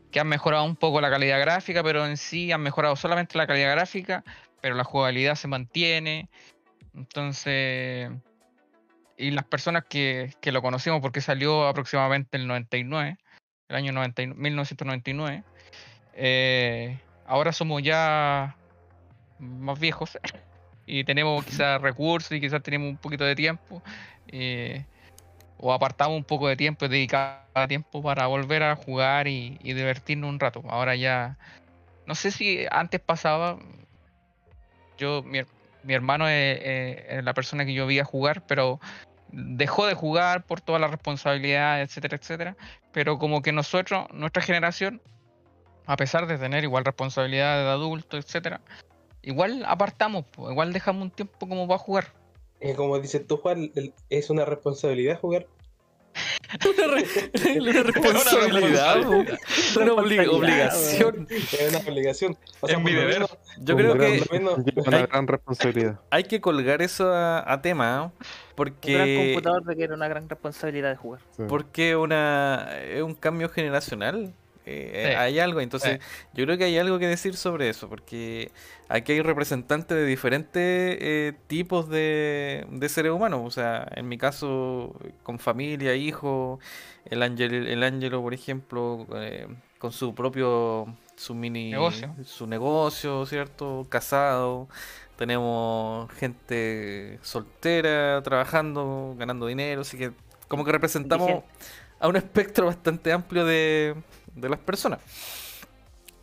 Que 0.09 0.19
han 0.19 0.27
mejorado 0.27 0.63
un 0.63 0.75
poco 0.75 0.99
la 0.99 1.11
calidad 1.11 1.39
gráfica, 1.39 1.83
pero 1.83 2.07
en 2.07 2.17
sí 2.17 2.51
han 2.51 2.61
mejorado 2.61 2.95
solamente 2.95 3.37
la 3.37 3.45
calidad 3.45 3.73
gráfica 3.73 4.23
pero 4.61 4.75
la 4.75 4.83
jugabilidad 4.83 5.35
se 5.35 5.47
mantiene. 5.47 6.29
Entonces, 6.93 8.11
y 9.17 9.31
las 9.31 9.45
personas 9.45 9.83
que, 9.89 10.33
que 10.41 10.51
lo 10.51 10.61
conocimos 10.61 11.01
porque 11.01 11.21
salió 11.21 11.67
aproximadamente 11.67 12.37
el 12.37 12.47
99, 12.47 13.17
el 13.69 13.75
año 13.75 13.91
90 13.91 14.21
y- 14.21 14.27
1999, 14.27 15.43
eh, 16.13 16.99
ahora 17.25 17.51
somos 17.51 17.83
ya 17.83 18.55
más 19.37 19.79
viejos 19.79 20.17
y 20.85 21.03
tenemos 21.03 21.45
quizás 21.45 21.81
recursos 21.81 22.31
y 22.31 22.41
quizás 22.41 22.63
tenemos 22.63 22.89
un 22.89 22.97
poquito 22.97 23.23
de 23.23 23.35
tiempo. 23.35 23.83
eh, 24.27 24.85
o 25.61 25.73
apartamos 25.73 26.15
un 26.17 26.23
poco 26.23 26.47
de 26.47 26.55
tiempo 26.55 26.87
dedicamos 26.87 27.39
tiempo 27.67 28.01
para 28.01 28.27
volver 28.27 28.63
a 28.63 28.75
jugar 28.75 29.27
y, 29.27 29.57
y 29.61 29.73
divertirnos 29.73 30.29
un 30.29 30.39
rato. 30.39 30.63
Ahora 30.69 30.95
ya, 30.95 31.37
no 32.05 32.15
sé 32.15 32.31
si 32.31 32.65
antes 32.71 33.01
pasaba, 33.01 33.59
yo, 34.99 35.23
mi, 35.23 35.39
mi 35.83 35.93
hermano 35.95 36.27
es, 36.27 36.59
es- 36.61 37.05
es 37.09 37.23
la 37.23 37.33
persona 37.33 37.65
que 37.65 37.73
yo 37.73 37.87
vi 37.87 37.97
a 37.99 38.05
jugar, 38.05 38.45
pero 38.45 38.79
dejó 39.31 39.87
de 39.87 39.93
jugar 39.95 40.43
por 40.45 40.61
toda 40.61 40.77
la 40.79 40.87
responsabilidad, 40.87 41.81
etcétera, 41.81 42.17
etcétera. 42.17 42.55
Pero 42.91 43.17
como 43.17 43.41
que 43.41 43.51
nosotros, 43.51 44.05
nuestra 44.11 44.41
generación, 44.41 45.01
a 45.85 45.95
pesar 45.95 46.27
de 46.27 46.37
tener 46.37 46.63
igual 46.63 46.85
responsabilidad 46.85 47.63
de 47.63 47.69
adulto, 47.69 48.17
etcétera, 48.17 48.61
igual 49.21 49.63
apartamos, 49.65 50.25
igual 50.37 50.73
dejamos 50.73 51.03
un 51.03 51.11
tiempo 51.11 51.47
como 51.47 51.67
para 51.67 51.79
jugar. 51.79 52.07
Eh, 52.59 52.75
como 52.75 52.99
dices 52.99 53.25
tú, 53.25 53.37
Juan, 53.37 53.71
es 54.09 54.29
una 54.29 54.45
responsabilidad 54.45 55.19
jugar. 55.19 55.47
Una, 56.65 56.87
re- 56.95 57.59
una 57.59 57.83
responsabilidad, 57.83 59.01
po. 59.03 59.09
una 59.81 59.91
obli- 59.93 60.27
obligación. 60.27 61.27
Es 61.29 61.69
una 61.69 61.79
obligación. 61.79 62.37
O 62.59 62.67
Es 62.67 62.73
por 62.75 62.83
mi 62.83 62.93
deber. 62.93 63.13
menos- 63.15 63.37
Yo 63.59 63.75
creo 63.75 63.93
gran- 63.93 64.19
que 64.63 64.71
una 64.79 64.97
Ay. 64.97 65.05
gran 65.11 65.27
responsabilidad. 65.27 65.99
hay 66.09 66.23
que 66.23 66.41
colgar 66.41 66.81
eso 66.81 67.13
a, 67.13 67.51
a 67.51 67.61
tema, 67.61 67.95
¿no? 67.95 68.03
Un 68.05 68.11
gran 68.11 68.15
porque 68.55 69.31
computador 69.33 69.63
requiere 69.65 69.93
una 69.93 70.07
gran 70.07 70.27
responsabilidad 70.27 70.89
de 70.89 70.95
jugar. 70.97 71.21
Sí. 71.37 71.43
porque 71.47 71.95
una 71.95 72.67
es 72.83 73.01
un 73.01 73.13
cambio 73.15 73.47
generacional. 73.49 74.33
Eh, 74.69 75.05
Sí. 75.09 75.15
Hay 75.15 75.39
algo, 75.39 75.61
entonces 75.61 75.99
yo 76.33 76.45
creo 76.45 76.57
que 76.57 76.65
hay 76.65 76.77
algo 76.77 76.99
que 76.99 77.07
decir 77.07 77.35
sobre 77.35 77.69
eso, 77.69 77.89
porque 77.89 78.51
aquí 78.87 79.13
hay 79.13 79.21
representantes 79.21 79.97
de 79.97 80.05
diferentes 80.05 80.61
eh, 80.63 81.33
tipos 81.47 81.89
de, 81.89 82.65
de 82.69 82.89
seres 82.89 83.11
humanos. 83.11 83.41
O 83.45 83.51
sea, 83.51 83.87
en 83.95 84.07
mi 84.07 84.17
caso, 84.17 84.95
con 85.23 85.39
familia, 85.39 85.95
hijos, 85.95 86.59
el 87.05 87.23
ángel, 87.23 87.67
el 87.67 87.83
ángelo, 87.83 88.21
por 88.21 88.33
ejemplo, 88.33 89.07
eh, 89.15 89.47
con 89.77 89.91
su 89.91 90.13
propio, 90.13 90.95
su 91.15 91.35
mini 91.35 91.71
Negocio. 91.71 92.15
su 92.23 92.47
negocio, 92.47 93.25
¿cierto? 93.25 93.87
Casado. 93.89 94.67
Tenemos 95.17 96.09
gente 96.13 97.19
soltera, 97.21 98.21
trabajando, 98.23 99.15
ganando 99.17 99.47
dinero, 99.47 99.81
así 99.81 99.97
que 99.97 100.11
como 100.47 100.63
que 100.63 100.71
representamos 100.71 101.43
a 101.99 102.07
un 102.07 102.15
espectro 102.15 102.67
bastante 102.67 103.11
amplio 103.11 103.45
de, 103.45 103.95
de 104.35 104.49
las 104.49 104.59
personas. 104.59 104.99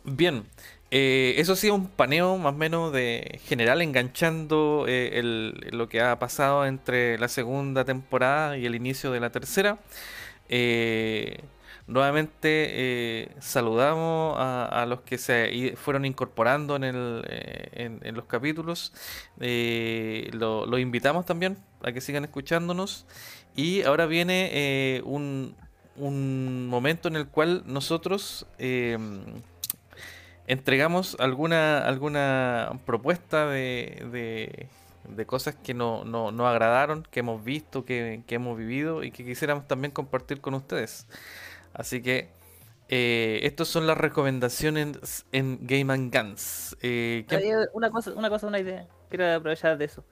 Bien, 0.03 0.45
eh, 0.89 1.35
eso 1.37 1.55
sido 1.57 1.75
un 1.75 1.87
paneo 1.87 2.37
más 2.37 2.53
o 2.53 2.57
menos 2.57 2.93
de 2.93 3.41
general 3.45 3.81
enganchando 3.81 4.85
eh, 4.87 5.19
el- 5.19 5.67
lo 5.71 5.89
que 5.89 6.01
ha 6.01 6.17
pasado 6.17 6.65
entre 6.65 7.17
la 7.19 7.27
segunda 7.27 7.83
temporada 7.83 8.57
y 8.57 8.65
el 8.65 8.75
inicio 8.75 9.11
de 9.11 9.19
la 9.19 9.29
tercera. 9.31 9.79
Eh, 10.49 11.39
nuevamente 11.87 12.67
eh, 12.69 13.29
saludamos 13.39 14.35
a, 14.39 14.85
los 14.87 15.01
que 15.01 15.17
se 15.17 15.73
fueron 15.75 16.05
incorporando 16.05 16.75
en, 16.77 16.83
el, 16.85 17.23
en, 18.03 18.15
los 18.15 18.25
capítulos. 18.25 18.93
Eh, 19.41 20.29
lo, 20.33 20.65
los 20.65 20.79
invitamos 20.79 21.25
también 21.25 21.57
a 21.83 21.91
que 21.91 22.01
sigan 22.01 22.23
escuchándonos. 22.23 23.05
Y 23.55 23.81
ahora 23.83 24.05
viene 24.05 25.01
un, 25.05 25.55
un 25.97 26.67
momento 26.67 27.07
en 27.07 27.15
el 27.15 27.27
cual 27.27 27.63
nosotros 27.65 28.45
eh, 28.59 28.97
entregamos 30.47 31.17
alguna, 31.19 31.79
alguna 31.85 32.79
propuesta 32.85 33.47
de, 33.47 34.67
de- 35.09 35.25
cosas 35.25 35.55
que 35.55 35.73
no, 35.73 36.03
no, 36.05 36.31
nos 36.31 36.47
agradaron, 36.47 37.03
que 37.09 37.21
hemos 37.21 37.43
visto, 37.43 37.85
que, 37.85 38.21
que 38.27 38.35
hemos 38.35 38.57
vivido 38.57 39.03
y 39.03 39.11
que 39.11 39.25
quisiéramos 39.25 39.67
también 39.67 39.91
compartir 39.91 40.41
con 40.41 40.53
ustedes. 40.53 41.07
Así 41.73 42.01
que 42.01 42.29
eh, 42.89 43.39
estas 43.43 43.67
son 43.67 43.87
las 43.87 43.97
recomendaciones 43.97 45.25
en 45.31 45.59
Game 45.61 45.93
and 45.93 46.13
Guns. 46.15 46.77
Eh, 46.81 47.25
¿quién- 47.27 47.41
Hay 47.41 47.51
Una 47.73 47.89
cosa, 47.89 48.11
una 48.13 48.29
cosa, 48.29 48.47
una 48.47 48.59
idea. 48.59 48.87
Quiero 49.09 49.33
aprovechar 49.33 49.77
de 49.77 49.85
eso. 49.85 50.03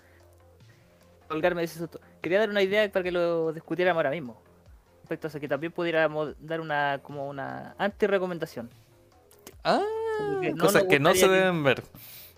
Colgarme 1.27 1.61
de 1.61 1.67
susto. 1.67 1.99
Quería 2.21 2.39
dar 2.39 2.49
una 2.49 2.61
idea 2.61 2.89
para 2.91 3.03
que 3.03 3.11
lo 3.11 3.51
discutiéramos 3.51 3.99
ahora 3.99 4.11
mismo. 4.11 4.41
Respecto 5.05 5.27
a 5.27 5.29
eso, 5.29 5.39
que 5.39 5.47
también 5.47 5.71
pudiéramos 5.71 6.35
dar 6.39 6.59
una 6.61 6.99
como 7.03 7.29
una 7.29 7.75
anti-recomendación. 7.77 8.69
Ah, 9.63 9.81
no 10.53 10.57
cosas 10.57 10.83
que 10.83 10.99
no 10.99 11.13
se 11.13 11.21
que- 11.21 11.27
deben 11.29 11.63
ver. 11.63 11.83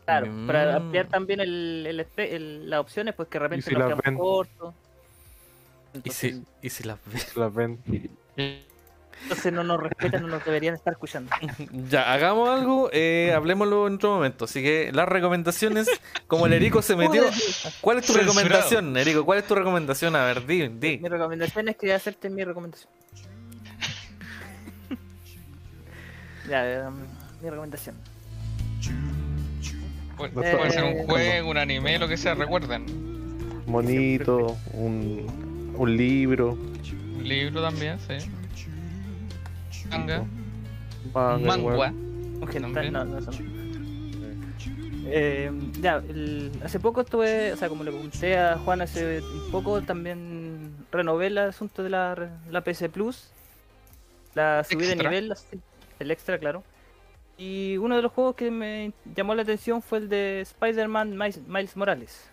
Claro, 0.05 0.27
para 0.47 0.73
Mm. 0.73 0.75
ampliar 0.83 1.07
también 1.07 1.39
el, 1.41 2.05
el 2.17 2.69
las 2.69 2.79
opciones, 2.79 3.13
pues 3.15 3.27
que 3.27 3.39
de 3.39 3.43
repente 3.43 3.69
si 3.69 3.75
nos 3.75 3.89
las 3.89 3.99
quedamos 4.01 4.47
ven? 5.93 6.01
¿Y 6.03 6.09
si, 6.11 6.43
y 6.61 6.69
si 6.69 6.83
las 6.83 6.97
ves? 7.11 7.35
Las 7.35 7.53
ven. 7.53 7.79
entonces 9.23 9.51
no 9.51 9.63
nos 9.63 9.81
respetan, 9.81 10.21
no 10.21 10.27
nos 10.27 10.45
deberían 10.45 10.75
estar 10.75 10.93
escuchando. 10.93 11.31
Ya, 11.89 12.11
hagamos 12.13 12.49
algo, 12.49 12.89
eh, 12.93 13.33
hablemoslo 13.35 13.87
en 13.87 13.95
otro 13.95 14.15
momento. 14.15 14.45
Así 14.45 14.61
que 14.61 14.91
las 14.93 15.07
recomendaciones, 15.07 15.89
como 16.27 16.45
el 16.45 16.53
Erico 16.53 16.81
se 16.81 16.95
metió. 16.95 17.23
¿Cuál 17.81 17.99
es 17.99 18.05
tu 18.05 18.13
Censurado. 18.13 18.39
recomendación, 18.39 18.97
Erico? 18.97 19.25
¿Cuál 19.25 19.39
es 19.39 19.47
tu 19.47 19.55
recomendación? 19.55 20.15
A 20.15 20.25
ver, 20.25 20.45
di, 20.45 20.67
di. 20.69 20.97
Mi 20.99 21.09
recomendación 21.09 21.67
es 21.69 21.77
que 21.77 21.93
hacerte 21.93 22.29
mi 22.29 22.43
recomendación. 22.43 22.91
ya, 26.49 26.87
um, 26.87 26.95
mi 27.41 27.49
recomendación. 27.49 27.95
Puede, 30.17 30.31
puede 30.31 30.71
ser 30.71 30.83
un 30.83 31.05
juego, 31.05 31.51
un 31.51 31.57
anime, 31.57 31.99
lo 31.99 32.07
que 32.07 32.17
sea, 32.17 32.33
recuerden. 32.33 32.85
Monito, 33.67 34.57
un, 34.73 35.73
un 35.77 35.97
libro, 35.97 36.53
Un 36.53 37.27
libro 37.27 37.61
también, 37.61 37.99
sí. 37.99 38.15
Manga, 39.89 40.25
manga, 42.67 42.81
no, 42.91 43.05
no, 43.05 43.17
eso 43.19 43.31
no. 43.31 43.57
Eh, 45.09 45.51
ya, 45.79 45.95
el- 45.97 46.51
hace 46.63 46.79
poco 46.79 47.01
estuve, 47.01 47.53
o 47.53 47.57
sea, 47.57 47.69
como 47.69 47.83
le 47.85 47.91
conté 47.91 48.37
a 48.37 48.57
Juan 48.57 48.81
hace 48.81 49.21
un 49.21 49.51
poco, 49.51 49.81
también 49.81 50.75
renové 50.91 51.27
el 51.27 51.37
asunto 51.37 51.81
de 51.83 51.89
la, 51.89 52.29
la 52.49 52.61
PC 52.61 52.89
Plus, 52.89 53.29
la 54.35 54.63
subida 54.65 54.89
de 54.89 54.95
nivel, 54.97 55.33
el 55.99 56.11
extra, 56.11 56.37
claro. 56.37 56.63
Y 57.37 57.77
uno 57.77 57.95
de 57.95 58.01
los 58.01 58.11
juegos 58.11 58.35
que 58.35 58.51
me 58.51 58.91
llamó 59.15 59.33
la 59.35 59.43
atención 59.43 59.81
fue 59.81 59.99
el 59.99 60.09
de 60.09 60.41
Spider-Man 60.41 61.11
Miles, 61.17 61.39
Miles 61.47 61.77
Morales. 61.77 62.29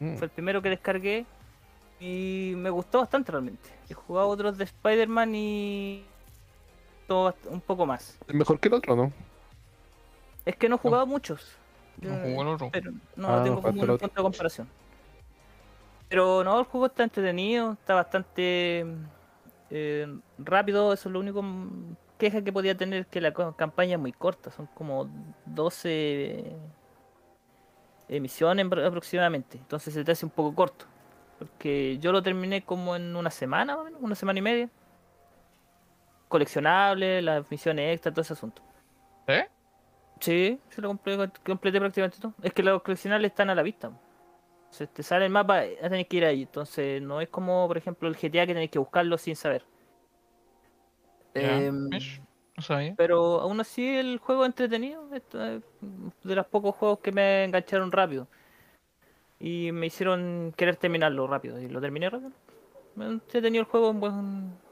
Mm. 0.00 0.16
Fue 0.16 0.26
el 0.26 0.30
primero 0.30 0.60
que 0.60 0.70
descargué 0.70 1.24
y 2.00 2.52
me 2.56 2.68
gustó 2.68 2.98
bastante 2.98 3.32
realmente. 3.32 3.70
He 3.88 3.94
jugado 3.94 4.28
otros 4.28 4.58
de 4.58 4.64
Spider-Man 4.64 5.34
y 5.36 6.04
un 7.08 7.60
poco 7.60 7.86
más. 7.86 8.18
Es 8.26 8.34
mejor 8.34 8.58
que 8.58 8.68
el 8.68 8.74
otro, 8.74 8.96
¿no? 8.96 9.12
Es 10.44 10.56
que 10.56 10.68
no 10.68 10.76
he 10.76 10.78
jugado 10.78 11.06
muchos. 11.06 11.56
No 12.00 12.14
Eh, 12.14 12.20
jugó 12.30 12.42
el 12.42 12.48
otro. 12.48 12.70
Pero 12.72 12.92
no 13.16 13.28
Ah, 13.28 13.42
tengo 13.44 13.62
como 13.62 13.80
un 13.82 13.90
otro. 13.90 13.98
punto 13.98 14.20
de 14.20 14.22
comparación. 14.22 14.68
Pero 16.08 16.44
no, 16.44 16.58
el 16.60 16.64
juego 16.66 16.86
está 16.86 17.02
entretenido, 17.04 17.72
está 17.72 17.94
bastante 17.94 18.86
eh, 19.70 20.18
rápido, 20.38 20.92
eso 20.92 21.08
es 21.08 21.12
lo 21.12 21.20
único 21.20 21.42
queja 22.18 22.42
que 22.42 22.52
podía 22.52 22.76
tener, 22.76 23.06
que 23.06 23.20
la 23.20 23.32
campaña 23.56 23.94
es 23.94 24.00
muy 24.00 24.12
corta, 24.12 24.50
son 24.50 24.66
como 24.74 25.08
12 25.46 26.54
emisiones 28.08 28.66
apro- 28.66 28.86
aproximadamente, 28.86 29.58
entonces 29.58 29.94
se 29.94 30.04
te 30.04 30.12
hace 30.12 30.26
un 30.26 30.30
poco 30.30 30.54
corto. 30.54 30.84
Porque 31.38 31.98
yo 32.00 32.12
lo 32.12 32.22
terminé 32.22 32.62
como 32.64 32.94
en 32.94 33.16
una 33.16 33.30
semana, 33.30 33.76
una 34.00 34.14
semana 34.14 34.38
y 34.38 34.42
media. 34.42 34.70
Coleccionable, 36.34 37.22
las 37.22 37.48
misiones 37.48 37.94
extra, 37.94 38.10
todo 38.10 38.22
ese 38.22 38.32
asunto. 38.32 38.60
¿Eh? 39.28 39.46
Sí, 40.18 40.58
se 40.68 40.82
lo 40.82 40.88
completé, 40.88 41.30
completé 41.46 41.78
prácticamente 41.78 42.18
todo. 42.18 42.34
Es 42.42 42.52
que 42.52 42.64
los 42.64 42.82
coleccionables 42.82 43.30
están 43.30 43.50
a 43.50 43.54
la 43.54 43.62
vista. 43.62 43.92
Se 44.70 44.88
te 44.88 45.04
sale 45.04 45.26
el 45.26 45.30
mapa, 45.30 45.64
ya 45.64 45.88
tenés 45.88 46.08
que 46.08 46.16
ir 46.16 46.24
ahí. 46.24 46.42
Entonces, 46.42 47.00
no 47.00 47.20
es 47.20 47.28
como, 47.28 47.68
por 47.68 47.78
ejemplo, 47.78 48.08
el 48.08 48.16
GTA 48.16 48.48
que 48.48 48.54
tenés 48.54 48.68
que 48.68 48.80
buscarlo 48.80 49.16
sin 49.16 49.36
saber. 49.36 49.64
Em, 51.34 51.88
mish, 51.88 52.20
No 52.56 52.62
sabía. 52.64 52.94
pero 52.96 53.40
aún 53.40 53.60
así, 53.60 53.86
el 53.96 54.18
juego 54.18 54.42
es 54.42 54.48
entretenido. 54.48 55.08
Es 55.14 55.22
de 55.30 56.34
los 56.34 56.46
pocos 56.46 56.74
juegos 56.74 56.98
que 56.98 57.12
me 57.12 57.44
engancharon 57.44 57.92
rápido. 57.92 58.26
Y 59.38 59.70
me 59.70 59.86
hicieron 59.86 60.52
querer 60.56 60.74
terminarlo 60.74 61.28
rápido. 61.28 61.60
Y 61.60 61.68
lo 61.68 61.80
terminé 61.80 62.10
rápido. 62.10 62.32
Me 62.96 63.06
entretenido 63.06 63.62
el 63.62 63.70
juego, 63.70 63.90
un 63.90 64.00
buen 64.00 64.63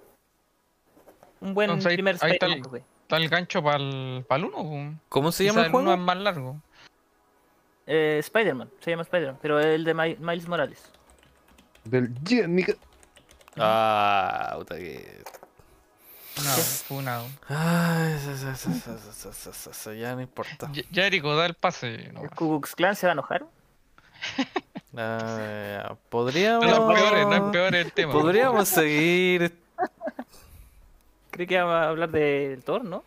un 1.43 1.55
buen 1.55 1.71
Entonces, 1.71 1.93
primer 1.93 2.17
ahí, 2.21 2.31
ahí 2.31 2.33
está, 2.33 2.47
el, 2.47 2.63
pues, 2.63 2.83
está, 3.03 3.17
el, 3.17 3.29
gancho 3.29 3.63
para 3.63 3.77
el, 3.77 4.25
pa 4.27 4.37
uno. 4.37 4.99
¿Cómo 5.09 5.33
se 5.33 5.45
llama 5.45 5.65
el 5.65 5.71
juego? 5.71 5.93
El 5.93 5.99
es 5.99 6.05
más 6.05 6.17
largo. 6.17 6.61
Eh, 7.87 8.19
Spider-Man, 8.21 8.71
se 8.81 8.91
llama 8.91 9.03
Spider-Man, 9.03 9.39
pero 9.43 9.61
el 9.61 9.85
de 9.85 9.95
My 9.95 10.17
Miles 10.21 10.49
Morales. 10.49 10.91
Del 11.85 12.15
yeah, 12.25 12.47
Ah, 13.57 14.55
puta 14.57 14.77
que. 14.77 15.23
Funado, 16.35 16.63
funado. 16.89 17.27
ya 19.99 20.15
no 20.15 20.23
importa. 20.23 20.71
Ya, 20.91 21.07
Erico, 21.07 21.37
da 21.37 21.45
el 21.47 21.55
pase. 21.55 22.11
No. 22.13 22.23
¿El 22.23 22.31
Clan 22.75 22.97
se 22.97 23.07
va 23.07 23.11
a 23.11 23.15
enojar? 23.15 23.45
Ah, 24.95 25.97
podríamos. 26.11 26.67
No 26.67 26.93
es 26.93 27.43
peor 27.51 27.75
el 27.75 27.93
tema. 27.93 28.13
Podríamos 28.13 28.69
seguir 28.69 29.43
este 29.43 29.62
Creo 31.33 31.47
que 31.49 31.55
iba 31.55 31.83
a 31.85 31.89
hablar 31.89 32.11
del 32.11 32.63
Thor, 32.63 32.85
¿no? 32.85 33.03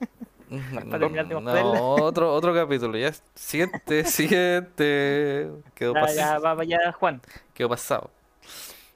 Para 0.74 0.98
terminar 0.98 1.26
de 1.26 1.34
No, 1.40 1.94
otro, 2.04 2.32
otro 2.34 2.54
capítulo. 2.54 2.98
Ya, 2.98 3.12
siguiente, 3.34 4.04
siguiente. 4.04 5.50
Quedó, 5.74 5.94
Ya, 5.94 6.00
pas- 6.02 6.14
ya, 6.16 6.38
va, 6.38 6.54
va 6.54 6.64
ya 6.64 6.92
Juan. 6.92 7.20
quedó 7.54 7.68
pasado. 7.68 8.10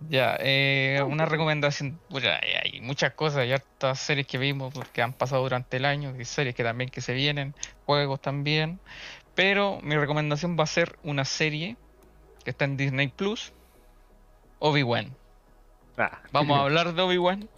Ya, 0.09 0.36
eh, 0.40 1.02
una 1.06 1.24
recomendación. 1.26 1.98
Hay- 2.12 2.72
hay 2.74 2.80
muchas 2.80 3.14
cosas, 3.14 3.38
hay 3.40 3.52
hartas 3.52 3.98
series 3.98 4.26
que 4.26 4.38
vimos 4.38 4.72
que 4.92 5.02
han 5.02 5.12
pasado 5.12 5.42
durante 5.42 5.76
el 5.78 5.84
año, 5.84 6.14
y 6.18 6.24
series 6.24 6.54
que 6.54 6.62
también 6.62 6.90
que 6.90 7.00
se 7.00 7.14
vienen, 7.14 7.54
juegos 7.86 8.20
también. 8.20 8.78
Pero 9.34 9.80
mi 9.82 9.96
recomendación 9.96 10.56
va 10.59 10.64
a 10.64 10.66
ser 10.68 10.98
una 11.02 11.24
serie 11.24 11.76
que 12.44 12.50
está 12.50 12.64
en 12.64 12.76
Disney 12.76 13.09
Plus, 13.09 13.52
Obi-Wan. 14.61 15.16
Ah, 15.96 16.20
Vamos 16.32 16.59
a 16.59 16.62
hablar 16.62 16.94
de 16.94 17.02
Obi-Wan, 17.02 17.48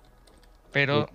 pero 0.72 1.06
Sí. 1.06 1.12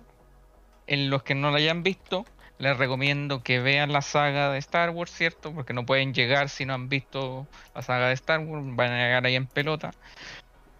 en 0.88 1.10
los 1.10 1.22
que 1.22 1.34
no 1.34 1.50
la 1.50 1.58
hayan 1.58 1.82
visto, 1.82 2.24
les 2.58 2.76
recomiendo 2.76 3.42
que 3.42 3.60
vean 3.60 3.92
la 3.92 4.02
saga 4.02 4.50
de 4.50 4.58
Star 4.58 4.90
Wars, 4.90 5.10
¿cierto? 5.10 5.52
Porque 5.52 5.74
no 5.74 5.84
pueden 5.84 6.14
llegar 6.14 6.48
si 6.48 6.64
no 6.64 6.74
han 6.74 6.88
visto 6.88 7.46
la 7.74 7.82
saga 7.82 8.08
de 8.08 8.14
Star 8.14 8.40
Wars, 8.40 8.64
van 8.68 8.92
a 8.92 9.04
llegar 9.04 9.26
ahí 9.26 9.36
en 9.36 9.46
pelota. 9.46 9.92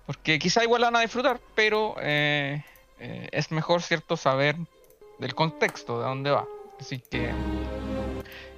Porque 0.06 0.38
quizá 0.38 0.62
igual 0.62 0.80
la 0.82 0.86
van 0.88 0.96
a 0.96 1.00
disfrutar, 1.00 1.40
pero 1.54 1.96
eh, 2.00 2.62
eh, 3.00 3.28
es 3.32 3.50
mejor, 3.50 3.82
¿cierto?, 3.82 4.16
saber 4.16 4.56
del 5.18 5.34
contexto, 5.34 5.98
de 6.00 6.06
dónde 6.06 6.30
va. 6.30 6.46
Así 6.80 6.98
que 6.98 7.30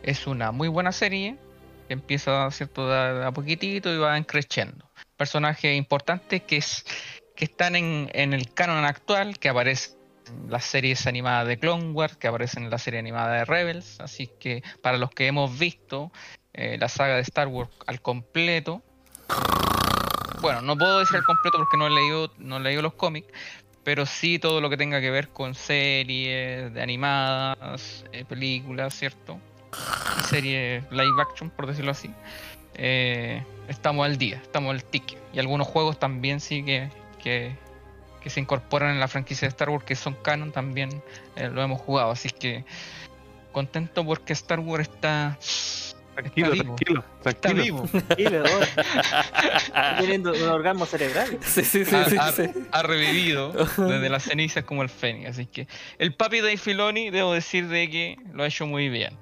es 0.02 0.26
una 0.26 0.52
muy 0.52 0.68
buena 0.68 0.92
serie, 0.92 1.36
que 1.88 1.94
empieza, 1.94 2.50
¿cierto?, 2.50 2.88
de 2.88 3.24
a 3.24 3.32
poquitito 3.32 3.92
y 3.92 3.98
va 3.98 4.20
creciendo. 4.22 4.84
Personajes 5.16 5.76
importantes 5.76 6.42
que, 6.42 6.58
es, 6.58 6.84
que 7.34 7.46
están 7.46 7.74
en, 7.74 8.10
en 8.12 8.32
el 8.32 8.52
canon 8.52 8.84
actual, 8.84 9.38
que 9.38 9.48
aparecen 9.48 9.94
en 9.94 9.97
las 10.48 10.64
series 10.64 11.06
animadas 11.06 11.46
de 11.46 11.58
Clone 11.58 11.90
Wars, 11.92 12.16
que 12.16 12.28
aparecen 12.28 12.64
en 12.64 12.70
la 12.70 12.78
serie 12.78 13.00
animada 13.00 13.32
de 13.34 13.44
Rebels. 13.44 14.00
Así 14.00 14.28
que 14.38 14.62
para 14.82 14.98
los 14.98 15.10
que 15.10 15.26
hemos 15.26 15.58
visto 15.58 16.10
eh, 16.52 16.76
la 16.78 16.88
saga 16.88 17.16
de 17.16 17.22
Star 17.22 17.48
Wars 17.48 17.70
al 17.86 18.00
completo, 18.00 18.82
bueno, 20.40 20.62
no 20.62 20.76
puedo 20.76 21.00
decir 21.00 21.16
al 21.16 21.24
completo 21.24 21.58
porque 21.58 21.76
no 21.76 21.86
he 21.86 21.90
leído, 21.90 22.32
no 22.38 22.58
he 22.58 22.60
leído 22.60 22.82
los 22.82 22.94
cómics, 22.94 23.28
pero 23.84 24.06
sí 24.06 24.38
todo 24.38 24.60
lo 24.60 24.70
que 24.70 24.76
tenga 24.76 25.00
que 25.00 25.10
ver 25.10 25.28
con 25.30 25.54
series 25.54 26.72
de 26.72 26.82
animadas, 26.82 28.04
eh, 28.12 28.24
películas, 28.24 28.94
¿cierto? 28.94 29.40
Series 30.28 30.84
live 30.90 31.22
action, 31.22 31.50
por 31.50 31.66
decirlo 31.66 31.92
así. 31.92 32.10
Eh, 32.74 33.42
estamos 33.66 34.06
al 34.06 34.18
día, 34.18 34.36
estamos 34.36 34.70
al 34.70 34.84
tique. 34.84 35.18
Y 35.32 35.38
algunos 35.38 35.66
juegos 35.66 35.98
también 35.98 36.40
sí 36.40 36.64
que, 36.64 37.56
que 38.22 38.30
se 38.30 38.40
incorporan 38.40 38.90
en 38.90 39.00
la 39.00 39.08
franquicia 39.08 39.46
de 39.46 39.50
Star 39.50 39.70
Wars, 39.70 39.84
que 39.84 39.94
son 39.94 40.14
canon, 40.14 40.52
también 40.52 41.02
eh, 41.36 41.48
lo 41.48 41.62
hemos 41.62 41.80
jugado. 41.80 42.10
Así 42.10 42.30
que 42.30 42.64
contento 43.52 44.04
porque 44.04 44.32
Star 44.34 44.60
Wars 44.60 44.88
está, 44.88 45.38
tranquilo, 46.14 46.50
vivo. 46.50 46.74
tranquilo, 46.76 47.04
está 47.18 47.32
tranquilo. 47.32 47.62
vivo. 47.82 47.88
Sí, 48.16 48.22
le 48.24 48.38
doy. 48.38 48.50
Está 49.56 49.96
teniendo 50.00 50.32
un 50.32 50.42
orgasmo 50.48 50.84
cerebral. 50.86 51.38
Sí, 51.42 51.62
sí, 51.64 51.84
sí, 51.84 51.94
ha, 51.94 52.04
sí, 52.04 52.16
ha- 52.18 52.32
sí. 52.32 52.44
ha 52.72 52.82
revivido 52.82 53.52
desde 53.76 54.08
las 54.08 54.24
cenizas 54.24 54.64
como 54.64 54.82
el 54.82 54.88
Fénix. 54.88 55.30
Así 55.30 55.46
que 55.46 55.66
el 55.98 56.14
papi 56.14 56.40
de 56.40 56.56
Filoni, 56.56 57.10
debo 57.10 57.32
decir 57.32 57.68
de 57.68 57.88
que 57.90 58.16
lo 58.32 58.42
ha 58.42 58.46
hecho 58.46 58.66
muy 58.66 58.88
bien. 58.88 59.16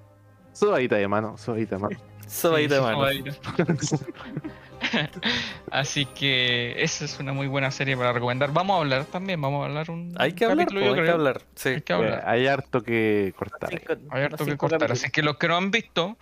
Sobadita 0.53 0.97
de 0.97 1.07
mano, 1.07 1.37
sobadita 1.37 1.77
de 1.77 1.83
mano. 1.83 1.99
Sobadita 2.27 2.75
de 2.77 2.81
Sí, 2.81 2.87
mano. 2.87 3.07
Así 5.71 6.07
que 6.07 6.83
esa 6.83 7.05
es 7.05 7.19
una 7.19 7.33
muy 7.33 7.47
buena 7.47 7.71
serie 7.71 7.97
para 7.97 8.13
recomendar. 8.13 8.53
Vamos 8.53 8.77
a 8.77 8.81
hablar 8.81 9.05
también, 9.07 9.41
vamos 9.41 9.63
a 9.63 9.67
hablar 9.67 9.91
un 9.91 10.15
Hay 10.19 10.33
que 10.33 10.45
hablar, 10.45 10.67
capítulo, 10.67 10.81
po, 10.81 10.87
yo 10.97 11.01
hay 11.03 11.07
que 11.07 11.11
hablar. 11.13 11.43
Sí. 11.55 11.69
Hay 11.71 11.81
que 11.83 11.93
Eh, 11.93 11.97
hablar. 11.97 12.23
hay 12.27 12.47
harto 12.47 12.83
que 12.83 13.35
cortar. 13.37 13.71
Cinco- 13.71 13.95
Hay 14.11 14.23
harto 14.23 14.45
que 14.45 14.57
cortar. 14.57 14.79
capítulos. 14.81 15.03
Así 15.03 15.11
que 15.11 15.23
los 15.23 15.37
que 15.37 15.49
no 15.49 15.57
han 15.57 15.71
visto, 15.71 16.17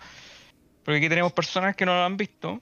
porque 0.83 0.97
aquí 0.97 1.09
tenemos 1.09 1.33
personas 1.33 1.75
que 1.75 1.85
no 1.85 1.93
lo 1.95 2.03
han 2.03 2.17
visto, 2.17 2.61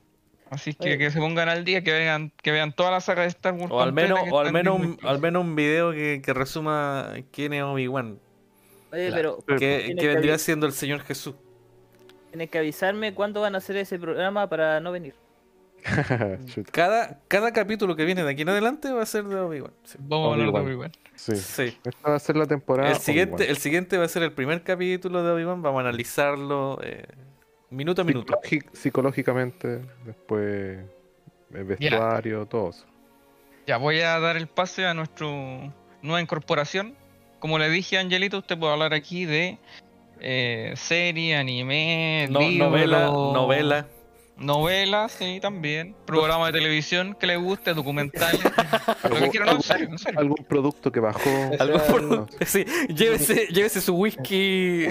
Así 0.49 0.75
que 0.75 0.89
Oye. 0.89 0.97
que 0.99 1.09
se 1.09 1.17
pongan 1.19 1.49
al 1.49 1.65
día, 1.65 1.83
que 1.83 1.91
vean, 1.91 2.31
que 2.43 2.51
vean 2.51 2.73
toda 2.73 2.91
la 2.91 3.01
saga 3.01 3.23
de 3.23 3.27
Star 3.29 3.53
Wars. 3.53 3.71
O 3.71 3.81
al 3.81 3.91
menos, 3.91 4.19
o 4.29 4.39
al 4.39 4.53
menos, 4.53 4.79
un, 4.79 4.99
al 5.01 5.17
menos 5.19 5.43
un 5.43 5.55
video 5.55 5.91
que, 5.93 6.21
que 6.23 6.31
resuma 6.31 7.11
quién 7.31 7.53
es 7.53 7.63
Obi-Wan. 7.63 8.19
Oye, 8.91 9.07
Claro. 9.07 9.39
pero 9.47 9.57
Que, 9.57 9.85
que 9.87 9.95
que 9.95 10.07
vendría 10.09 10.37
siendo 10.37 10.67
el 10.67 10.73
Señor 10.73 10.99
Jesús. 11.01 11.33
tienes 12.29 12.51
que 12.51 12.59
avisarme 12.59 13.15
cuándo 13.15 13.41
van 13.41 13.55
a 13.55 13.57
hacer 13.57 13.77
ese 13.77 13.97
programa 13.97 14.47
para 14.47 14.79
no 14.79 14.91
venir. 14.91 15.15
Cada, 16.71 17.19
cada 17.27 17.51
capítulo 17.51 17.95
que 17.95 18.05
viene 18.05 18.23
de 18.23 18.31
aquí 18.31 18.43
en 18.43 18.49
adelante 18.49 18.91
va 18.91 19.03
a 19.03 19.05
ser 19.05 19.25
de 19.25 19.35
Obi-Wan. 19.35 19.73
Sí. 19.83 19.97
Vamos 19.99 20.29
a 20.29 20.33
hablar 20.33 20.53
de 20.53 20.59
Obi-Wan. 20.59 20.91
Sí. 21.15 21.35
Sí. 21.35 21.77
Esta 21.83 22.09
va 22.09 22.15
a 22.15 22.19
ser 22.19 22.37
la 22.37 22.45
temporada. 22.47 22.89
El 22.89 22.97
siguiente, 22.97 23.49
el 23.49 23.57
siguiente 23.57 23.97
va 23.97 24.05
a 24.05 24.07
ser 24.07 24.23
el 24.23 24.31
primer 24.31 24.63
capítulo 24.63 25.23
de 25.23 25.31
Obi-Wan. 25.31 25.61
Vamos 25.61 25.79
a 25.79 25.87
analizarlo 25.87 26.79
eh, 26.83 27.05
minuto 27.69 28.01
a 28.01 28.05
minuto. 28.05 28.33
Psicológicamente, 28.71 29.81
después 30.05 30.79
el 31.53 31.63
vestuario, 31.65 32.45
todo 32.45 32.69
eso. 32.69 32.85
Ya 33.67 33.77
voy 33.77 33.99
a 34.01 34.19
dar 34.19 34.35
el 34.37 34.47
pase 34.47 34.85
a 34.85 34.93
nuestra 34.93 35.27
nueva 36.01 36.21
incorporación. 36.21 36.95
Como 37.39 37.59
le 37.59 37.69
dije 37.69 37.97
a 37.97 38.01
Angelito, 38.01 38.37
usted 38.39 38.57
puede 38.57 38.73
hablar 38.73 38.93
aquí 38.93 39.25
de 39.25 39.57
eh, 40.19 40.73
serie, 40.75 41.35
anime, 41.35 42.27
No- 42.29 42.39
libro, 42.39 42.69
novela, 42.69 43.05
novela. 43.07 43.87
Novelas, 44.37 45.11
sí, 45.13 45.39
también. 45.41 45.95
Programa 46.05 46.47
de 46.47 46.53
televisión 46.53 47.15
que 47.19 47.27
le 47.27 47.37
guste, 47.37 47.73
documentales. 47.73 48.41
lo 49.03 49.09
que 49.09 49.15
Algún- 49.15 49.29
quiera, 49.29 49.45
no, 49.45 49.51
en 49.53 49.61
serio, 49.61 49.87
en 49.89 49.97
serio. 49.97 50.19
Algún 50.19 50.45
producto 50.47 50.91
que 50.91 50.99
bajó. 50.99 51.29
Algo 51.59 51.79
sea, 51.79 51.87
por- 51.87 52.27
sí, 52.45 52.65
llévese, 52.89 53.47
llévese 53.47 53.81
su 53.81 53.95
whisky. 53.95 54.87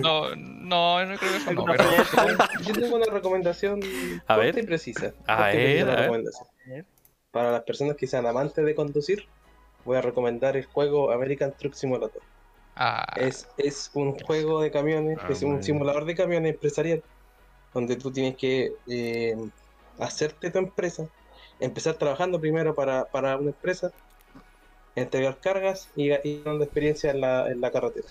No, 0.00 0.34
no, 0.36 1.04
no 1.06 1.16
creo 1.18 1.30
que 1.30 1.36
eso 1.36 1.52
no, 1.52 1.64
pero. 1.64 1.84
Yo 2.62 2.72
tengo 2.74 2.96
una 2.96 3.06
recomendación 3.12 3.80
A 4.26 4.34
corta 4.34 4.36
ver. 4.36 4.58
y 4.58 4.62
precisa. 4.66 5.12
A 5.26 5.46
ver, 5.48 5.88
a. 5.90 6.10
Para 7.30 7.50
las 7.50 7.62
personas 7.62 7.96
que 7.96 8.06
sean 8.06 8.26
amantes 8.26 8.62
de 8.64 8.74
conducir, 8.74 9.26
voy 9.84 9.96
a 9.96 10.02
recomendar 10.02 10.56
el 10.56 10.66
juego 10.66 11.10
American 11.12 11.54
Truck 11.58 11.72
Simulator. 11.74 12.20
ah, 12.76 13.06
Es, 13.16 13.48
es 13.56 13.90
un 13.94 14.18
juego 14.18 14.60
de 14.60 14.70
camiones, 14.70 15.18
Ah, 15.22 15.28
es 15.30 15.42
un 15.42 15.62
simulador 15.62 16.04
de 16.04 16.14
camiones 16.14 16.52
empresarial, 16.52 17.02
donde 17.74 17.96
tú 17.96 18.12
tienes 18.12 18.36
que 18.36 18.72
eh, 18.88 19.34
hacerte 19.98 20.50
tu 20.50 20.58
empresa, 20.58 21.08
empezar 21.60 21.96
trabajando 21.96 22.40
primero 22.40 22.74
para, 22.74 23.04
para 23.10 23.36
una 23.36 23.50
empresa, 23.50 23.92
entregar 24.94 25.40
cargas 25.40 25.90
y, 25.96 26.10
y 26.28 26.42
dando 26.42 26.64
experiencia 26.64 27.10
en 27.10 27.20
la, 27.20 27.48
en 27.48 27.60
la 27.60 27.70
carretera. 27.70 28.08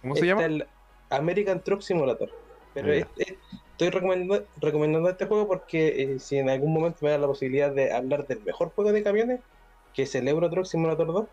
¿Cómo 0.00 0.16
se 0.16 0.26
Está 0.26 0.42
llama? 0.42 0.46
el 0.46 0.66
American 1.10 1.62
Truck 1.62 1.80
Simulator. 1.82 2.30
Pero 2.74 2.92
Ya. 2.92 3.00
es- 3.00 3.06
es- 3.16 3.38
estoy 3.72 3.90
recomendando, 3.90 4.46
recomendando 4.60 5.10
este 5.10 5.26
juego 5.26 5.46
porque 5.46 5.88
eh, 6.14 6.18
si 6.18 6.38
en 6.38 6.48
algún 6.50 6.72
momento 6.72 6.98
me 7.02 7.10
da 7.10 7.18
la 7.18 7.26
posibilidad 7.26 7.72
de 7.72 7.92
hablar 7.92 8.26
del 8.26 8.42
mejor 8.42 8.70
juego 8.70 8.92
de 8.92 9.02
camiones, 9.02 9.40
que 9.94 10.02
es 10.02 10.14
el 10.14 10.26
Euro 10.28 10.50
Truck 10.50 10.64
Simulator 10.66 11.06
2, 11.08 11.28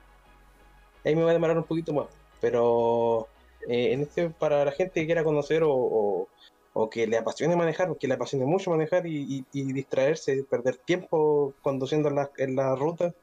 ahí 1.05 1.15
me 1.15 1.23
va 1.23 1.31
a 1.31 1.33
demorar 1.33 1.57
un 1.57 1.63
poquito 1.65 1.93
más. 1.93 2.07
Pero 2.41 3.27
eh, 3.67 3.93
en 3.93 4.01
este, 4.01 4.29
para 4.29 4.63
la 4.65 4.71
gente 4.71 4.99
que 5.01 5.05
quiera 5.05 5.23
conocer 5.23 5.63
o, 5.63 5.71
o- 5.73 6.27
o 6.73 6.89
que 6.89 7.07
le 7.07 7.17
apasione 7.17 7.55
manejar, 7.55 7.95
que 7.97 8.07
le 8.07 8.13
apasione 8.13 8.45
mucho 8.45 8.69
manejar 8.71 9.05
y, 9.07 9.23
y- 9.37 9.45
y 9.51 9.73
distraerse, 9.73 10.43
perder 10.49 10.77
tiempo 10.77 11.53
conduciendo 11.61 12.09
en 12.09 12.15
la, 12.15 12.29
en 12.37 12.55
la 12.55 12.75
ruta, 12.75 13.13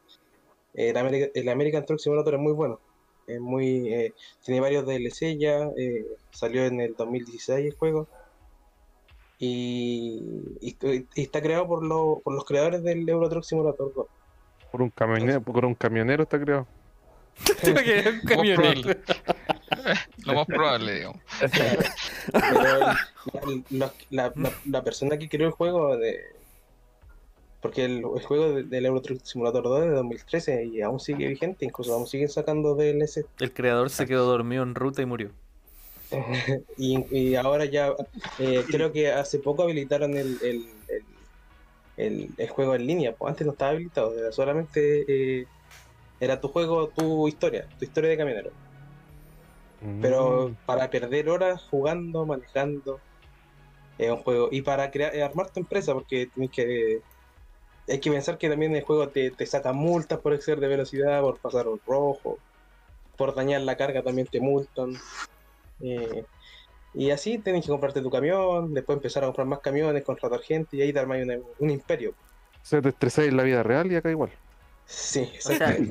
el, 0.74 0.94
Ameri- 0.96 1.30
el 1.34 1.48
American 1.48 1.86
Truck 1.86 1.98
Simulator 2.00 2.34
es 2.34 2.40
muy 2.40 2.52
bueno. 2.52 2.80
Es 3.26 3.40
muy, 3.40 3.92
eh, 3.92 4.14
tiene 4.44 4.60
varios 4.60 4.84
DLC 4.86 5.36
ya, 5.38 5.68
eh, 5.76 6.06
salió 6.30 6.64
en 6.66 6.80
el 6.80 6.94
2016 6.94 7.66
el 7.66 7.74
juego. 7.74 8.08
Y, 9.38 10.22
y- 10.60 10.76
y 11.14 11.22
está 11.22 11.42
creado 11.42 11.66
por, 11.66 11.84
lo- 11.84 12.20
por 12.24 12.34
los 12.34 12.44
creadores 12.44 12.82
del 12.82 13.08
Euro 13.08 13.28
Truck 13.28 13.44
Simulator 13.44 13.92
2. 13.94 14.06
Por 14.72 14.82
un 14.82 14.90
camionero, 14.90 15.40
por 15.40 15.64
un 15.64 15.74
camionero 15.74 16.22
está 16.24 16.40
creado. 16.40 16.66
que 17.62 18.10
un 18.10 18.20
camionero. 18.20 18.80
Lo 20.24 20.34
más 20.34 20.46
probable, 20.46 20.94
digamos. 20.94 21.20
Pero 22.32 22.78
la, 23.70 23.92
la- 24.10 24.32
la- 24.36 24.52
la 24.64 24.84
persona 24.84 25.18
que 25.18 25.28
creó 25.28 25.46
el 25.48 25.52
juego, 25.52 25.96
de, 25.96 26.20
porque 27.60 27.84
el, 27.84 27.98
el 28.16 28.22
juego 28.24 28.52
de- 28.52 28.62
del 28.64 28.86
Euro 28.86 29.02
Truck 29.02 29.22
Simulator 29.24 29.64
2 29.64 29.82
es 29.82 29.88
de 29.90 29.94
2013 29.96 30.64
y 30.66 30.80
aún 30.82 31.00
sigue 31.00 31.28
vigente, 31.28 31.64
incluso 31.64 31.94
aún 31.94 32.06
siguen 32.06 32.28
sacando 32.28 32.74
DLC. 32.74 33.24
El 33.40 33.52
creador 33.52 33.90
se 33.90 34.06
quedó 34.06 34.26
dormido 34.26 34.62
en 34.62 34.74
ruta 34.74 35.02
y 35.02 35.06
murió. 35.06 35.30
Y, 36.78 37.04
y 37.10 37.34
ahora 37.34 37.64
ya, 37.64 37.92
eh, 38.38 38.64
creo 38.70 38.92
que 38.92 39.10
hace 39.10 39.38
poco 39.40 39.62
habilitaron 39.64 40.16
el, 40.16 40.38
el, 40.42 40.64
el, 40.88 41.02
el- 41.96 42.30
el 42.36 42.48
juego 42.48 42.74
en 42.76 42.86
línea. 42.86 43.12
Pues 43.14 43.30
antes 43.30 43.44
no 43.46 43.52
estaba 43.52 43.72
habilitado, 43.72 44.16
era 44.16 44.30
solamente 44.30 45.40
eh, 45.40 45.46
era 46.20 46.40
tu 46.40 46.48
juego, 46.48 46.88
tu 46.88 47.26
historia, 47.28 47.66
tu 47.78 47.84
historia 47.84 48.10
de 48.10 48.16
camionero. 48.16 48.50
Pero 50.00 50.48
Mm. 50.50 50.54
para 50.66 50.90
perder 50.90 51.28
horas 51.28 51.62
jugando, 51.70 52.26
manejando, 52.26 53.00
es 53.98 54.10
un 54.10 54.18
juego. 54.18 54.48
Y 54.50 54.62
para 54.62 54.90
crear, 54.90 55.14
eh, 55.14 55.22
armar 55.22 55.50
tu 55.50 55.60
empresa, 55.60 55.92
porque 55.94 56.26
tienes 56.26 56.50
que. 56.50 57.00
Hay 57.88 58.00
que 58.00 58.10
pensar 58.10 58.36
que 58.36 58.48
también 58.48 58.74
el 58.74 58.82
juego 58.82 59.08
te, 59.10 59.30
te 59.30 59.46
saca 59.46 59.72
multas 59.72 60.18
por 60.18 60.34
exceder 60.34 60.58
de 60.60 60.68
velocidad, 60.68 61.20
por 61.22 61.38
pasar 61.38 61.68
un 61.68 61.80
rojo, 61.86 62.38
por 63.16 63.34
dañar 63.34 63.60
la 63.62 63.76
carga 63.76 64.02
también 64.02 64.26
te 64.26 64.40
multan. 64.40 64.92
Eh, 65.80 66.24
y 66.94 67.10
así 67.10 67.38
tienes 67.38 67.64
que 67.64 67.70
comprarte 67.70 68.00
tu 68.00 68.10
camión, 68.10 68.72
después 68.74 68.96
empezar 68.96 69.22
a 69.22 69.26
comprar 69.26 69.46
más 69.46 69.60
camiones, 69.60 70.02
contratar 70.02 70.40
gente 70.40 70.76
y 70.76 70.82
ahí 70.82 70.92
te 70.92 70.98
armas 70.98 71.22
una- 71.22 71.38
un 71.58 71.70
imperio. 71.70 72.10
O 72.10 72.68
sea, 72.68 72.82
te 72.82 72.88
estresáis 72.88 73.28
en 73.28 73.36
la 73.36 73.44
vida 73.44 73.62
real 73.62 73.90
y 73.92 73.96
acá 73.96 74.10
igual. 74.10 74.32
Sí, 74.86 75.28
O 75.44 75.50
sea, 75.52 75.76
el 75.76 75.88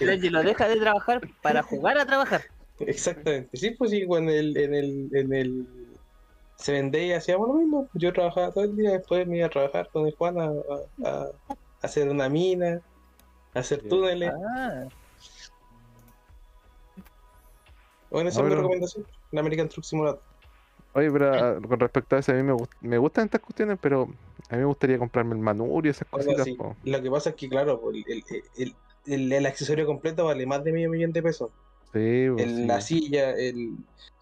el 0.00 0.10
Angie 0.10 0.30
lo 0.30 0.42
deja 0.42 0.68
de 0.68 0.76
trabajar 0.76 1.20
para 1.40 1.62
jugar 1.62 1.98
a 1.98 2.04
trabajar. 2.06 2.42
Exactamente, 2.86 3.56
sí, 3.56 3.70
pues 3.72 3.90
sí, 3.90 4.02
en 4.08 4.28
el, 4.28 4.56
en 4.56 4.74
el, 4.74 5.08
en 5.12 5.32
el 5.32 5.66
Seven 6.56 6.90
Day 6.90 7.12
hacíamos 7.12 7.48
lo 7.48 7.54
mismo. 7.54 7.88
Yo 7.94 8.12
trabajaba 8.12 8.52
todo 8.52 8.64
el 8.64 8.76
día, 8.76 8.92
después 8.92 9.26
me 9.26 9.38
iba 9.38 9.46
a 9.46 9.50
trabajar 9.50 9.88
con 9.92 10.06
el 10.06 10.14
Juan 10.16 10.38
a, 10.38 10.44
a- 10.46 10.80
a 11.04 11.30
hacer 11.82 12.08
una 12.08 12.28
mina, 12.28 12.80
a 13.54 13.58
hacer 13.58 13.82
túneles. 13.88 14.30
Ah, 14.56 14.84
Bueno, 18.10 18.28
esa 18.28 18.40
es 18.40 18.48
mi 18.48 18.54
recomendación, 18.54 19.06
el 19.32 19.38
American 19.38 19.68
Truck 19.68 19.84
Simulator. 19.84 20.22
Oye, 20.94 21.10
pero 21.10 21.32
ah, 21.34 21.58
con 21.66 21.80
respecto 21.80 22.16
a 22.16 22.18
eso, 22.18 22.32
a 22.32 22.34
mí 22.34 22.42
me, 22.42 22.52
gust- 22.52 22.76
me 22.80 22.98
gustan 22.98 23.24
estas 23.24 23.40
cuestiones, 23.40 23.78
pero 23.80 24.02
a 24.50 24.54
mí 24.54 24.58
me 24.58 24.66
gustaría 24.66 24.98
comprarme 24.98 25.34
el 25.34 25.40
manubrio 25.40 25.88
y 25.88 25.92
esas 25.92 26.06
Bueno, 26.10 26.26
cositas. 26.26 26.44
sí. 26.44 26.56
Lo 26.84 27.02
que 27.02 27.10
pasa 27.10 27.30
es 27.30 27.36
que, 27.36 27.48
claro, 27.48 27.80
el, 27.90 28.04
el, 28.06 28.22
el, 28.56 28.76
el- 29.06 29.32
el 29.32 29.46
accesorio 29.46 29.86
completo 29.86 30.26
vale 30.26 30.44
más 30.46 30.62
de 30.62 30.72
medio 30.72 30.90
millón 30.90 31.12
de 31.12 31.22
pesos. 31.22 31.50
Sí, 31.92 31.98
El- 32.36 32.56
sí. 32.56 32.66
La 32.66 32.80
silla, 32.80 33.30
el, 33.32 33.76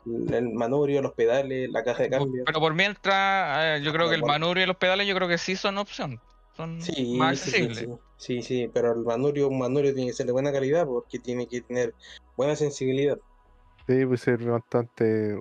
el 0.04 0.50
manubrio, 0.52 1.02
los 1.02 1.12
pedales, 1.14 1.70
la 1.70 1.84
caja 1.84 2.02
de 2.04 2.10
cambio. 2.10 2.44
Pero 2.44 2.60
por 2.60 2.74
mientras, 2.74 3.80
eh, 3.80 3.84
yo 3.84 3.92
creo 3.92 4.08
que 4.08 4.16
el 4.16 4.24
manubrio 4.24 4.64
y 4.64 4.66
los 4.66 4.76
pedales, 4.76 5.06
yo 5.06 5.14
creo 5.14 5.28
que 5.28 5.38
sí 5.38 5.56
son 5.56 5.78
opción. 5.78 6.20
Son 6.56 6.78
Sí, 6.80 7.18
más 7.18 7.30
sí, 7.38 7.50
sí, 7.52 7.68
accesibles. 7.68 7.78
sí, 7.86 7.86
sí, 8.16 8.42
sí, 8.42 8.68
pero 8.72 8.92
el 8.92 9.04
manurio, 9.04 9.48
un 9.48 9.58
manurio 9.58 9.94
tiene 9.94 10.10
que 10.10 10.14
ser 10.16 10.26
de 10.26 10.32
buena 10.32 10.52
calidad 10.52 10.86
porque 10.86 11.18
tiene 11.18 11.46
que 11.46 11.60
tener 11.62 11.94
buena 12.36 12.56
sensibilidad. 12.56 13.18
Sí, 13.86 14.04
puede 14.06 14.18
ser 14.18 14.38
bastante 14.44 15.38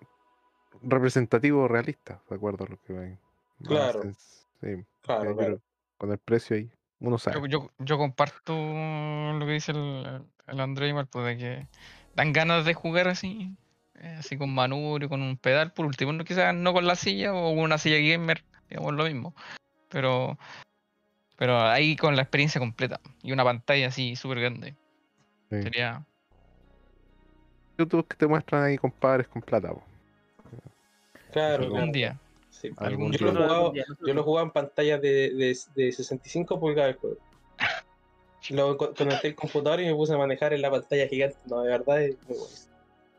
representativo, 0.82 1.68
realista, 1.68 2.24
de 2.30 2.36
acuerdo 2.36 2.66
a 2.66 2.70
lo 2.70 2.78
que 2.82 2.94
ven. 2.94 3.20
Claro. 3.64 4.02
Sí, 4.62 4.68
Claro, 5.02 5.32
yo 5.32 5.36
claro. 5.38 5.62
con 5.98 6.12
el 6.12 6.20
precio 6.20 6.56
ahí, 6.56 6.72
uno 7.00 7.18
sabe. 7.18 7.42
Yo, 7.42 7.46
yo, 7.48 7.70
yo 7.80 7.98
comparto 7.98 8.54
lo 8.54 9.46
que 9.46 9.52
dice 9.54 9.72
el, 9.72 10.26
el 10.48 10.60
André 10.60 10.94
pues 11.06 11.26
de 11.26 11.38
que 11.38 11.68
dan 12.20 12.34
ganas 12.34 12.66
de 12.66 12.74
jugar 12.74 13.08
así, 13.08 13.56
eh, 13.96 14.18
así 14.20 14.38
con 14.38 14.54
manubrio, 14.54 15.08
con 15.08 15.22
un 15.22 15.38
pedal, 15.38 15.72
por 15.72 15.86
último, 15.86 16.12
no, 16.12 16.26
quizás 16.26 16.54
no 16.54 16.74
con 16.74 16.86
la 16.86 16.96
silla 16.96 17.34
o 17.34 17.56
con 17.56 17.60
una 17.64 17.78
silla 17.78 17.96
gamer, 17.98 18.44
digamos 18.70 18.94
lo 18.94 19.06
mismo, 19.06 19.34
pero 19.88 20.38
pero 21.38 21.62
ahí 21.62 21.96
con 21.96 22.18
la 22.18 22.24
experiencia 22.24 22.60
completa 22.60 23.00
y 23.24 23.32
una 23.32 23.46
pantalla 23.46 23.88
así 23.88 24.18
súper 24.18 24.42
grande. 24.42 24.76
Sí. 25.50 25.62
Sería 25.64 26.06
YouTube 27.78 28.06
que 28.06 28.18
te 28.18 28.28
muestran 28.28 28.64
ahí 28.66 28.78
compadres 28.78 29.30
con 29.30 29.42
plata. 29.42 29.70
po. 29.70 29.82
Claro, 31.32 31.64
Algún 31.64 31.78
claro. 31.78 31.92
día. 31.94 32.20
Sí. 32.50 32.70
Algún 32.76 33.14
Yo 33.14 33.28
lo 33.28 33.32
he 33.32 33.36
día. 33.36 33.42
jugado, 33.44 33.60
Algún 33.62 33.74
día, 33.76 33.86
yo 34.06 34.14
lo 34.14 34.20
he 34.20 34.24
jugado 34.26 34.46
en 34.48 34.52
pantalla 34.52 34.98
de, 34.98 35.34
de, 35.34 35.58
de 35.76 35.92
65 35.94 36.60
pulgadas 36.60 36.96
el 36.96 37.00
juego. 37.00 37.18
Co- 38.78 38.94
conecté 38.96 39.28
el 39.28 39.36
computador 39.36 39.82
y 39.82 39.86
me 39.86 39.96
puse 39.96 40.14
a 40.14 40.18
manejar 40.18 40.54
en 40.54 40.62
la 40.62 40.72
pantalla 40.72 41.08
gigante. 41.08 41.38
No, 41.46 41.62
de 41.62 41.70
verdad 41.70 42.02
es 42.04 42.16
muy 42.28 42.38
bueno. 42.38 42.54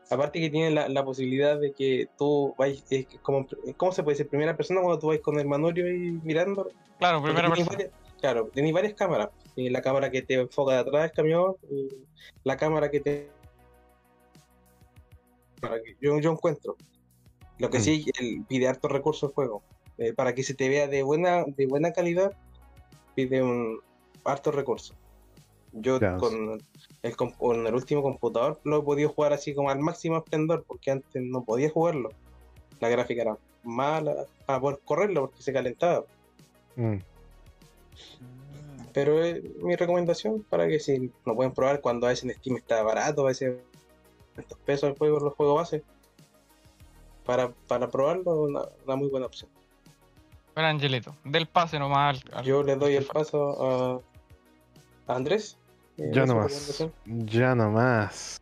Aparte 0.09 0.41
que 0.41 0.49
tiene 0.49 0.71
la, 0.71 0.89
la 0.89 1.05
posibilidad 1.05 1.57
de 1.57 1.71
que 1.73 2.09
tú 2.17 2.53
es 2.59 2.83
que 2.83 3.07
como, 3.21 3.47
¿cómo 3.77 3.91
se 3.93 4.03
puede 4.03 4.15
decir? 4.17 4.29
Primera 4.29 4.57
persona 4.57 4.81
cuando 4.81 4.99
tú 4.99 5.07
vais 5.07 5.21
con 5.21 5.39
el 5.39 5.47
manurio 5.47 5.87
y 5.89 6.11
mirando. 6.23 6.69
Claro, 6.99 7.23
primera 7.23 7.47
persona. 7.47 7.69
varias- 7.71 7.91
claro, 8.19 8.49
tenéis 8.53 8.73
varias 8.73 8.93
cámaras. 8.93 9.29
La 9.55 9.81
cámara 9.81 10.11
que 10.11 10.21
te 10.21 10.33
enfoca 10.35 10.73
de 10.73 10.79
atrás 10.79 11.01
del 11.03 11.11
camión 11.11 11.55
y 11.69 11.87
la 12.43 12.57
cámara 12.57 12.89
que 12.91 12.99
te. 12.99 13.29
Para 15.61 15.81
que 15.81 15.95
yo, 16.01 16.19
yo 16.19 16.31
encuentro. 16.31 16.75
Lo 17.59 17.69
que 17.69 17.77
Mm. 17.79 17.81
sí, 17.81 18.05
el, 18.19 18.43
pide 18.47 18.67
hartos 18.67 18.91
recursos 18.91 19.29
el 19.29 19.33
juego. 19.35 19.63
eh, 19.97 20.13
para 20.13 20.33
que 20.33 20.41
se 20.41 20.55
te 20.55 20.67
vea 20.67 20.87
de 20.87 21.03
buena, 21.03 21.43
de 21.45 21.67
buena 21.67 21.91
calidad, 21.91 22.33
pide 23.13 23.43
un 23.43 23.79
harto 24.25 24.51
recurso. 24.51 24.95
Yo 25.73 25.99
Claro. 25.99 26.17
con, 26.19 26.61
el, 27.03 27.15
con 27.15 27.65
el 27.67 27.73
último 27.73 28.01
computador 28.01 28.59
lo 28.63 28.79
he 28.79 28.83
podido 28.83 29.09
jugar 29.09 29.31
así 29.33 29.53
como 29.55 29.69
al 29.69 29.79
máximo 29.79 30.17
esplendor, 30.17 30.63
porque 30.67 30.91
antes 30.91 31.21
no 31.23 31.43
podía 31.43 31.69
jugarlo. 31.69 32.09
La 32.79 32.89
gráfica 32.89 33.21
era 33.21 33.37
mala 33.63 34.25
para 34.45 34.59
poder 34.59 34.79
correrlo 34.83 35.21
porque 35.27 35.43
se 35.43 35.53
calentaba. 35.53 36.03
Mm. 36.75 36.97
Pero 38.93 39.23
es 39.23 39.41
mi 39.57 39.75
recomendación 39.75 40.43
para 40.49 40.67
que 40.67 40.79
si 40.79 41.11
lo 41.25 41.35
pueden 41.35 41.53
probar 41.53 41.79
cuando 41.79 42.07
a 42.07 42.09
veces 42.09 42.25
en 42.25 42.35
Steam 42.35 42.57
está 42.57 42.83
barato, 42.83 43.21
a 43.21 43.27
veces 43.27 43.55
estos 44.37 44.57
pesos 44.59 44.89
el 44.89 44.97
juego, 44.97 45.19
los 45.19 45.33
juegos 45.35 45.55
base. 45.55 45.83
Para, 47.25 47.49
para 47.67 47.87
probarlo, 47.89 48.41
una, 48.41 48.61
una 48.85 48.95
muy 48.95 49.07
buena 49.07 49.27
opción. 49.27 49.49
Bueno, 50.53 50.69
Angelito, 50.69 51.15
del 51.23 51.47
pase 51.47 51.79
nomás 51.79 52.21
al, 52.25 52.39
al- 52.39 52.43
Yo 52.45 52.63
le 52.63 52.75
doy 52.75 52.95
el 52.95 53.05
paso 53.05 54.01
a, 55.07 55.13
a 55.13 55.15
Andrés. 55.15 55.57
Eh, 55.97 56.11
Ya 56.13 56.25
nomás. 56.25 56.51
recomendación. 56.51 56.93
Ya 57.27 57.55
nomás. 57.55 58.41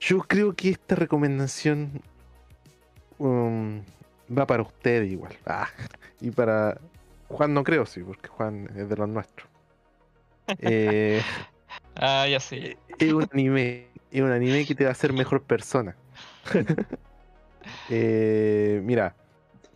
Yo 0.00 0.18
creo 0.18 0.54
que 0.54 0.70
esta 0.70 0.94
recomendación 0.94 2.00
um, 3.18 3.80
va 4.36 4.46
para 4.46 4.62
usted 4.62 5.02
igual. 5.04 5.34
Ah, 5.46 5.68
y 6.20 6.30
para 6.30 6.78
Juan 7.28 7.52
no 7.54 7.64
creo, 7.64 7.86
sí, 7.86 8.02
porque 8.02 8.28
Juan 8.28 8.68
es 8.76 8.88
de 8.88 8.96
los 8.96 9.08
nuestros. 9.08 9.48
Eh, 10.58 11.20
Ah, 11.98 12.26
ya 12.28 12.40
sí. 12.40 12.76
es 12.98 13.12
un 13.12 13.26
anime. 13.32 13.88
Es 14.10 14.20
un 14.20 14.30
anime 14.30 14.64
que 14.66 14.74
te 14.74 14.84
va 14.84 14.90
a 14.90 14.92
hacer 14.92 15.12
mejor 15.12 15.42
persona. 15.42 15.96
Eh, 17.90 18.80
mira. 18.84 19.14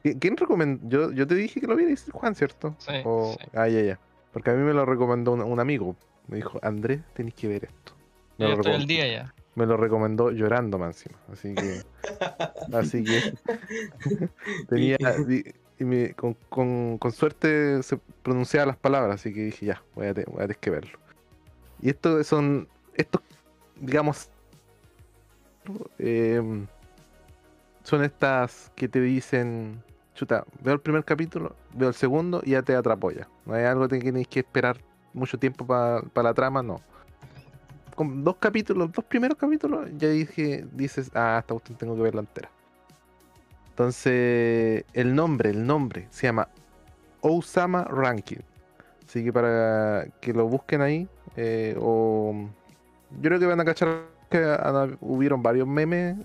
¿qui- 0.03 0.17
¿Quién 0.19 0.37
recomendó? 0.37 0.89
Yo, 0.89 1.13
yo 1.13 1.27
te 1.27 1.35
dije 1.35 1.61
que 1.61 1.67
lo 1.67 1.77
vieras, 1.77 2.07
Juan, 2.13 2.35
¿cierto? 2.35 2.75
Sí, 2.79 2.93
O- 3.05 3.37
sí. 3.39 3.47
Ah, 3.55 3.69
ya, 3.69 3.81
ya. 3.83 3.99
Porque 4.33 4.51
a 4.51 4.55
mí 4.55 4.63
me 4.63 4.73
lo 4.73 4.85
recomendó 4.87 5.33
un, 5.33 5.41
un 5.43 5.61
amigo. 5.61 5.97
Me 6.29 6.37
dijo, 6.37 6.59
Andrés, 6.63 7.01
tenés 7.15 7.35
que 7.35 7.49
ver 7.49 7.65
esto. 7.65 7.93
Me 8.39 8.47
Yo 8.47 8.51
lo 8.53 8.57
estoy 8.61 8.73
recom- 8.73 8.77
al 8.77 8.87
día 8.87 9.07
ya. 9.13 9.35
me 9.55 9.67
lo 9.67 9.77
recomendó 9.77 10.31
llorando 10.31 10.79
más 10.79 10.97
encima. 11.05 11.19
Así 11.33 11.55
que. 11.55 11.83
así 12.73 13.05
que. 13.05 13.35
tenía. 14.69 14.97
y 15.79 15.85
me- 15.85 16.13
con, 16.15 16.35
con- 16.49 16.99
con 16.99 17.13
suerte 17.13 17.83
se 17.83 17.99
pronunciaba 18.23 18.67
las 18.67 18.77
palabras, 18.77 19.17
así 19.17 19.33
que 19.35 19.45
dije 19.45 19.67
ya, 19.67 19.83
voy 19.95 20.07
a, 20.07 20.15
te- 20.15 20.25
voy 20.25 20.37
a 20.39 20.43
tener 20.43 20.59
que 20.59 20.71
verlo. 20.71 20.99
Y 21.83 21.91
estos 21.91 22.27
son. 22.27 22.69
Estos, 22.95 23.23
digamos. 23.77 24.29
em, 25.99 26.67
son 27.83 28.05
estas 28.05 28.71
que 28.75 28.89
te 28.89 29.01
dicen. 29.01 29.83
Chuta, 30.15 30.45
veo 30.63 30.75
el 30.75 30.81
primer 30.81 31.03
capítulo, 31.05 31.57
veo 31.73 31.89
el 31.89 31.95
segundo 31.95 32.43
y 32.45 32.51
ya 32.51 32.63
te 32.63 32.75
atrapó 32.75 33.11
ya. 33.11 33.27
No 33.47 33.55
hay 33.55 33.65
algo 33.65 33.89
que 33.89 33.99
tenéis 34.01 34.29
que 34.29 34.41
esperar 34.41 34.77
mucho 35.13 35.39
tiempo 35.39 35.67
para 35.67 36.03
la 36.15 36.35
trama, 36.35 36.63
no 36.63 36.81
con 38.01 38.25
dos 38.25 38.37
capítulos, 38.37 38.91
dos 38.93 39.05
primeros 39.05 39.37
capítulos, 39.37 39.91
ya 39.99 40.09
dije, 40.09 40.65
dices, 40.73 41.11
ah, 41.15 41.37
esta 41.41 41.53
cuestión 41.53 41.77
tengo 41.77 41.97
que 41.97 42.01
verla 42.01 42.21
entera. 42.21 42.51
Entonces, 43.69 44.87
el 44.95 45.15
nombre, 45.15 45.51
el 45.51 45.67
nombre, 45.67 46.07
se 46.09 46.27
llama 46.27 46.49
Osama 47.21 47.85
Ranking. 47.85 48.41
Así 49.07 49.23
que 49.23 49.31
para 49.35 50.07
que 50.23 50.33
lo 50.33 50.49
busquen 50.49 50.81
ahí, 50.81 51.09
eh, 51.37 51.77
o 51.79 52.49
yo 53.11 53.21
creo 53.21 53.39
que 53.39 53.45
van 53.45 53.61
a 53.61 53.67
cachar 53.67 54.07
que 54.31 54.57
hubieron 55.03 55.43
varios 55.43 55.69
memes 55.69 56.17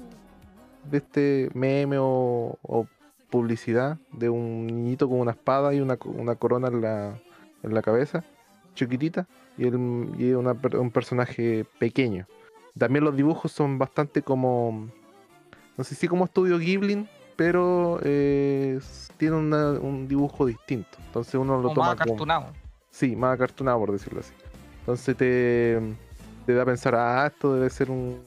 de 0.90 0.98
este 0.98 1.50
meme 1.54 1.98
o, 2.00 2.58
o 2.62 2.88
publicidad 3.30 3.98
de 4.14 4.30
un 4.30 4.66
niñito 4.66 5.10
con 5.10 5.20
una 5.20 5.32
espada 5.32 5.74
y 5.74 5.82
una, 5.82 5.98
una 6.06 6.36
corona 6.36 6.70
en 6.70 6.80
la, 6.80 7.20
en 7.64 7.74
la 7.74 7.82
cabeza, 7.82 8.24
chiquitita 8.76 9.26
y, 9.57 9.65
el, 9.67 9.76
y 10.19 10.34
una 10.34 10.53
per- 10.53 10.78
un 10.78 10.91
personaje 10.91 11.65
pequeño. 11.80 12.28
También 12.78 13.05
los 13.05 13.15
dibujos 13.15 13.51
son 13.51 13.78
bastante 13.80 14.21
como, 14.21 14.89
no 15.78 15.84
sé 15.84 15.95
si 15.95 16.07
como 16.07 16.26
estudio 16.26 16.59
Ghibli, 16.59 17.07
pero 17.36 17.99
eh, 18.03 18.80
tiene 19.17 19.38
una- 19.38 19.71
un 19.71 20.07
dibujo 20.07 20.45
distinto. 20.45 20.97
Entonces 21.07 21.36
uno 21.36 21.55
lo 21.57 21.63
Como 21.63 21.73
toma 21.76 21.88
más 21.88 21.95
como, 22.01 22.13
acartonado. 22.13 22.53
sí, 22.91 23.15
más 23.15 23.34
acartonado 23.36 23.80
por 23.80 23.91
decirlo 23.93 24.19
así. 24.19 24.34
Entonces 24.82 25.17
te, 25.17 25.80
te 26.45 26.53
da 26.53 26.61
a 26.61 26.65
pensar, 26.65 26.95
ah, 26.95 27.26
esto 27.28 27.55
debe 27.55 27.69
ser 27.69 27.89
un 27.89 28.19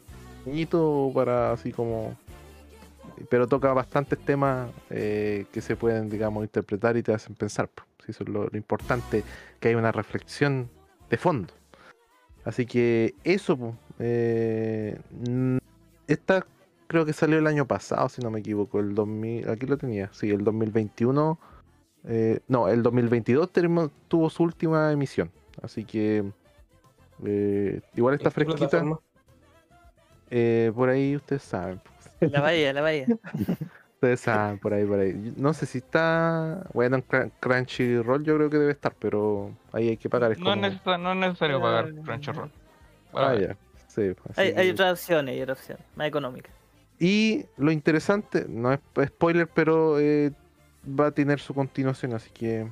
niñito 0.44 1.10
para 1.14 1.52
así 1.52 1.72
como... 1.72 2.16
Pero 3.30 3.46
toca 3.48 3.72
bastantes 3.72 4.18
temas 4.20 4.70
eh, 4.90 5.44
que 5.52 5.60
se 5.60 5.74
pueden, 5.76 6.08
digamos, 6.08 6.44
interpretar 6.44 6.96
y 6.96 7.02
te 7.02 7.12
hacen 7.12 7.34
pensar. 7.34 7.68
Eso 8.08 8.24
es 8.24 8.28
lo, 8.28 8.46
lo 8.46 8.56
importante, 8.56 9.24
que 9.60 9.68
hay 9.68 9.74
una 9.74 9.92
reflexión 9.92 10.68
de 11.10 11.16
fondo. 11.16 11.52
Así 12.44 12.66
que 12.66 13.14
eso, 13.24 13.76
eh, 13.98 14.98
mm, 15.10 15.58
esta 16.06 16.46
creo 16.86 17.04
que 17.04 17.12
salió 17.12 17.38
el 17.38 17.46
año 17.46 17.66
pasado, 17.66 18.08
si 18.08 18.22
no 18.22 18.30
me 18.30 18.40
equivoco, 18.40 18.80
el 18.80 18.94
2000, 18.94 19.48
aquí 19.50 19.66
lo 19.66 19.76
tenía, 19.76 20.08
sí, 20.12 20.30
el 20.30 20.42
2021, 20.44 21.38
eh, 22.04 22.40
no, 22.48 22.68
el 22.68 22.82
2022 22.82 23.52
termo- 23.52 23.90
tuvo 24.08 24.30
su 24.30 24.42
última 24.42 24.90
emisión, 24.92 25.30
así 25.62 25.84
que 25.84 26.24
eh, 27.24 27.80
igual 27.94 28.14
está 28.14 28.28
¿En 28.28 28.30
qué 28.30 28.34
fresquita, 28.34 28.82
eh, 30.30 30.72
por 30.74 30.88
ahí 30.88 31.16
ustedes 31.16 31.42
saben, 31.42 31.78
po. 31.78 31.90
La 32.20 32.40
bahía, 32.40 32.72
la 32.72 32.80
bahía. 32.80 33.06
ustedes 33.98 34.20
saben, 34.20 34.58
por 34.60 34.72
ahí, 34.72 34.84
por 34.86 35.00
ahí, 35.00 35.34
no 35.36 35.52
sé 35.52 35.66
si 35.66 35.78
está, 35.78 36.64
bueno, 36.72 36.96
en 37.10 37.32
Crunchyroll 37.40 38.22
yo 38.22 38.36
creo 38.36 38.48
que 38.48 38.58
debe 38.58 38.70
estar, 38.70 38.94
pero 38.96 39.50
ahí 39.72 39.88
hay 39.88 39.96
que 39.96 40.08
pagar, 40.08 40.30
es 40.30 40.38
No 40.38 40.50
es, 40.50 40.56
como- 40.56 40.68
necesario, 40.68 40.98
no 40.98 41.10
es 41.12 41.16
necesario 41.18 41.60
pagar 41.60 41.92
Crunchyroll. 42.04 42.50
Ah, 43.08 43.10
Bueno, 43.12 43.34
ya, 43.40 43.56
sí, 43.88 44.02
así 44.30 44.40
Hay, 44.40 44.48
hay 44.56 44.70
otras 44.70 44.92
opciones, 44.92 45.34
hay 45.34 45.42
otras 45.42 45.58
opciones, 45.58 45.84
más 45.96 46.06
económicas. 46.06 46.52
Y 47.00 47.44
lo 47.56 47.72
interesante, 47.72 48.46
no 48.48 48.72
es 48.72 48.78
spoiler, 49.06 49.48
pero 49.48 49.98
eh, 49.98 50.30
va 50.88 51.06
a 51.06 51.10
tener 51.10 51.40
su 51.40 51.52
continuación, 51.52 52.12
así 52.14 52.30
que 52.30 52.68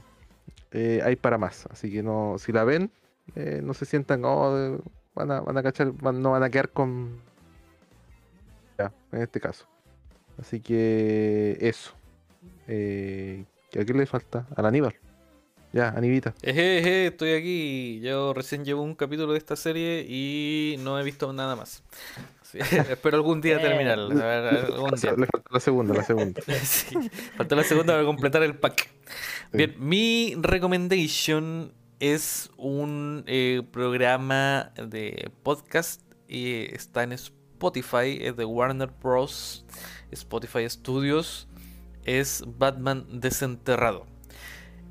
eh, 0.71 1.01
hay 1.05 1.17
para 1.17 1.39
más. 1.39 1.67
Así 1.73 1.91
que 1.93 2.05
no, 2.05 2.37
si 2.39 2.53
la 2.53 2.63
ven, 2.63 2.91
eh, 3.35 3.61
no 3.65 3.75
se 3.75 3.85
sientan, 3.85 4.23
oh, 4.25 4.79
van 5.15 5.31
a, 5.33 5.41
van 5.41 5.59
a 5.59 5.63
cachar, 5.65 5.91
van- 5.91 6.23
no 6.23 6.31
van 6.33 6.43
a 6.45 6.51
quedar 6.51 6.69
con. 6.71 7.19
Ya, 8.79 8.93
en 9.11 9.23
este 9.23 9.41
caso. 9.41 9.67
Así 10.41 10.61
que 10.61 11.57
eso. 11.61 11.93
Eh, 12.69 13.45
¿A 13.79 13.85
qué 13.85 13.93
le 13.95 14.07
falta? 14.07 14.47
Al 14.57 14.67
Aníbal. 14.67 14.95
Ya, 15.73 15.91
Anivita. 15.91 16.33
Eje, 16.43 16.79
eje, 16.79 17.07
estoy 17.09 17.33
aquí. 17.33 18.01
Yo 18.01 18.33
recién 18.33 18.65
llevo 18.65 18.83
un 18.83 18.95
capítulo 18.95 19.33
de 19.33 19.39
esta 19.39 19.57
serie 19.57 20.07
y 20.09 20.77
no 20.79 20.99
he 20.99 21.05
visto 21.05 21.31
nada 21.35 21.55
más. 21.55 21.83
Sí, 22.43 22.59
espero 22.91 23.17
algún 23.19 23.43
día 23.43 23.57
Eh. 23.57 23.61
terminarla. 23.61 24.15
a 24.15 24.27
ver, 24.41 24.65
algún 24.73 24.91
día. 25.01 25.13
Le 25.13 25.27
falta 25.27 25.51
la 25.51 25.61
segunda, 25.61 25.95
la 25.95 26.05
segunda. 26.05 26.41
Sí, 26.65 26.97
faltó 27.37 27.57
la 27.57 27.65
segunda 27.65 27.93
para 27.95 28.05
completar 28.07 28.43
el 28.43 28.55
pack. 28.57 28.89
Bien, 29.53 29.75
mi 29.79 30.35
recommendation 30.39 31.73
es 32.01 32.51
un 32.57 33.25
eh, 33.27 33.63
programa 33.71 34.73
de 34.83 35.31
podcast 35.43 36.01
y 36.29 36.75
está 36.75 37.03
en 37.03 37.13
Spotify, 37.13 38.19
es 38.23 38.37
de 38.37 38.45
Warner 38.47 38.91
Bros. 39.03 39.67
Spotify 40.17 40.69
Studios. 40.69 41.49
Es 42.05 42.45
Batman 42.59 43.07
Desenterrado. 43.21 44.07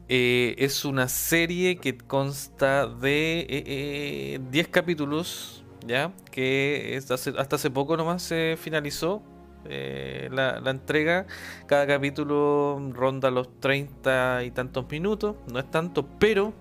Eh, 0.08 0.56
es 0.60 0.86
una 0.86 1.08
serie 1.08 1.78
que 1.78 1.98
consta 1.98 2.88
de 2.88 3.40
eh, 3.40 3.46
eh, 3.50 4.40
10 4.52 4.68
capítulos, 4.68 5.64
¿ya? 5.86 6.14
Que 6.32 7.00
hasta 7.00 7.56
hace 7.56 7.72
poco 7.72 7.98
nomás 7.98 8.22
se 8.22 8.56
finalizó 8.60 9.24
eh, 9.68 10.30
la, 10.32 10.60
la 10.60 10.72
entrega. 10.72 11.26
Cada 11.66 11.88
capítulo 11.88 12.80
ronda 12.94 13.32
los 13.32 13.60
30 13.60 14.44
y 14.44 14.52
tantos 14.52 14.90
minutos, 14.90 15.36
no 15.52 15.60
es 15.60 15.70
tanto, 15.72 16.08
pero 16.20 16.54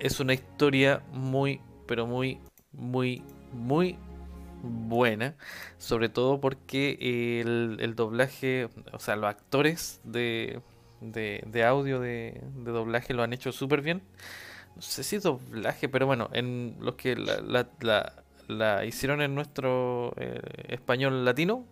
es 0.00 0.18
una 0.18 0.34
historia 0.34 1.02
muy, 1.12 1.60
pero 1.86 2.06
muy, 2.06 2.40
muy, 2.72 3.22
muy 3.52 3.96
buena. 4.62 5.36
Sobre 5.78 6.08
todo 6.08 6.40
porque 6.40 7.40
el, 7.40 7.78
el 7.80 7.94
doblaje, 7.96 8.68
o 8.92 8.98
sea, 8.98 9.16
los 9.16 9.28
actores 9.30 10.00
de, 10.04 10.60
de, 11.00 11.64
audio 11.64 12.00
de, 12.00 12.40
doblaje 12.64 13.14
lo 13.14 13.22
han 13.22 13.32
hecho 13.32 13.52
súper 13.52 13.82
bien. 13.82 14.02
No 14.76 14.82
sé 14.82 15.02
si 15.04 15.18
doblaje, 15.18 15.88
pero 15.88 16.06
bueno, 16.06 16.30
en 16.32 16.76
los 16.80 16.94
que 16.96 17.16
la- 17.16 18.12
la 18.48 18.84
hicieron 18.84 19.22
en 19.22 19.34
nuestro 19.34 20.14
eh, 20.16 20.40
español 20.68 21.24
latino, 21.24 21.64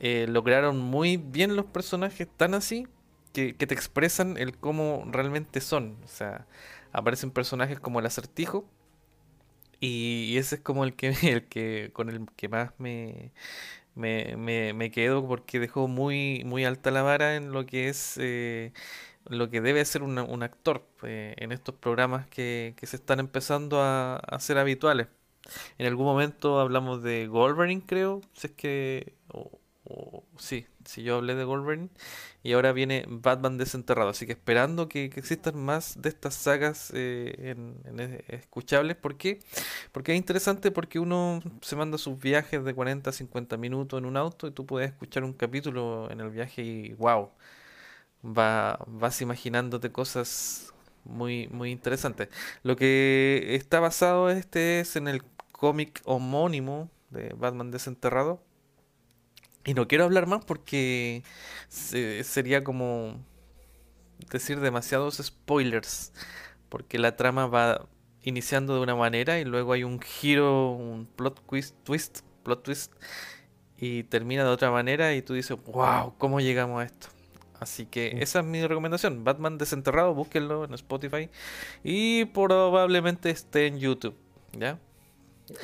eh, 0.00 0.26
lograron 0.28 0.78
muy 0.78 1.16
bien 1.16 1.56
los 1.56 1.66
personajes 1.66 2.28
tan 2.36 2.54
así 2.54 2.86
que, 3.32 3.56
que 3.56 3.66
te 3.66 3.74
expresan 3.74 4.36
el 4.38 4.56
cómo 4.58 5.04
realmente 5.10 5.60
son. 5.60 5.96
O 6.04 6.08
sea, 6.08 6.46
aparecen 6.92 7.30
personajes 7.30 7.80
como 7.80 8.00
el 8.00 8.06
acertijo. 8.06 8.66
Y, 9.80 10.36
ese 10.38 10.56
es 10.56 10.60
como 10.62 10.84
el 10.84 10.94
que, 10.96 11.08
el 11.22 11.46
que 11.48 11.90
con 11.92 12.08
el 12.10 12.26
que 12.36 12.48
más 12.48 12.72
me, 12.78 13.32
me, 13.94 14.36
me, 14.36 14.72
me 14.74 14.90
quedo 14.90 15.26
porque 15.28 15.60
dejó 15.60 15.88
muy, 15.88 16.42
muy 16.46 16.64
alta 16.64 16.90
la 16.90 17.02
vara 17.02 17.36
en 17.36 17.52
lo 17.52 17.66
que 17.66 17.88
es 17.88 18.16
eh, 18.18 18.72
lo 19.26 19.50
que 19.50 19.60
debe 19.62 19.84
ser 19.86 20.02
una- 20.04 20.24
un 20.24 20.42
actor 20.44 20.86
eh, 21.04 21.34
en 21.38 21.52
estos 21.52 21.74
programas 21.76 22.26
que, 22.28 22.74
que 22.78 22.86
se 22.86 22.96
están 22.96 23.20
empezando 23.20 23.82
a, 23.82 24.16
a 24.18 24.40
ser 24.40 24.58
habituales. 24.58 25.08
En 25.78 25.86
algún 25.86 26.06
momento 26.06 26.60
hablamos 26.60 27.02
de 27.02 27.28
Wolverine, 27.28 27.82
creo, 27.86 28.20
si 28.34 28.48
es 28.48 28.52
que... 28.54 29.14
o- 29.32 29.58
o- 29.84 30.24
sí, 30.38 30.66
sí, 30.86 31.02
yo 31.02 31.16
hablé 31.16 31.34
de 31.34 31.44
Wolverine. 31.44 31.90
Y 32.42 32.52
ahora 32.52 32.72
viene 32.72 33.04
Batman 33.08 33.58
desenterrado. 33.58 34.10
Así 34.10 34.26
que 34.26 34.32
esperando 34.32 34.88
que, 34.88 35.06
existan 35.06 35.56
más 35.58 36.00
de 36.00 36.08
estas 36.10 36.34
sagas 36.34 36.92
eh, 36.94 37.56
es- 37.98 38.40
escuchables. 38.40 38.96
¿Por 38.96 39.16
qué? 39.16 39.40
Porque 39.92 40.12
es 40.12 40.18
interesante 40.18 40.70
porque 40.70 40.98
uno 41.00 41.42
se 41.62 41.76
manda 41.76 41.98
sus 41.98 42.18
viajes 42.20 42.64
de 42.64 42.74
40 42.74 43.10
a 43.10 43.12
50 43.12 43.56
minutos 43.56 43.98
en 43.98 44.06
un 44.06 44.16
auto 44.16 44.46
y 44.48 44.52
tú 44.52 44.66
puedes 44.66 44.90
escuchar 44.90 45.24
un 45.24 45.32
capítulo 45.34 46.10
en 46.10 46.20
el 46.20 46.30
viaje 46.30 46.62
y 46.62 46.94
wow, 46.94 47.30
va, 48.24 48.78
vas 48.86 49.20
imaginándote 49.22 49.92
cosas 49.92 50.72
muy, 51.04 51.48
muy 51.48 51.70
interesantes. 51.70 52.28
Lo 52.62 52.76
que 52.76 53.54
está 53.54 53.80
basado 53.80 54.30
este 54.30 54.80
es 54.80 54.96
en 54.96 55.08
el 55.08 55.22
cómic 55.52 56.02
homónimo 56.04 56.90
de 57.10 57.30
Batman 57.34 57.70
desenterrado. 57.70 58.42
Y 59.66 59.74
no 59.74 59.86
quiero 59.88 60.04
hablar 60.04 60.26
más 60.26 60.44
porque 60.44 61.22
se- 61.68 62.22
sería 62.24 62.64
como 62.64 63.16
decir 64.30 64.60
demasiados 64.60 65.16
spoilers. 65.22 66.12
Porque 66.68 66.98
la 66.98 67.16
trama 67.16 67.46
va 67.46 67.86
iniciando 68.22 68.74
de 68.74 68.80
una 68.80 68.94
manera 68.96 69.38
y 69.38 69.44
luego 69.44 69.72
hay 69.72 69.84
un 69.84 70.00
giro, 70.00 70.70
un 70.72 71.06
plot 71.06 71.44
twist, 71.46 71.76
twist, 71.84 72.20
plot 72.44 72.62
twist 72.62 72.92
y 73.78 74.04
termina 74.04 74.42
de 74.44 74.50
otra 74.50 74.70
manera 74.70 75.14
y 75.14 75.22
tú 75.22 75.34
dices, 75.34 75.56
wow, 75.66 76.14
¿cómo 76.18 76.40
llegamos 76.40 76.80
a 76.80 76.84
esto? 76.86 77.08
Así 77.60 77.86
que 77.86 78.12
Mm. 78.14 78.22
esa 78.22 78.40
es 78.40 78.44
mi 78.46 78.66
recomendación. 78.66 79.22
Batman 79.24 79.58
desenterrado, 79.58 80.14
búsquenlo 80.14 80.64
en 80.64 80.74
Spotify 80.74 81.28
y 81.84 82.24
probablemente 82.26 83.30
esté 83.30 83.66
en 83.66 83.78
YouTube, 83.78 84.16
¿ya? 84.52 84.78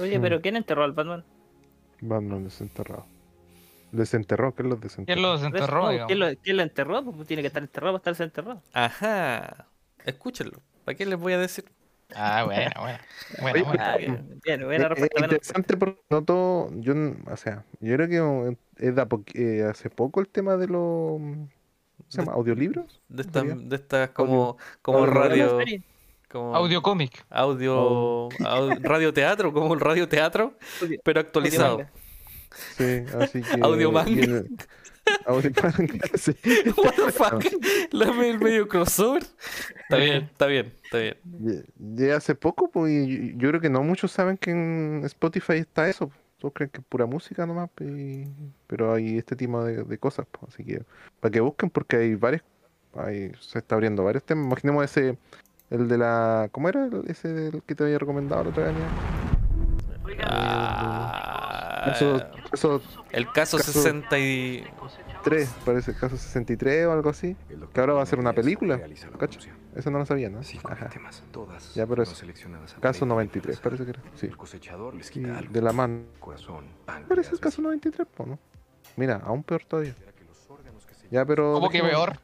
Oye, 0.00 0.18
Mm. 0.18 0.22
pero 0.22 0.40
¿quién 0.40 0.56
enterró 0.56 0.84
al 0.84 0.92
Batman? 0.92 1.24
Batman 2.00 2.44
desenterrado. 2.44 3.06
Desenterró, 3.92 4.54
¿qué 4.54 4.62
es 4.62 4.68
lo 4.68 4.76
desenterró? 4.76 5.06
¿Quién 5.14 5.22
lo 5.22 5.28
Por 5.28 5.36
eso, 5.38 5.50
desenterró? 5.52 5.92
no? 5.92 6.06
¿Quién 6.06 6.18
lo, 6.18 6.26
quién 6.42 6.56
lo 6.56 6.62
enterró? 6.62 7.04
Pues 7.04 7.28
tiene 7.28 7.42
que 7.42 7.46
estar 7.48 7.62
enterrado 7.62 7.92
para 7.92 7.98
estar 8.00 8.12
desenterrado. 8.14 8.62
Ajá, 8.72 9.66
escúchenlo. 10.04 10.58
¿Para 10.84 10.96
qué 10.96 11.06
les 11.06 11.18
voy 11.18 11.34
a 11.34 11.38
decir? 11.38 11.64
Ah, 12.14 12.42
bueno, 12.44 12.70
bueno. 12.80 12.98
Bueno, 13.40 13.54
Oye, 13.54 13.62
bueno. 13.64 13.82
Ah, 13.84 13.96
bien, 13.96 14.40
bien, 14.44 14.64
buena 14.64 14.74
Es- 14.74 14.82
es 14.82 14.88
respuesta. 14.88 15.14
buena 15.18 15.26
interesante 15.26 15.76
porque 15.76 16.00
no 16.10 16.24
todo, 16.24 16.70
yo, 16.80 16.94
o 17.30 17.36
sea, 17.36 17.64
yo 17.80 17.94
creo 17.96 18.08
que 18.08 18.56
es 18.86 18.94
de 18.96 19.00
a 19.02 19.06
po- 19.06 19.24
eh, 19.34 19.64
hace 19.70 19.88
poco 19.90 20.20
el 20.20 20.28
tema 20.28 20.56
de 20.56 20.66
los, 20.68 21.20
¿cómo 21.20 21.48
se 22.08 22.18
llama? 22.18 22.32
¿Audiolibros? 22.32 23.00
De 23.08 23.22
estas, 23.22 23.44
de 23.68 23.76
estas 23.76 24.10
como, 24.10 24.56
como 24.82 24.98
audio- 24.98 25.10
radio, 25.12 25.58
como 26.30 26.54
Audio 26.56 26.82
cómic. 26.82 27.24
audio, 27.30 28.28
au- 28.30 28.78
radioteatro, 28.82 29.52
como 29.52 29.72
el 29.74 29.80
radioteatro, 29.80 30.54
Audio- 30.82 31.00
pero 31.04 31.20
actualizado. 31.20 31.86
Sí, 32.76 33.04
así 33.20 33.42
que... 33.42 33.60
Audio 33.62 33.92
manga. 33.92 34.10
viene- 34.10 34.44
Audio 35.26 35.50
manga, 35.62 36.06
sí. 36.14 36.32
What 36.76 36.94
the 36.94 37.12
fuck? 37.12 37.44
La 37.92 38.06
el 38.06 38.38
medio 38.38 38.68
crossover. 38.68 39.22
Está 39.82 39.96
bien, 39.96 40.24
está 40.24 40.46
bien, 40.46 40.72
está 40.84 40.98
bien. 40.98 41.16
Llegué 41.96 42.12
hace 42.12 42.34
poco, 42.34 42.70
pues, 42.70 42.92
y 42.92 43.34
yo 43.36 43.48
creo 43.48 43.60
que 43.60 43.68
no 43.70 43.82
muchos 43.82 44.12
saben 44.12 44.36
que 44.36 44.50
en 44.52 45.02
Spotify 45.04 45.54
está 45.54 45.88
eso. 45.88 46.10
Todos 46.38 46.54
creen 46.54 46.70
que 46.70 46.80
es 46.80 46.86
pura 46.88 47.06
música 47.06 47.46
nomás, 47.46 47.70
pero 48.66 48.94
hay 48.94 49.18
este 49.18 49.36
tipo 49.36 49.62
de, 49.64 49.84
de 49.84 49.98
cosas, 49.98 50.26
pues, 50.30 50.52
así 50.54 50.64
que 50.64 50.82
para 51.20 51.30
que 51.30 51.40
busquen 51.40 51.70
porque 51.70 51.96
hay 51.96 52.14
varios, 52.16 52.42
hay, 52.96 53.30
se 53.40 53.58
está 53.58 53.74
abriendo 53.76 54.02
varios 54.04 54.24
temas. 54.24 54.46
Imaginemos 54.46 54.84
ese, 54.84 55.16
el 55.70 55.86
de 55.88 55.98
la, 55.98 56.48
¿cómo 56.52 56.68
era? 56.68 56.86
El- 56.86 57.04
Ese 57.08 57.28
del 57.28 57.62
que 57.62 57.74
te 57.74 57.84
había 57.84 57.98
recomendado 57.98 58.44
la 58.44 58.50
otra 58.50 58.64
vez. 58.66 58.74
Ah, 60.24 61.31
Eso, 61.90 62.22
eso 62.52 62.82
el 63.10 63.30
caso 63.32 63.56
caso- 63.58 63.72
60 63.72 64.18
y... 64.18 64.64
3, 65.24 65.48
parece 65.64 65.94
caso 65.94 66.16
63 66.16 66.86
o 66.86 66.92
algo 66.92 67.10
así. 67.10 67.36
Que 67.72 67.80
ahora 67.80 67.92
va 67.94 68.02
a 68.02 68.06
ser 68.06 68.18
una 68.18 68.32
película, 68.32 68.80
¿cacho? 69.18 69.38
Eso 69.76 69.90
no 69.90 69.98
lo 69.98 70.04
sabía, 70.06 70.28
¿no? 70.28 70.40
Ajá. 70.64 70.90
Todas 71.30 71.74
Ya, 71.74 71.86
pero 71.86 72.02
no 72.04 72.10
es 72.10 72.18
seleccionadas 72.18 72.74
a 72.74 72.80
Caso 72.80 73.00
pleno. 73.00 73.14
93, 73.14 73.60
parece 73.60 73.84
que 73.84 73.90
era. 73.90 74.00
Sí. 74.16 74.26
El 74.26 74.36
cosechador 74.36 74.94
les 74.94 75.10
Y 75.10 75.12
quita 75.20 75.38
algo. 75.38 75.52
de 75.52 75.62
la 75.62 75.72
mano. 75.72 76.02
Corazón, 76.18 76.64
Parece 77.08 77.30
el 77.34 77.40
caso 77.40 77.62
93, 77.62 78.06
po, 78.14 78.26
¿no? 78.26 78.38
Mira, 78.96 79.22
aún 79.24 79.44
peor 79.44 79.62
todavía. 79.64 79.94
Ya, 81.10 81.24
pero. 81.24 81.52
¿Cómo 81.52 81.68
que 81.70 81.82
peor? 81.82 82.18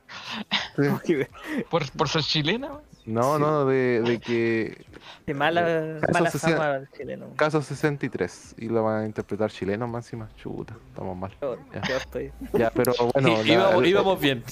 Sí. 1.04 1.14
¿Por, 1.70 1.90
por 1.92 2.08
ser 2.08 2.22
chilena? 2.22 2.80
No, 3.08 3.38
no, 3.38 3.64
de, 3.64 4.02
de 4.02 4.20
que. 4.20 4.84
Qué 5.24 5.32
mala, 5.34 5.96
Eso 5.96 6.12
mala 6.12 6.30
se 6.30 6.36
hacía- 6.36 6.56
fama 6.56 6.80
chileno. 6.96 7.26
Caso 7.36 7.62
63. 7.62 8.54
Y 8.58 8.68
lo 8.68 8.82
van 8.84 9.02
a 9.02 9.06
interpretar 9.06 9.50
chilenos 9.50 9.88
más 9.88 10.04
encima. 10.06 10.28
Chuta, 10.36 10.74
estamos 10.88 11.16
mal. 11.16 11.30
Peor, 11.40 11.58
Ya. 11.88 11.96
estoy. 11.96 12.32
Ya, 12.52 12.70
pero 12.70 12.92
bueno. 13.14 13.28
y- 13.42 13.48
la- 13.48 13.52
íbamos, 13.54 13.74
el- 13.82 13.86
íbamos 13.88 14.20
bien. 14.20 14.44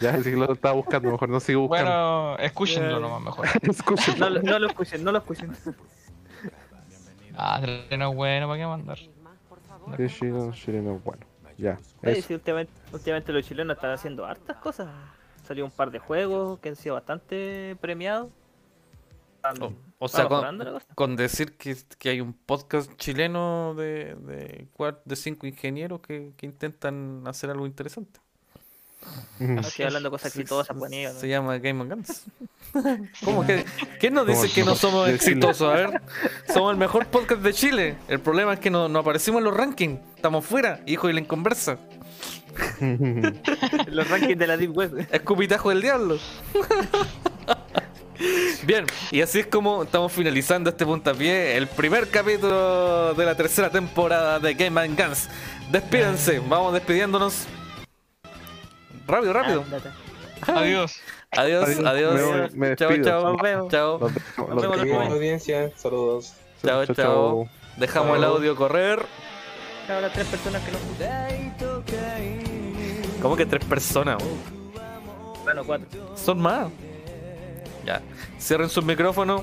Ya, 0.00 0.16
sí 0.16 0.30
que 0.30 0.36
lo 0.36 0.52
estaba 0.52 0.74
buscando, 0.74 1.10
mejor 1.10 1.28
no 1.28 1.38
sigo 1.40 1.62
buscando. 1.68 1.90
Bueno, 1.90 2.36
escúchenlo 2.38 3.00
nomás 3.00 3.22
mejor. 3.22 3.46
Escúchenlo. 3.62 4.30
No, 4.30 4.34
lo- 4.36 4.42
no 4.42 4.58
lo 4.58 4.66
escuchen, 4.68 5.04
no 5.04 5.12
lo 5.12 5.18
escuchen. 5.18 5.52
Ah, 7.36 7.60
no 7.96 8.10
es 8.10 8.16
bueno, 8.16 8.46
¿para 8.48 8.58
qué 8.60 8.66
mandar? 8.66 8.98
Que 9.96 10.08
chileno, 10.08 10.52
chileno, 10.52 11.00
bueno. 11.04 11.20
Ya, 11.58 11.78
Oye, 12.02 12.20
sí, 12.22 12.34
últimamente, 12.34 12.72
últimamente 12.92 13.32
los 13.32 13.44
chilenos 13.46 13.76
están 13.76 13.92
haciendo 13.92 14.24
hartas 14.26 14.56
cosas. 14.56 14.88
Salió 15.46 15.64
un 15.64 15.70
par 15.70 15.90
de 15.90 15.98
juegos 15.98 16.58
que 16.60 16.70
han 16.70 16.76
sido 16.76 16.94
bastante 16.94 17.76
premiados. 17.80 18.30
Están- 19.36 19.62
O, 19.62 19.72
o 19.98 20.08
sea, 20.08 20.26
con, 20.94 21.16
decir 21.16 21.56
que, 21.56 21.76
que 21.98 22.08
hay 22.10 22.20
un 22.20 22.32
podcast 22.32 22.90
chileno 22.96 23.74
de, 23.74 24.14
de, 24.16 24.66
de 25.04 25.16
cinco 25.16 25.46
ingenieros 25.46 26.00
que, 26.00 26.32
que 26.36 26.46
intentan 26.46 27.22
hacer 27.26 27.50
algo 27.50 27.66
interesante. 27.66 28.20
Ujú. 29.38 29.58
Estoy 29.60 29.84
hablando 29.84 30.08
de 30.08 30.10
cosas 30.12 30.32
Se- 30.32 30.40
exitosas, 30.40 30.74
pues, 30.78 30.90
¿no? 30.90 31.20
Se 31.20 31.28
llama 31.28 31.58
Game 31.58 31.82
of 31.82 31.88
Guns. 31.90 32.24
¿Cómo 33.24 33.46
que? 33.46 33.64
¿Quién 34.00 34.14
nos 34.14 34.26
dice 34.26 34.48
que 34.50 34.64
no 34.64 34.74
somos 34.74 35.08
exitosos? 35.10 35.68
A 35.68 35.74
ver, 35.74 36.00
somos 36.52 36.72
el 36.72 36.78
mejor 36.78 37.06
podcast 37.08 37.42
de 37.42 37.52
Chile. 37.52 37.96
El 38.08 38.20
problema 38.20 38.54
es 38.54 38.60
que 38.60 38.70
no, 38.70 38.88
no 38.88 39.00
aparecimos 39.00 39.40
en 39.40 39.44
los 39.44 39.54
rankings. 39.54 40.00
Estamos 40.16 40.44
fuera, 40.46 40.80
hijo 40.86 41.10
y 41.10 41.12
la 41.12 41.20
inconversa. 41.20 41.78
Los 43.88 44.08
rankings 44.10 44.38
de 44.38 44.46
la 44.46 44.56
Deep 44.56 44.76
Web. 44.76 45.06
Escupitajo 45.10 45.70
del 45.70 45.82
diablo. 45.82 46.18
Bien, 48.64 48.86
y 49.10 49.20
así 49.20 49.40
es 49.40 49.46
como 49.46 49.82
estamos 49.82 50.12
finalizando 50.12 50.70
este 50.70 50.86
puntapié, 50.86 51.56
el 51.56 51.66
primer 51.66 52.08
capítulo 52.08 53.12
de 53.14 53.24
la 53.26 53.34
tercera 53.34 53.68
temporada 53.70 54.38
de 54.38 54.54
Game 54.54 54.80
and 54.80 54.98
Guns. 54.98 55.28
Despídense, 55.70 56.38
vamos 56.48 56.72
despidiéndonos. 56.72 57.46
Rápido, 59.06 59.32
rápido. 59.32 59.64
Adiós. 60.46 61.00
Adiós, 61.32 61.64
Adiós, 61.68 61.84
adiós. 61.84 62.54
me- 62.54 62.68
me 62.70 62.76
chao, 62.76 62.88
despido. 62.88 63.08
chao. 63.10 63.32
Nos 63.32 63.42
vemos. 63.42 63.68
Chao, 63.72 63.98
Los 63.98 64.14
dejo- 64.14 64.46
Nos 64.46 64.48
los 64.48 64.62
vemos 64.62 64.76
la 64.76 64.84
dejo. 64.84 64.94
próxima. 64.96 65.14
audiencia, 65.16 65.70
saludos. 65.76 66.34
chao, 66.64 66.86
chao. 66.86 67.48
Dejamos 67.76 68.16
el 68.18 68.24
audio 68.24 68.54
correr. 68.56 69.04
Ahora 69.88 70.10
tres 70.12 70.26
personas 70.26 70.62
que 70.62 70.72
no. 70.72 70.78
¿Cómo 73.20 73.36
que 73.36 73.46
tres 73.46 73.64
personas? 73.64 74.22
Bueno, 75.44 75.62
cuatro. 75.64 76.16
Son 76.16 76.40
más. 76.40 76.68
Ya. 77.84 78.00
Cierren 78.38 78.68
sus 78.70 78.84
micrófonos. 78.84 79.42